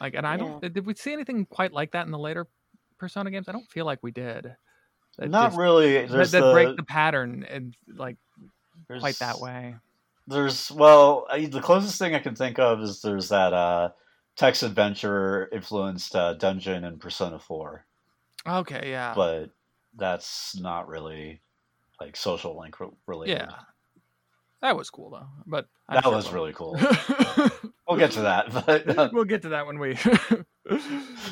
Like, 0.00 0.14
and 0.14 0.26
I 0.26 0.36
don't 0.36 0.60
did 0.60 0.86
we 0.86 0.94
see 0.94 1.12
anything 1.12 1.46
quite 1.46 1.72
like 1.72 1.92
that 1.92 2.06
in 2.06 2.12
the 2.12 2.18
later 2.18 2.46
Persona 2.98 3.30
games? 3.30 3.48
I 3.48 3.52
don't 3.52 3.70
feel 3.70 3.86
like 3.86 4.00
we 4.02 4.12
did. 4.12 4.56
That 5.18 5.30
Not 5.30 5.48
just- 5.48 5.58
really. 5.58 5.94
That, 6.02 6.10
There's 6.10 6.30
that 6.32 6.40
the, 6.42 6.52
break 6.52 6.76
the 6.76 6.82
pattern 6.82 7.44
and 7.48 7.76
like 7.94 8.16
quite 8.98 9.18
that 9.20 9.38
way. 9.40 9.76
There's 10.26 10.70
well, 10.72 11.26
I, 11.30 11.46
the 11.46 11.60
closest 11.60 11.98
thing 11.98 12.14
I 12.14 12.18
can 12.18 12.34
think 12.34 12.58
of 12.58 12.80
is 12.80 13.02
there's 13.02 13.28
that 13.28 13.52
uh, 13.52 13.90
text 14.36 14.62
adventure 14.62 15.48
influenced 15.52 16.16
uh, 16.16 16.32
dungeon 16.34 16.84
in 16.84 16.98
Persona 16.98 17.38
Four, 17.38 17.84
Okay, 18.46 18.90
yeah, 18.90 19.12
but 19.14 19.50
that's 19.96 20.58
not 20.58 20.88
really 20.88 21.40
like 22.00 22.16
social 22.16 22.58
link 22.58 22.80
re- 22.80 22.88
related. 23.06 23.36
yeah. 23.38 23.52
That 24.62 24.78
was 24.78 24.88
cool 24.88 25.10
though, 25.10 25.26
but 25.46 25.66
I'm 25.88 25.96
that 25.96 26.04
sure 26.04 26.14
was 26.14 26.32
really 26.32 26.52
cool. 26.54 26.78
We'll 27.86 27.98
get 27.98 28.12
to 28.12 28.22
that, 28.22 28.50
but 28.50 29.12
we'll 29.12 29.24
get 29.24 29.42
to 29.42 29.50
that 29.50 29.66
when 29.66 29.78
we. 29.78 29.98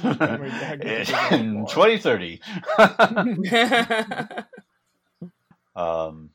When 0.03 0.41
we 0.41 0.49
get 0.49 0.81
to 0.81 1.13
Persona 1.13 1.37
in 1.37 1.67
2030. 1.67 2.41
um, 5.77 6.31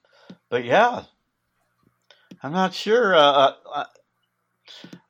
but 0.50 0.66
yeah, 0.66 1.04
I'm 2.44 2.54
not 2.54 2.74
sure. 2.74 3.16
Uh, 3.16 3.20
uh, 3.20 3.54
uh, 3.74 3.86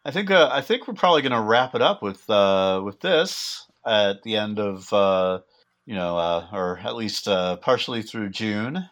I 0.06 0.12
think 0.12 0.32
uh, 0.32 0.50
I 0.52 0.62
think 0.62 0.88
we're 0.88 0.94
probably 0.94 1.22
going 1.22 1.34
to 1.34 1.42
wrap 1.42 1.76
it 1.76 1.82
up 1.82 2.02
with 2.02 2.30
uh, 2.30 2.82
with 2.84 3.02
this 3.02 3.68
at 3.86 4.24
the 4.24 4.38
end 4.38 4.60
of 4.60 4.92
uh, 4.94 5.40
you 5.88 5.96
know, 5.96 6.18
uh, 6.18 6.46
or 6.52 6.78
at 6.80 6.96
least 6.96 7.28
uh, 7.28 7.56
partially 7.58 8.04
through 8.04 8.30
June. 8.30 8.88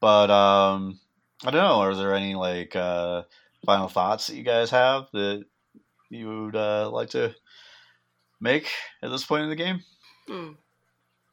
But 0.00 0.30
um, 0.30 0.98
I 1.44 1.50
don't 1.50 1.62
know. 1.62 1.80
Are 1.80 1.94
there 1.94 2.14
any 2.14 2.34
like 2.34 2.74
uh, 2.74 3.22
final 3.66 3.88
thoughts 3.88 4.26
that 4.26 4.36
you 4.36 4.42
guys 4.42 4.70
have 4.70 5.08
that 5.12 5.44
you 6.08 6.44
would 6.44 6.56
uh, 6.56 6.90
like 6.90 7.10
to 7.10 7.34
make 8.40 8.68
at 9.02 9.10
this 9.10 9.24
point 9.24 9.44
in 9.44 9.48
the 9.50 9.56
game? 9.56 9.82
Hmm. 10.28 10.52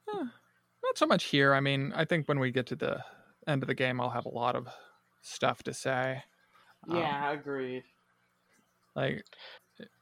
Not 0.07 0.97
so 0.97 1.05
much 1.05 1.25
here. 1.25 1.53
I 1.53 1.59
mean, 1.59 1.91
I 1.95 2.05
think 2.05 2.27
when 2.27 2.39
we 2.39 2.51
get 2.51 2.67
to 2.67 2.75
the 2.75 3.03
end 3.47 3.61
of 3.63 3.67
the 3.67 3.75
game, 3.75 3.99
I'll 3.99 4.09
have 4.09 4.25
a 4.25 4.29
lot 4.29 4.55
of 4.55 4.67
stuff 5.21 5.63
to 5.63 5.73
say. 5.73 6.23
Um, 6.89 6.97
yeah, 6.97 7.31
agreed. 7.31 7.83
like 8.95 9.23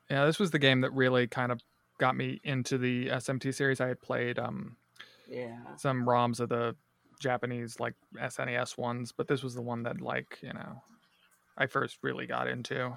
yeah 0.09 0.25
this 0.25 0.37
was 0.37 0.51
the 0.51 0.59
game 0.59 0.81
that 0.81 0.91
really 0.93 1.25
kind 1.25 1.51
of 1.51 1.59
got 1.99 2.15
me 2.15 2.39
into 2.43 2.77
the 2.77 3.07
smt 3.07 3.51
series 3.55 3.81
i 3.81 3.87
had 3.87 3.99
played 4.01 4.37
um 4.37 4.75
Yeah. 5.27 5.57
some 5.77 6.05
roms 6.05 6.39
of 6.39 6.49
the 6.49 6.75
japanese 7.19 7.79
like 7.79 7.95
snes 8.17 8.77
ones 8.77 9.11
but 9.15 9.27
this 9.27 9.41
was 9.41 9.55
the 9.55 9.61
one 9.63 9.81
that 9.83 9.99
like 10.01 10.37
you 10.43 10.53
know 10.53 10.83
i 11.57 11.65
first 11.65 11.97
really 12.03 12.27
got 12.27 12.47
into 12.47 12.95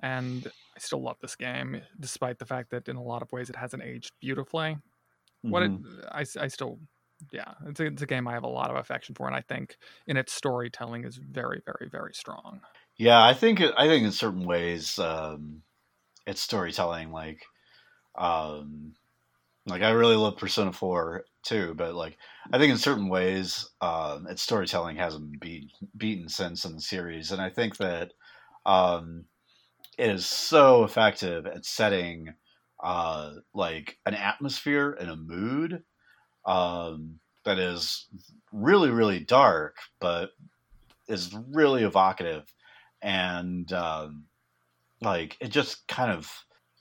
and 0.00 0.46
i 0.46 0.78
still 0.78 1.02
love 1.02 1.16
this 1.20 1.36
game 1.36 1.80
despite 2.00 2.38
the 2.38 2.46
fact 2.46 2.70
that 2.70 2.88
in 2.88 2.96
a 2.96 3.02
lot 3.02 3.22
of 3.22 3.32
ways 3.32 3.50
it 3.50 3.56
hasn't 3.56 3.82
aged 3.82 4.10
beautifully 4.20 4.76
what 5.48 5.62
it, 5.62 5.72
Mhm. 5.72 5.84
I, 6.10 6.24
I 6.40 6.48
still 6.48 6.80
yeah 7.32 7.54
it's 7.66 7.80
a, 7.80 7.86
it's 7.86 8.02
a 8.02 8.06
game 8.06 8.28
i 8.28 8.32
have 8.32 8.44
a 8.44 8.48
lot 8.48 8.70
of 8.70 8.76
affection 8.76 9.14
for 9.14 9.26
and 9.26 9.36
i 9.36 9.40
think 9.40 9.76
in 10.06 10.16
its 10.16 10.32
storytelling 10.32 11.04
is 11.04 11.16
very 11.16 11.62
very 11.64 11.88
very 11.90 12.14
strong 12.14 12.60
Yeah, 12.96 13.22
I 13.24 13.34
think 13.34 13.60
I 13.60 13.86
think 13.88 14.04
in 14.04 14.12
certain 14.12 14.44
ways, 14.44 14.98
um, 14.98 15.62
it's 16.26 16.40
storytelling. 16.42 17.12
Like, 17.12 17.44
um, 18.16 18.94
like 19.66 19.82
I 19.82 19.90
really 19.90 20.16
love 20.16 20.36
Persona 20.38 20.72
Four 20.72 21.24
too, 21.44 21.74
but 21.74 21.94
like 21.94 22.18
I 22.52 22.58
think 22.58 22.72
in 22.72 22.78
certain 22.78 23.08
ways, 23.08 23.70
um, 23.80 24.26
its 24.28 24.42
storytelling 24.42 24.96
hasn't 24.96 25.40
been 25.40 25.70
beaten 25.96 26.28
since 26.28 26.64
in 26.64 26.74
the 26.76 26.82
series, 26.82 27.32
and 27.32 27.42
I 27.42 27.50
think 27.50 27.78
that 27.78 28.12
um, 28.66 29.26
it 29.98 30.10
is 30.10 30.26
so 30.26 30.84
effective 30.84 31.46
at 31.46 31.64
setting 31.64 32.34
uh, 32.82 33.32
like 33.54 33.98
an 34.06 34.14
atmosphere 34.14 34.96
and 35.00 35.10
a 35.10 35.16
mood 35.16 35.82
um, 36.46 37.18
that 37.44 37.58
is 37.58 38.06
really 38.52 38.90
really 38.90 39.20
dark, 39.20 39.76
but 40.00 40.30
is 41.08 41.34
really 41.52 41.82
evocative 41.82 42.44
and 43.02 43.72
um, 43.72 44.24
like 45.02 45.36
it 45.40 45.48
just 45.48 45.86
kind 45.86 46.10
of 46.10 46.30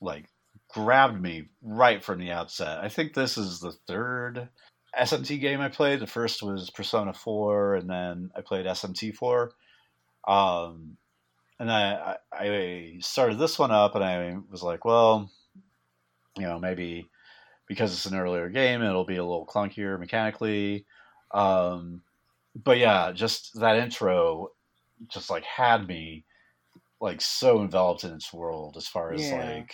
like 0.02 0.30
grabbed 0.70 1.22
me 1.22 1.50
right 1.62 2.04
from 2.04 2.20
the 2.20 2.32
outset. 2.32 2.80
I 2.80 2.90
think 2.90 3.14
this 3.14 3.38
is 3.38 3.60
the 3.60 3.74
third 3.88 4.50
SMT 5.00 5.40
game 5.40 5.60
I 5.60 5.70
played. 5.70 6.00
The 6.00 6.08
first 6.08 6.42
was 6.42 6.70
Persona 6.70 7.14
Four, 7.14 7.76
and 7.76 7.90
then 7.90 8.32
I 8.36 8.42
played 8.42 8.66
SMT 8.66 9.16
Four. 9.16 9.52
Um, 10.28 10.98
and 11.60 11.72
I, 11.72 12.18
I 12.32 12.98
started 13.02 13.38
this 13.38 13.58
one 13.60 13.72
up, 13.72 13.96
and 13.96 14.04
I 14.04 14.38
was 14.50 14.64
like, 14.64 14.86
well, 14.86 15.32
you 16.38 16.44
know, 16.44 16.60
maybe 16.60 17.10
because 17.68 17.94
it's 17.94 18.06
an 18.06 18.18
earlier 18.18 18.50
game, 18.50 18.82
it'll 18.82 19.06
be 19.06 19.18
a 19.18 19.24
little 19.24 19.46
clunkier 19.46 20.00
mechanically. 20.00 20.86
Um, 21.32 22.04
but 22.56 22.78
yeah, 22.78 23.12
just 23.12 23.60
that 23.60 23.78
intro 23.78 24.50
just 25.08 25.30
like 25.30 25.44
had 25.44 25.88
me 25.88 26.26
like 27.02 27.22
so 27.22 27.62
enveloped 27.62 28.04
in 28.04 28.14
its 28.14 28.34
world 28.34 28.78
as 28.78 28.88
far 28.88 29.14
as 29.14 29.32
Yeah. 29.32 29.60
like 29.60 29.74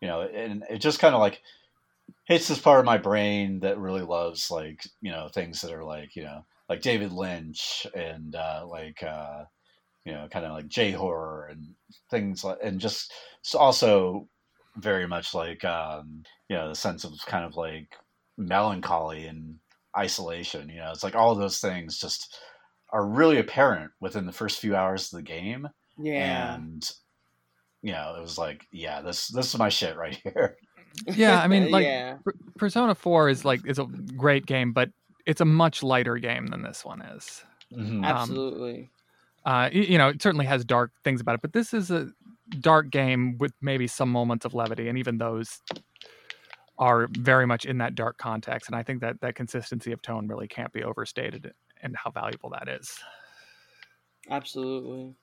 you 0.00 0.08
know 0.08 0.22
and 0.22 0.64
it 0.70 0.78
just 0.78 0.98
kind 1.00 1.14
of 1.14 1.20
like 1.20 1.42
hits 2.26 2.48
this 2.48 2.60
part 2.60 2.80
of 2.80 2.86
my 2.86 2.98
brain 2.98 3.60
that 3.60 3.78
really 3.78 4.02
loves 4.02 4.50
like 4.50 4.84
you 5.00 5.10
know 5.10 5.28
things 5.28 5.60
that 5.60 5.72
are 5.72 5.84
like 5.84 6.16
you 6.16 6.22
know 6.22 6.44
like 6.68 6.82
david 6.82 7.12
lynch 7.12 7.86
and 7.94 8.34
uh 8.34 8.64
like 8.66 9.02
uh 9.02 9.44
you 10.08 10.14
know 10.14 10.26
kind 10.30 10.46
of 10.46 10.52
like 10.52 10.68
j 10.68 10.90
horror 10.90 11.48
and 11.50 11.74
things 12.10 12.42
like 12.42 12.56
and 12.62 12.80
just 12.80 13.12
also 13.54 14.26
very 14.76 15.06
much 15.06 15.34
like 15.34 15.64
um 15.66 16.22
you 16.48 16.56
know 16.56 16.68
the 16.68 16.74
sense 16.74 17.04
of 17.04 17.12
kind 17.26 17.44
of 17.44 17.56
like 17.56 17.94
melancholy 18.38 19.26
and 19.26 19.56
isolation 19.96 20.68
you 20.70 20.76
know 20.76 20.90
it's 20.90 21.04
like 21.04 21.14
all 21.14 21.34
those 21.34 21.60
things 21.60 21.98
just 21.98 22.38
are 22.90 23.06
really 23.06 23.38
apparent 23.38 23.90
within 24.00 24.24
the 24.24 24.32
first 24.32 24.60
few 24.60 24.74
hours 24.74 25.12
of 25.12 25.18
the 25.18 25.22
game 25.22 25.68
Yeah. 25.98 26.54
and 26.54 26.90
you 27.82 27.92
know 27.92 28.14
it 28.16 28.20
was 28.22 28.38
like 28.38 28.66
yeah 28.72 29.02
this 29.02 29.28
this 29.28 29.52
is 29.52 29.58
my 29.58 29.68
shit 29.68 29.96
right 29.96 30.18
here 30.24 30.56
Yeah, 31.06 31.40
I 31.40 31.46
mean, 31.48 31.70
like, 31.76 31.84
yeah. 31.84 32.16
Persona 32.56 32.94
4 32.94 33.28
is 33.28 33.44
like 33.44 33.60
is 33.66 33.78
a 33.78 33.84
great 34.16 34.46
game, 34.46 34.72
but 34.72 34.88
it's 35.26 35.40
a 35.40 35.44
much 35.44 35.82
lighter 35.82 36.16
game 36.16 36.48
than 36.48 36.62
this 36.62 36.84
one 36.84 37.02
is. 37.02 37.44
Mhm. 37.72 38.04
Absolutely. 38.04 38.90
Uh, 39.44 39.68
you 39.72 39.96
know, 39.98 40.08
it 40.08 40.20
certainly 40.22 40.46
has 40.46 40.64
dark 40.64 40.90
things 41.04 41.20
about 41.20 41.34
it, 41.36 41.40
but 41.42 41.52
this 41.52 41.72
is 41.72 41.90
a 41.90 42.08
dark 42.60 42.90
game 42.90 43.38
with 43.38 43.52
maybe 43.62 43.86
some 43.86 44.10
moments 44.10 44.44
of 44.44 44.54
levity, 44.54 44.88
and 44.88 44.98
even 44.98 45.18
those 45.18 45.60
are 46.78 47.08
very 47.12 47.46
much 47.46 47.64
in 47.64 47.78
that 47.78 47.94
dark 47.94 48.18
context. 48.18 48.68
And 48.68 48.76
I 48.76 48.82
think 48.82 49.00
that 49.00 49.20
that 49.20 49.34
consistency 49.34 49.92
of 49.92 50.02
tone 50.02 50.28
really 50.28 50.48
can't 50.48 50.72
be 50.72 50.82
overstated, 50.84 51.52
and 51.82 51.96
how 51.96 52.10
valuable 52.10 52.50
that 52.50 52.68
is. 52.68 52.98
Absolutely. 54.30 55.14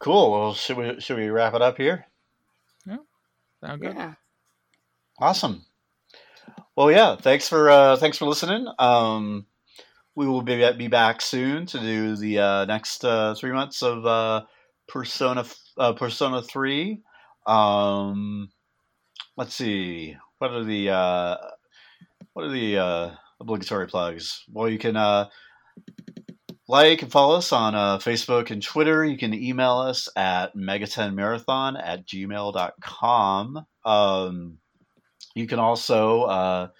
cool 0.00 0.30
well 0.30 0.54
should 0.54 0.76
we 0.76 1.00
should 1.00 1.16
we 1.16 1.28
wrap 1.28 1.54
it 1.54 1.62
up 1.62 1.76
here 1.76 2.06
Sound 3.60 3.80
good? 3.80 3.94
Yeah. 3.96 4.14
awesome 5.18 5.64
well 6.76 6.90
yeah 6.92 7.16
thanks 7.16 7.48
for 7.48 7.68
uh 7.68 7.96
thanks 7.96 8.16
for 8.16 8.26
listening 8.26 8.68
um 8.78 9.44
we 10.18 10.26
will 10.26 10.42
be, 10.42 10.68
be 10.76 10.88
back 10.88 11.22
soon 11.22 11.64
to 11.64 11.78
do 11.78 12.16
the 12.16 12.40
uh, 12.40 12.64
next 12.64 13.04
uh, 13.04 13.36
three 13.36 13.52
months 13.52 13.84
of 13.84 14.04
uh, 14.04 14.42
Persona 14.88 15.44
uh, 15.78 15.92
Persona 15.92 16.42
Three. 16.42 17.02
Um, 17.46 18.48
let's 19.36 19.54
see, 19.54 20.16
what 20.38 20.50
are 20.50 20.64
the 20.64 20.90
uh, 20.90 21.36
what 22.32 22.46
are 22.46 22.50
the 22.50 22.78
uh, 22.78 23.10
obligatory 23.38 23.86
plugs? 23.86 24.42
Well, 24.52 24.68
you 24.68 24.78
can 24.80 24.94
like 26.66 27.02
and 27.02 27.12
follow 27.12 27.36
us 27.36 27.52
on 27.52 27.74
Facebook 28.00 28.50
and 28.50 28.60
Twitter. 28.60 29.04
You 29.04 29.18
can 29.18 29.32
email 29.32 29.78
us 29.78 30.08
at 30.16 30.56
megatenmarathon 30.56 31.80
at 31.80 32.04
gmail.com. 32.08 33.66
Um, 33.84 34.58
you 35.36 35.46
can 35.46 35.60
also, 35.60 36.72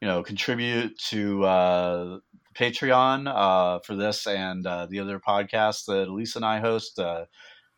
you 0.00 0.08
know, 0.08 0.22
contribute 0.22 0.98
to 1.10 2.22
Patreon 2.58 3.32
uh, 3.32 3.78
for 3.80 3.94
this 3.94 4.26
and 4.26 4.66
uh, 4.66 4.86
the 4.86 4.98
other 4.98 5.20
podcast 5.20 5.84
that 5.86 6.08
Elisa 6.08 6.38
and 6.38 6.44
I 6.44 6.58
host, 6.58 6.98
uh, 6.98 7.26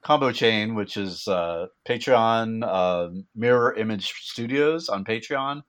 Combo 0.02 0.32
Chain, 0.32 0.74
which 0.74 0.96
is 0.96 1.28
uh, 1.28 1.66
Patreon 1.86 2.64
uh, 2.66 3.10
Mirror 3.34 3.74
Image 3.76 4.12
Studios 4.22 4.88
on 4.88 5.04
Patreon, 5.04 5.62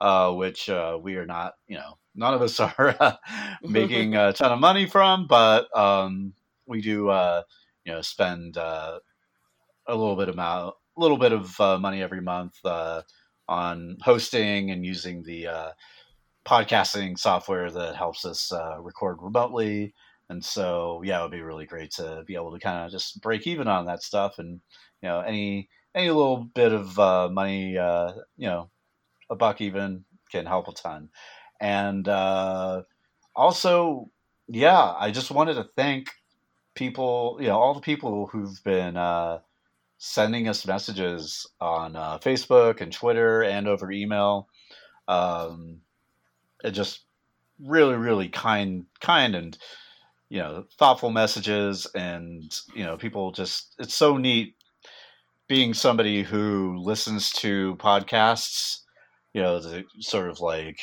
uh, 0.00 0.32
which 0.32 0.68
we 1.02 1.16
are 1.16 1.26
not, 1.26 1.54
you 1.66 1.76
know, 1.76 1.98
none 2.14 2.34
of 2.34 2.42
us 2.42 2.60
are 2.78 3.18
making 3.62 4.14
a 4.14 4.32
ton 4.32 4.52
of 4.52 4.60
money 4.60 4.86
from, 4.86 5.26
but 5.26 5.66
um, 5.76 6.32
we 6.66 6.80
do, 6.80 7.06
you 7.84 7.92
know, 7.92 8.00
spend 8.02 8.56
a 8.56 9.00
little 9.88 10.16
bit 10.16 10.28
amount, 10.28 10.76
a 10.96 11.00
little 11.00 11.18
bit 11.18 11.32
of 11.32 11.58
money 11.80 12.00
every 12.00 12.20
month 12.20 12.54
on 13.48 13.96
hosting 14.00 14.70
and 14.70 14.86
using 14.86 15.24
the 15.24 15.48
podcasting 16.44 17.18
software 17.18 17.70
that 17.70 17.96
helps 17.96 18.24
us 18.24 18.52
uh, 18.52 18.80
record 18.80 19.18
remotely. 19.20 19.94
And 20.28 20.44
so, 20.44 21.02
yeah, 21.04 21.20
it 21.20 21.22
would 21.22 21.30
be 21.32 21.42
really 21.42 21.66
great 21.66 21.90
to 21.92 22.24
be 22.26 22.34
able 22.34 22.52
to 22.52 22.58
kind 22.58 22.84
of 22.84 22.90
just 22.90 23.20
break 23.20 23.46
even 23.46 23.68
on 23.68 23.86
that 23.86 24.02
stuff, 24.02 24.38
and 24.38 24.60
you 25.02 25.08
know, 25.08 25.20
any 25.20 25.68
any 25.94 26.08
little 26.08 26.44
bit 26.54 26.72
of 26.72 26.98
uh, 26.98 27.28
money, 27.28 27.76
uh, 27.76 28.12
you 28.36 28.48
know, 28.48 28.70
a 29.28 29.36
buck 29.36 29.60
even 29.60 30.04
can 30.30 30.46
help 30.46 30.68
a 30.68 30.72
ton. 30.72 31.10
And 31.60 32.08
uh, 32.08 32.82
also, 33.36 34.10
yeah, 34.48 34.94
I 34.98 35.10
just 35.10 35.30
wanted 35.30 35.54
to 35.54 35.68
thank 35.76 36.08
people, 36.74 37.36
you 37.40 37.48
know, 37.48 37.58
all 37.58 37.74
the 37.74 37.80
people 37.80 38.26
who've 38.26 38.62
been 38.64 38.96
uh, 38.96 39.40
sending 39.98 40.48
us 40.48 40.66
messages 40.66 41.46
on 41.60 41.94
uh, 41.94 42.18
Facebook 42.18 42.80
and 42.80 42.92
Twitter 42.92 43.42
and 43.42 43.68
over 43.68 43.92
email. 43.92 44.48
Um, 45.08 45.80
just 46.70 47.00
really, 47.60 47.96
really 47.96 48.28
kind, 48.28 48.86
kind 49.00 49.34
and 49.34 49.58
you 50.28 50.38
know, 50.38 50.64
thoughtful 50.78 51.10
messages, 51.10 51.86
and 51.94 52.58
you 52.74 52.84
know, 52.84 52.96
people 52.96 53.32
just 53.32 53.74
it's 53.78 53.94
so 53.94 54.16
neat 54.16 54.54
being 55.46 55.74
somebody 55.74 56.22
who 56.22 56.76
listens 56.78 57.30
to 57.32 57.76
podcasts. 57.76 58.78
You 59.34 59.42
know, 59.42 59.60
the 59.60 59.84
sort 60.00 60.30
of 60.30 60.40
like, 60.40 60.80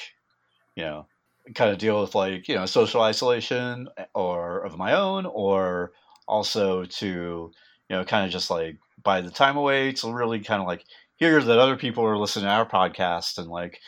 you 0.76 0.84
know, 0.84 1.08
kind 1.56 1.72
of 1.72 1.78
deal 1.78 2.02
with 2.02 2.16
like 2.16 2.48
you 2.48 2.56
know 2.56 2.66
social 2.66 3.02
isolation 3.02 3.88
eh, 3.98 4.06
or 4.14 4.64
of 4.64 4.78
my 4.78 4.94
own 4.94 5.26
or 5.26 5.92
also 6.28 6.86
to 6.86 7.52
you 7.90 7.96
know 7.96 8.04
kind 8.06 8.26
of 8.26 8.32
just 8.32 8.50
like 8.50 8.78
by 9.04 9.22
the 9.22 9.32
time 9.32 9.58
away 9.58 9.92
to 9.94 10.14
really 10.14 10.40
kind 10.40 10.62
of 10.62 10.68
like 10.68 10.84
hear 11.16 11.42
that 11.42 11.60
other 11.60 11.76
people 11.76 12.04
are 12.06 12.18
listening 12.18 12.46
to 12.46 12.52
our 12.52 12.70
podcast 12.70 13.38
and 13.38 13.48
like 13.48 13.80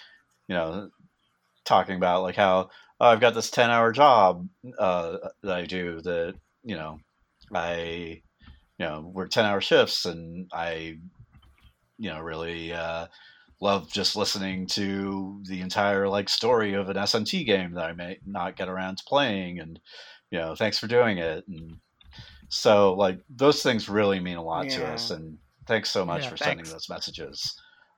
you 0.48 0.56
know 0.56 0.90
talking 1.66 1.96
about 1.96 2.24
like 2.24 2.36
how 2.36 2.70
oh, 3.00 3.08
I've 3.08 3.22
got 3.22 3.34
this 3.34 3.52
10 3.52 3.70
hour 3.70 3.92
job 3.92 4.48
uh, 4.78 5.18
that 5.44 5.58
I 5.58 5.66
do 5.66 6.02
that 6.02 6.36
you 6.64 6.76
know 6.76 7.00
I 7.54 8.22
you 8.78 8.86
know 8.86 9.12
work 9.14 9.32
10 9.32 9.46
hour 9.46 9.62
shifts 9.62 10.06
and 10.06 10.50
I 10.54 10.98
you 11.98 12.10
know 12.10 12.20
really 12.20 12.74
uh, 12.74 13.08
love 13.62 13.90
just 13.92 14.16
listening 14.16 14.66
to 14.66 15.42
the 15.48 15.62
entire 15.62 16.10
like 16.10 16.28
story 16.28 16.74
of 16.74 16.90
an 16.90 16.98
SMT 16.98 17.46
game 17.46 17.74
that 17.74 17.86
I 17.86 17.94
may 17.94 18.18
not 18.26 18.58
get 18.58 18.68
around 18.68 18.98
to 18.98 19.04
playing, 19.08 19.60
and 19.60 19.80
you 20.32 20.40
know, 20.40 20.56
thanks 20.56 20.80
for 20.80 20.88
doing 20.88 21.20
it. 21.20 21.48
And 21.48 21.78
so, 22.50 22.94
like 22.94 23.20
those 23.30 23.64
things 23.64 23.88
really 23.88 24.20
mean 24.20 24.38
a 24.38 24.44
lot 24.44 24.66
yeah. 24.66 24.78
to 24.78 24.88
us, 24.88 25.12
and 25.12 25.38
thanks 25.68 25.90
so 25.90 26.04
much 26.04 26.24
yeah, 26.24 26.30
for 26.30 26.38
thanks. 26.38 26.50
sending 26.50 26.74
those 26.74 26.90
messages. 26.90 27.56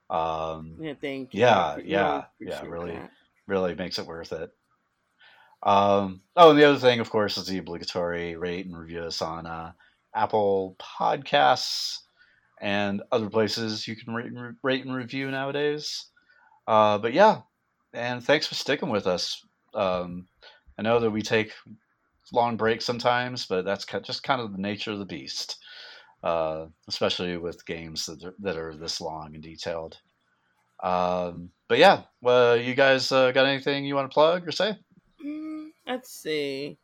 Um, 0.10 0.76
yeah, 0.80 0.94
thank 0.99 1.34
you. 1.34 1.40
Yeah, 1.41 1.77
yeah, 1.84 2.23
yeah. 2.40 2.61
Really, 2.64 2.91
that. 2.91 3.10
Really 3.48 3.76
makes 3.76 3.99
it 3.99 4.07
worth 4.07 4.32
it. 4.32 4.49
Um, 5.64 6.22
oh, 6.36 6.52
and 6.52 6.60
the 6.60 6.65
other 6.65 6.80
thing, 6.80 6.99
of 6.99 7.10
course, 7.10 7.38
is 7.38 7.48
the 7.48 7.57
obligatory 7.57 8.36
rate 8.36 8.65
and 8.65 8.78
review 8.78 9.02
us 9.03 9.22
on 9.22 9.45
uh, 9.45 9.72
Apple 10.14 10.76
Podcasts 10.80 11.99
and 12.61 13.02
other 13.11 13.30
places 13.30 13.88
you 13.88 13.95
can 13.95 14.14
rate 14.14 14.32
and, 14.32 14.56
rate 14.61 14.86
and 14.86 14.94
review 14.95 15.32
nowadays. 15.32 16.06
Uh, 16.68 16.98
but 16.98 17.14
yeah, 17.14 17.41
and 17.94 18.24
thanks 18.24 18.48
for 18.48 18.56
sticking 18.56 18.90
with 18.90 19.07
us. 19.07 19.44
Um, 19.74 20.28
I 20.78 20.82
know 20.82 20.99
that 20.99 21.11
we 21.11 21.22
take 21.22 21.53
long 22.32 22.57
breaks 22.57 22.86
sometimes, 22.86 23.45
but 23.45 23.65
that's 23.65 23.86
just 23.86 24.24
kind 24.24 24.41
of 24.41 24.52
the 24.52 24.61
nature 24.61 24.91
of 24.91 24.99
the 24.99 25.06
beast, 25.06 25.57
uh, 26.24 26.65
especially 26.88 27.38
with 27.38 27.65
games 27.65 28.06
that 28.06 28.24
are, 28.24 28.36
that 28.40 28.57
are 28.57 28.76
this 28.76 28.99
long 28.99 29.32
and 29.34 29.44
detailed. 29.44 29.98
Um, 30.84 31.49
but 31.69 31.80
yeah, 31.80 32.03
well, 32.22 32.57
you 32.57 32.76
guys 32.76 33.11
uh, 33.11 33.31
got 33.31 33.45
anything 33.45 33.85
you 33.85 33.95
want 33.95 34.11
to 34.11 34.14
plug 34.14 34.47
or 34.47 34.51
say? 34.51 34.77
Mm, 35.26 35.69
let's 35.88 36.11
see. 36.11 36.77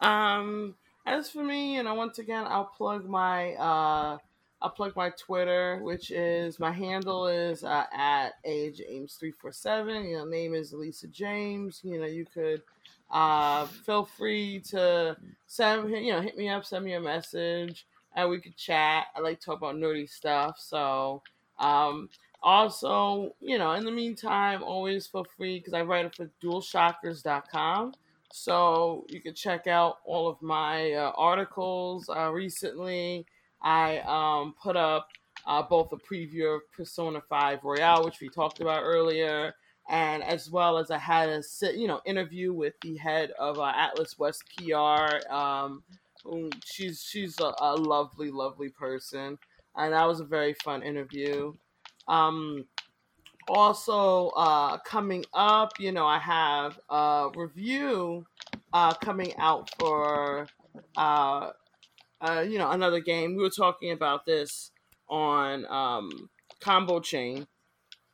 Um, 0.00 0.74
as 1.06 1.30
for 1.30 1.42
me, 1.42 1.76
you 1.76 1.82
know, 1.84 1.94
once 1.94 2.18
again, 2.18 2.44
I'll 2.46 2.70
plug 2.76 3.08
my 3.08 3.54
uh, 3.54 4.18
I'll 4.60 4.70
plug 4.70 4.96
my 4.96 5.10
Twitter, 5.10 5.78
which 5.82 6.10
is 6.10 6.58
my 6.58 6.72
handle 6.72 7.28
is 7.28 7.62
uh, 7.62 7.84
at 7.92 8.30
a 8.44 8.72
james 8.72 9.14
three 9.14 9.30
four 9.30 9.52
seven. 9.52 10.04
You 10.04 10.18
know, 10.18 10.24
name 10.24 10.54
is 10.54 10.72
Lisa 10.72 11.06
James. 11.06 11.80
You 11.84 12.00
know, 12.00 12.06
you 12.06 12.26
could 12.26 12.62
uh, 13.10 13.66
feel 13.66 14.04
free 14.04 14.60
to 14.70 15.16
send 15.46 15.90
you 15.90 16.12
know 16.12 16.20
hit 16.20 16.36
me 16.36 16.48
up, 16.48 16.64
send 16.64 16.84
me 16.84 16.94
a 16.94 17.00
message, 17.00 17.86
and 18.16 18.28
we 18.28 18.40
could 18.40 18.56
chat. 18.56 19.06
I 19.14 19.20
like 19.20 19.38
to 19.38 19.46
talk 19.46 19.58
about 19.58 19.76
nerdy 19.76 20.10
stuff, 20.10 20.58
so 20.58 21.22
um, 21.58 22.08
also 22.44 23.34
you 23.40 23.58
know 23.58 23.72
in 23.72 23.84
the 23.84 23.90
meantime, 23.90 24.62
always 24.62 25.06
feel 25.06 25.26
free 25.36 25.58
because 25.58 25.74
I 25.74 25.82
write 25.82 26.04
it 26.04 26.14
for 26.14 26.30
DualShockers.com. 26.42 27.94
So 28.32 29.06
you 29.08 29.20
can 29.20 29.34
check 29.34 29.66
out 29.66 29.98
all 30.04 30.28
of 30.28 30.40
my 30.42 30.92
uh, 30.92 31.12
articles 31.16 32.08
uh, 32.08 32.30
recently 32.30 33.26
I 33.64 34.00
um, 34.00 34.54
put 34.62 34.76
up 34.76 35.08
uh, 35.46 35.62
both 35.62 35.90
a 35.92 35.96
preview 35.96 36.56
of 36.56 36.70
Persona 36.70 37.20
5 37.28 37.60
Royal, 37.64 38.04
which 38.04 38.20
we 38.20 38.28
talked 38.28 38.60
about 38.60 38.82
earlier, 38.82 39.54
and 39.88 40.22
as 40.22 40.50
well 40.50 40.78
as 40.78 40.90
I 40.90 40.98
had 40.98 41.30
a 41.30 41.42
you 41.74 41.88
know 41.88 42.00
interview 42.04 42.52
with 42.52 42.74
the 42.82 42.96
head 42.96 43.32
of 43.38 43.58
uh, 43.58 43.72
Atlus 43.72 44.18
West 44.18 44.44
PR. 44.56 45.32
Um, 45.34 45.82
she's 46.64 47.02
she's 47.02 47.40
a, 47.40 47.52
a, 47.58 47.74
lovely, 47.74 48.30
lovely 48.30 48.68
person, 48.68 49.38
and 49.76 49.92
that 49.92 50.06
was 50.06 50.20
a 50.20 50.24
very 50.24 50.54
fun 50.62 50.82
interview. 50.82 51.54
Um, 52.08 52.66
also, 53.48 54.28
uh, 54.28 54.78
coming 54.78 55.24
up, 55.34 55.78
you 55.78 55.92
know, 55.92 56.06
I 56.06 56.18
have 56.18 56.78
a 56.88 57.28
review 57.34 58.24
uh, 58.72 58.94
coming 58.94 59.32
out 59.38 59.70
for 59.78 60.46
uh, 60.96 61.50
uh, 62.20 62.40
you 62.40 62.58
know, 62.58 62.70
another 62.70 63.00
game. 63.00 63.36
We 63.36 63.42
were 63.42 63.50
talking 63.50 63.92
about 63.92 64.24
this 64.24 64.70
on 65.08 65.66
um, 65.66 66.30
Combo 66.60 67.00
Chain, 67.00 67.46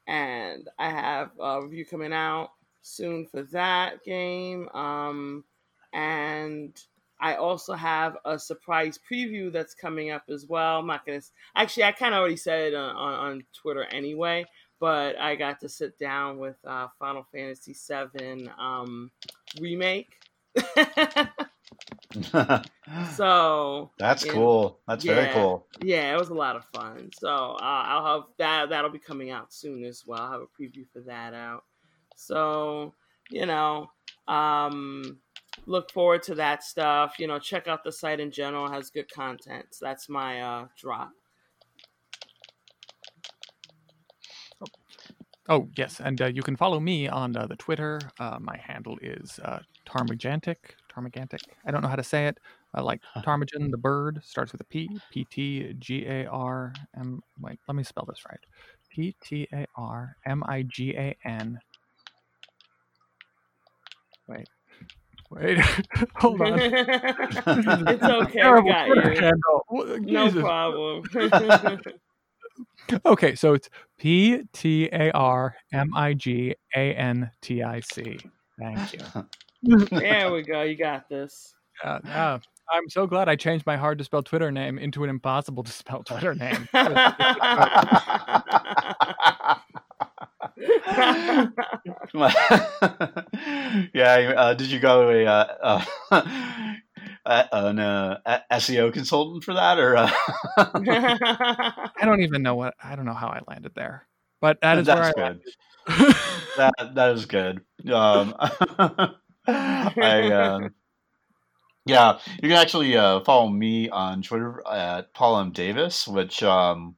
and 0.07 0.69
I 0.79 0.91
have 0.91 1.31
a 1.39 1.63
review 1.63 1.87
coming 1.87 2.13
out 2.13 2.51
soon 2.83 3.27
for 3.27 3.43
that 3.45 4.03
game. 4.05 4.69
Um, 4.71 5.45
and 5.93 6.77
I 7.21 7.35
also 7.35 7.75
have 7.75 8.17
a 8.25 8.39
surprise 8.39 8.99
preview 8.99 9.53
that's 9.53 9.75
coming 9.75 10.11
up 10.11 10.25
as 10.31 10.47
well. 10.47 10.79
I'm 10.79 10.87
not 10.87 11.05
gonna 11.07 11.21
actually. 11.55 11.85
I 11.85 11.93
kind 11.93 12.15
of 12.15 12.21
already 12.21 12.37
said 12.37 12.73
it 12.73 12.75
on, 12.75 12.97
on, 12.97 13.15
on, 13.15 13.45
Twitter 13.55 13.85
anyway, 13.93 14.47
but 14.79 15.19
I 15.19 15.37
got 15.37 15.61
to 15.61 15.69
sit 15.69 15.99
down 15.99 16.39
with 16.39 16.57
uh, 16.67 16.89
Final 16.99 17.27
Fantasy 17.33 17.75
VII 17.75 18.51
um, 18.59 19.11
remake. 19.61 20.09
so 23.15 23.91
that's 23.99 24.25
cool. 24.25 24.81
That's 24.89 25.05
yeah, 25.05 25.15
very 25.15 25.33
cool. 25.35 25.67
Yeah, 25.83 26.15
it 26.15 26.19
was 26.19 26.31
a 26.31 26.35
lot 26.35 26.57
of 26.57 26.65
fun. 26.75 27.11
So 27.19 27.29
uh, 27.29 27.59
I'll 27.61 28.07
have 28.07 28.23
that. 28.39 28.71
That'll 28.71 28.91
be 28.91 28.99
coming 28.99 29.31
out 29.31 29.53
soon 29.53 29.85
as 29.85 30.05
well. 30.07 30.21
I'll 30.21 30.33
have 30.33 30.41
a 30.41 30.63
preview 30.63 30.87
for 30.93 31.01
that 31.03 31.35
out. 31.35 31.65
So 32.17 32.95
you 33.31 33.47
know, 33.47 33.91
um, 34.27 35.19
look 35.67 35.91
forward 35.91 36.23
to 36.25 36.35
that 36.37 36.63
stuff. 36.63 37.15
You 37.19 37.27
know, 37.27 37.39
check 37.39 37.69
out 37.69 37.85
the 37.85 37.93
site 37.93 38.21
in 38.21 38.31
general; 38.31 38.67
it 38.67 38.73
has 38.73 38.91
good 38.91 39.11
content. 39.11 39.67
So 39.71 39.85
that's 39.85 40.09
my 40.09 40.41
uh, 40.41 40.67
drop. 40.77 41.11
Oh 45.49 45.69
yes, 45.77 46.01
and 46.01 46.21
uh, 46.23 46.27
you 46.27 46.43
can 46.43 46.55
follow 46.55 46.79
me 46.79 47.09
on 47.09 47.37
uh, 47.37 47.47
the 47.47 47.57
Twitter. 47.57 48.01
Uh, 48.21 48.39
my 48.41 48.57
handle 48.57 48.97
is 49.03 49.41
uh, 49.45 49.59
Tarmagantic, 49.85 50.57
Tarmagantic. 50.95 51.41
I 51.67 51.73
don't 51.73 51.83
know 51.83 51.89
how 51.89 51.97
to 51.97 52.05
say 52.05 52.29
it. 52.29 52.39
Uh, 52.77 52.85
like 52.85 53.01
Ptarmigan, 53.17 53.73
the 53.73 53.77
bird, 53.77 54.21
starts 54.25 54.53
with 54.53 54.61
a 54.61 54.65
P. 54.65 54.89
P 55.11 55.25
T 55.25 55.75
G 55.81 56.07
A 56.07 56.27
R 56.27 56.73
M. 56.97 57.21
Wait, 57.41 57.59
let 57.67 57.75
me 57.75 57.83
spell 57.83 58.05
this 58.07 58.23
right. 58.31 58.39
P 58.91 59.17
T 59.21 59.49
A 59.53 59.67
R 59.77 60.17
M 60.25 60.45
I 60.47 60.63
G 60.63 60.95
A 60.97 61.17
N. 61.25 61.59
Wait. 64.29 64.49
Wait, 65.31 65.59
hold 66.17 66.41
on. 66.41 66.59
it's 66.59 68.03
okay. 68.03 68.41
I 68.41 68.61
got 68.61 68.89
you. 69.71 70.01
No 70.01 70.31
problem. 70.33 71.05
okay, 73.07 73.35
so 73.37 73.55
it's 73.55 73.71
P 73.99 74.43
T 74.53 74.89
A 74.93 75.13
R 75.13 75.55
M 75.73 75.95
I 75.95 76.15
G 76.15 76.57
A 76.75 76.95
N 76.95 77.31
T 77.41 77.63
I 77.63 77.81
C. 77.81 78.19
Thank 78.59 78.93
you 78.93 79.01
there 79.63 80.33
we 80.33 80.43
go. 80.43 80.63
You 80.63 80.77
got 80.77 81.09
this. 81.09 81.55
Yeah, 81.83 81.99
yeah. 82.05 82.39
I'm 82.73 82.89
so 82.89 83.07
glad 83.07 83.29
I 83.29 83.37
changed 83.37 83.67
my 83.67 83.77
hard 83.77 83.99
to 83.99 84.05
spell 84.05 84.23
Twitter 84.23 84.53
name 84.53 84.79
into 84.79 85.03
an 85.03 85.11
impossible 85.11 85.65
to 85.65 85.73
spell 85.73 86.05
Twitter 86.05 86.35
name. 86.35 86.69
yeah. 93.95 94.35
Uh, 94.37 94.55
did 94.55 94.69
you 94.69 94.79
go 94.79 95.11
to 95.11 95.19
a 95.19 95.27
uh, 95.27 95.85
uh, 96.11 96.11
uh, 97.27 97.45
an 97.53 97.79
uh, 97.79 98.19
SEO 98.53 98.93
consultant 98.93 99.45
for 99.45 99.55
that, 99.55 99.79
or 99.79 99.97
uh... 99.97 100.11
I 100.57 102.05
don't 102.05 102.23
even 102.23 102.43
know 102.43 102.57
what 102.57 102.75
I 102.83 102.97
don't 102.97 103.07
know 103.07 103.15
how 103.15 103.29
I 103.29 103.41
landed 103.49 103.73
there, 103.75 104.07
but 104.41 104.61
that 104.61 104.79
is 104.79 104.87
That's 104.87 105.17
where 105.17 105.27
I 105.27 105.33
good. 105.33 105.43
that 106.57 106.95
that 106.95 107.13
is 107.13 107.27
good. 107.27 107.63
Um, 107.91 108.35
I 109.47 110.33
um, 110.33 110.75
yeah, 111.87 112.19
you 112.43 112.49
can 112.49 112.59
actually 112.59 112.97
uh, 112.97 113.21
follow 113.21 113.49
me 113.49 113.89
on 113.89 114.23
Twitter 114.23 114.63
at 114.71 115.15
Paul 115.15 115.41
M 115.41 115.53
Davis, 115.53 116.07
which 116.07 116.43
um, 116.43 116.97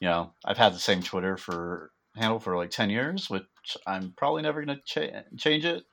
you 0.00 0.08
know 0.08 0.32
I've 0.44 0.58
had 0.58 0.74
the 0.74 0.78
same 0.78 1.02
Twitter 1.02 1.36
for 1.36 1.90
handle 2.16 2.40
for 2.40 2.56
like 2.56 2.70
ten 2.70 2.90
years, 2.90 3.30
which 3.30 3.44
I'm 3.86 4.12
probably 4.16 4.42
never 4.42 4.64
going 4.64 4.78
to 4.78 4.82
cha- 4.84 5.22
change 5.36 5.64
it. 5.64 5.84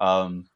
Um, 0.00 0.46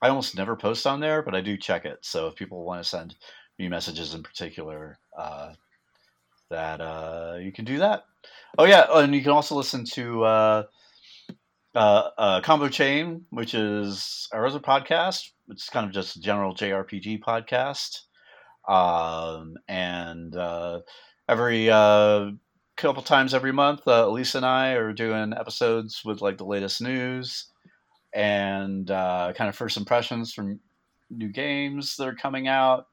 I 0.00 0.08
almost 0.08 0.36
never 0.36 0.56
post 0.56 0.86
on 0.86 1.00
there, 1.00 1.22
but 1.22 1.34
I 1.34 1.40
do 1.40 1.56
check 1.56 1.84
it. 1.84 1.98
So 2.02 2.26
if 2.26 2.34
people 2.34 2.64
want 2.64 2.82
to 2.82 2.88
send 2.88 3.14
me 3.58 3.68
messages 3.68 4.14
in 4.14 4.22
particular, 4.22 4.98
uh, 5.16 5.52
that 6.50 6.80
uh, 6.80 7.38
you 7.40 7.52
can 7.52 7.64
do 7.64 7.78
that. 7.78 8.04
Oh 8.58 8.64
yeah, 8.64 8.86
oh, 8.88 9.00
and 9.00 9.14
you 9.14 9.22
can 9.22 9.30
also 9.30 9.54
listen 9.54 9.84
to 9.92 10.24
uh, 10.24 10.62
uh, 11.74 12.10
uh, 12.18 12.40
Combo 12.42 12.68
Chain, 12.68 13.24
which 13.30 13.54
is 13.54 14.28
our 14.32 14.46
other 14.46 14.60
podcast. 14.60 15.30
It's 15.48 15.68
kind 15.68 15.86
of 15.86 15.92
just 15.92 16.16
a 16.16 16.20
general 16.20 16.54
JRPG 16.54 17.20
podcast, 17.22 18.00
um, 18.68 19.54
and 19.68 20.36
uh, 20.36 20.80
every 21.28 21.70
couple 22.76 23.02
times 23.02 23.34
every 23.34 23.52
month, 23.52 23.86
uh, 23.86 24.06
Elisa 24.06 24.38
and 24.38 24.46
I 24.46 24.72
are 24.72 24.92
doing 24.92 25.32
episodes 25.32 26.02
with 26.04 26.20
like 26.20 26.38
the 26.38 26.44
latest 26.44 26.80
news 26.80 27.46
and 28.14 28.90
uh, 28.90 29.32
kind 29.36 29.48
of 29.48 29.56
first 29.56 29.76
impressions 29.76 30.32
from 30.32 30.60
new 31.10 31.28
games 31.28 31.96
that 31.96 32.08
are 32.08 32.14
coming 32.14 32.48
out. 32.48 32.86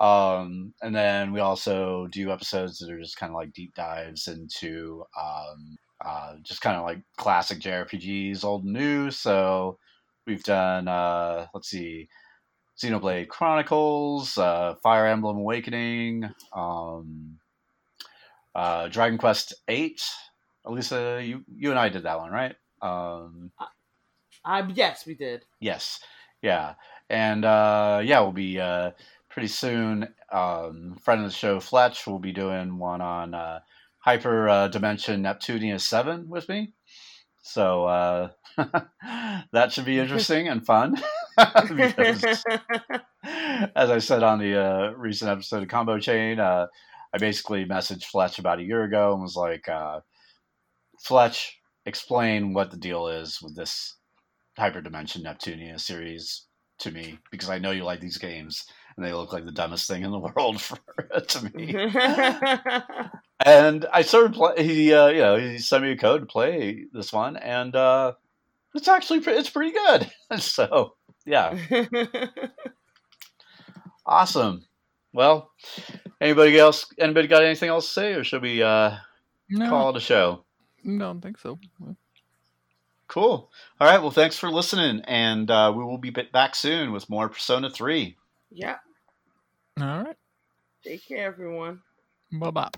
Um, 0.00 0.74
and 0.82 0.94
then 0.94 1.32
we 1.32 1.40
also 1.40 2.08
do 2.08 2.32
episodes 2.32 2.78
that 2.78 2.90
are 2.90 3.00
just 3.00 3.16
kind 3.16 3.30
of 3.30 3.36
like 3.36 3.52
deep 3.52 3.74
dives 3.74 4.28
into 4.28 5.04
um, 5.20 5.76
uh, 6.04 6.34
just 6.42 6.60
kind 6.60 6.76
of 6.76 6.84
like 6.84 7.02
classic 7.16 7.60
JRPGs, 7.60 8.44
old 8.44 8.64
and 8.64 8.72
new. 8.72 9.10
So 9.10 9.78
we've 10.26 10.42
done, 10.42 10.88
uh, 10.88 11.46
let's 11.54 11.68
see, 11.68 12.08
Xenoblade 12.82 13.28
Chronicles, 13.28 14.36
uh, 14.38 14.74
Fire 14.82 15.06
Emblem 15.06 15.36
Awakening, 15.36 16.28
um, 16.52 17.38
uh, 18.54 18.88
Dragon 18.88 19.18
Quest 19.18 19.54
Eight. 19.68 20.02
Elisa, 20.64 21.20
you 21.22 21.44
you 21.54 21.70
and 21.70 21.78
I 21.78 21.88
did 21.88 22.04
that 22.04 22.18
one, 22.18 22.30
right? 22.30 22.54
Um, 22.80 23.50
yes, 24.74 25.06
we 25.06 25.14
did. 25.14 25.44
yes, 25.60 26.00
yeah, 26.40 26.74
and 27.10 27.44
uh, 27.44 28.00
yeah, 28.04 28.20
we'll 28.20 28.32
be 28.32 28.60
uh, 28.60 28.92
pretty 29.28 29.48
soon. 29.48 30.08
Um, 30.30 30.96
friend 31.02 31.24
of 31.24 31.30
the 31.30 31.36
show, 31.36 31.60
Fletch, 31.60 32.06
will 32.06 32.18
be 32.18 32.32
doing 32.32 32.78
one 32.78 33.00
on 33.00 33.34
uh, 33.34 33.60
Hyper 33.98 34.48
uh, 34.48 34.68
Dimension 34.68 35.22
Neptunia 35.22 35.80
Seven 35.80 36.28
with 36.28 36.48
me. 36.48 36.72
So 37.42 37.84
uh, 37.86 38.28
that 39.52 39.72
should 39.72 39.84
be 39.84 39.98
interesting 39.98 40.48
and 40.48 40.64
fun 40.64 40.96
because, 41.36 42.44
as 43.24 43.90
I 43.90 43.98
said 43.98 44.22
on 44.22 44.38
the 44.38 44.60
uh, 44.60 44.90
recent 44.92 45.30
episode 45.30 45.62
of 45.62 45.68
Combo 45.68 45.98
Chain, 45.98 46.38
uh, 46.38 46.66
I 47.14 47.18
basically 47.18 47.64
messaged 47.64 48.04
Fletch 48.04 48.38
about 48.38 48.58
a 48.58 48.64
year 48.64 48.84
ago 48.84 49.12
and 49.12 49.22
was 49.22 49.36
like, 49.36 49.68
uh, 49.68 50.00
Fletch, 51.00 51.58
explain 51.84 52.54
what 52.54 52.70
the 52.70 52.76
deal 52.76 53.08
is 53.08 53.40
with 53.42 53.56
this 53.56 53.96
Hyperdimension 54.58 55.22
Neptunia 55.24 55.80
series 55.80 56.46
to 56.78 56.90
me 56.90 57.18
because 57.30 57.50
I 57.50 57.58
know 57.58 57.70
you 57.70 57.84
like 57.84 58.00
these 58.00 58.18
games 58.18 58.64
and 58.96 59.04
they 59.04 59.12
look 59.12 59.32
like 59.32 59.44
the 59.44 59.52
dumbest 59.52 59.88
thing 59.88 60.02
in 60.02 60.10
the 60.10 60.18
world 60.36 60.60
for 60.60 60.78
to 61.28 61.44
me. 61.54 61.74
and 63.44 63.86
I 63.92 64.02
started 64.02 64.34
play. 64.34 64.62
He, 64.62 64.92
uh, 64.92 65.08
you 65.08 65.20
know, 65.20 65.36
he 65.36 65.58
sent 65.58 65.82
me 65.82 65.92
a 65.92 65.96
code 65.96 66.20
to 66.22 66.26
play 66.26 66.84
this 66.92 67.12
one, 67.12 67.36
and 67.36 67.74
uh, 67.74 68.12
it's 68.74 68.88
actually 68.88 69.20
it's 69.20 69.50
pretty 69.50 69.72
good. 69.72 70.10
so 70.40 70.94
yeah, 71.24 71.56
awesome. 74.06 74.64
Well, 75.12 75.50
anybody 76.20 76.58
else? 76.58 76.86
Anybody 76.98 77.28
got 77.28 77.42
anything 77.44 77.68
else 77.68 77.86
to 77.86 77.92
say, 77.92 78.14
or 78.14 78.24
should 78.24 78.42
we 78.42 78.62
uh, 78.62 78.96
no, 79.50 79.68
call 79.68 79.90
it 79.90 79.96
a 79.96 80.00
show? 80.00 80.44
no, 80.84 81.04
I 81.04 81.08
don't 81.08 81.20
think 81.20 81.38
so. 81.38 81.58
Cool. 83.08 83.50
All 83.78 83.88
right. 83.88 84.00
Well, 84.00 84.10
thanks 84.10 84.38
for 84.38 84.50
listening, 84.50 85.02
and 85.06 85.50
uh, 85.50 85.72
we 85.76 85.84
will 85.84 85.98
be 85.98 86.10
back 86.10 86.54
soon 86.54 86.92
with 86.92 87.10
more 87.10 87.28
Persona 87.28 87.68
Three. 87.68 88.16
yeah. 88.50 88.76
All 89.80 90.04
right. 90.04 90.16
Take 90.84 91.06
care, 91.06 91.26
everyone. 91.26 91.80
Bye 92.32 92.50
bye. 92.50 92.70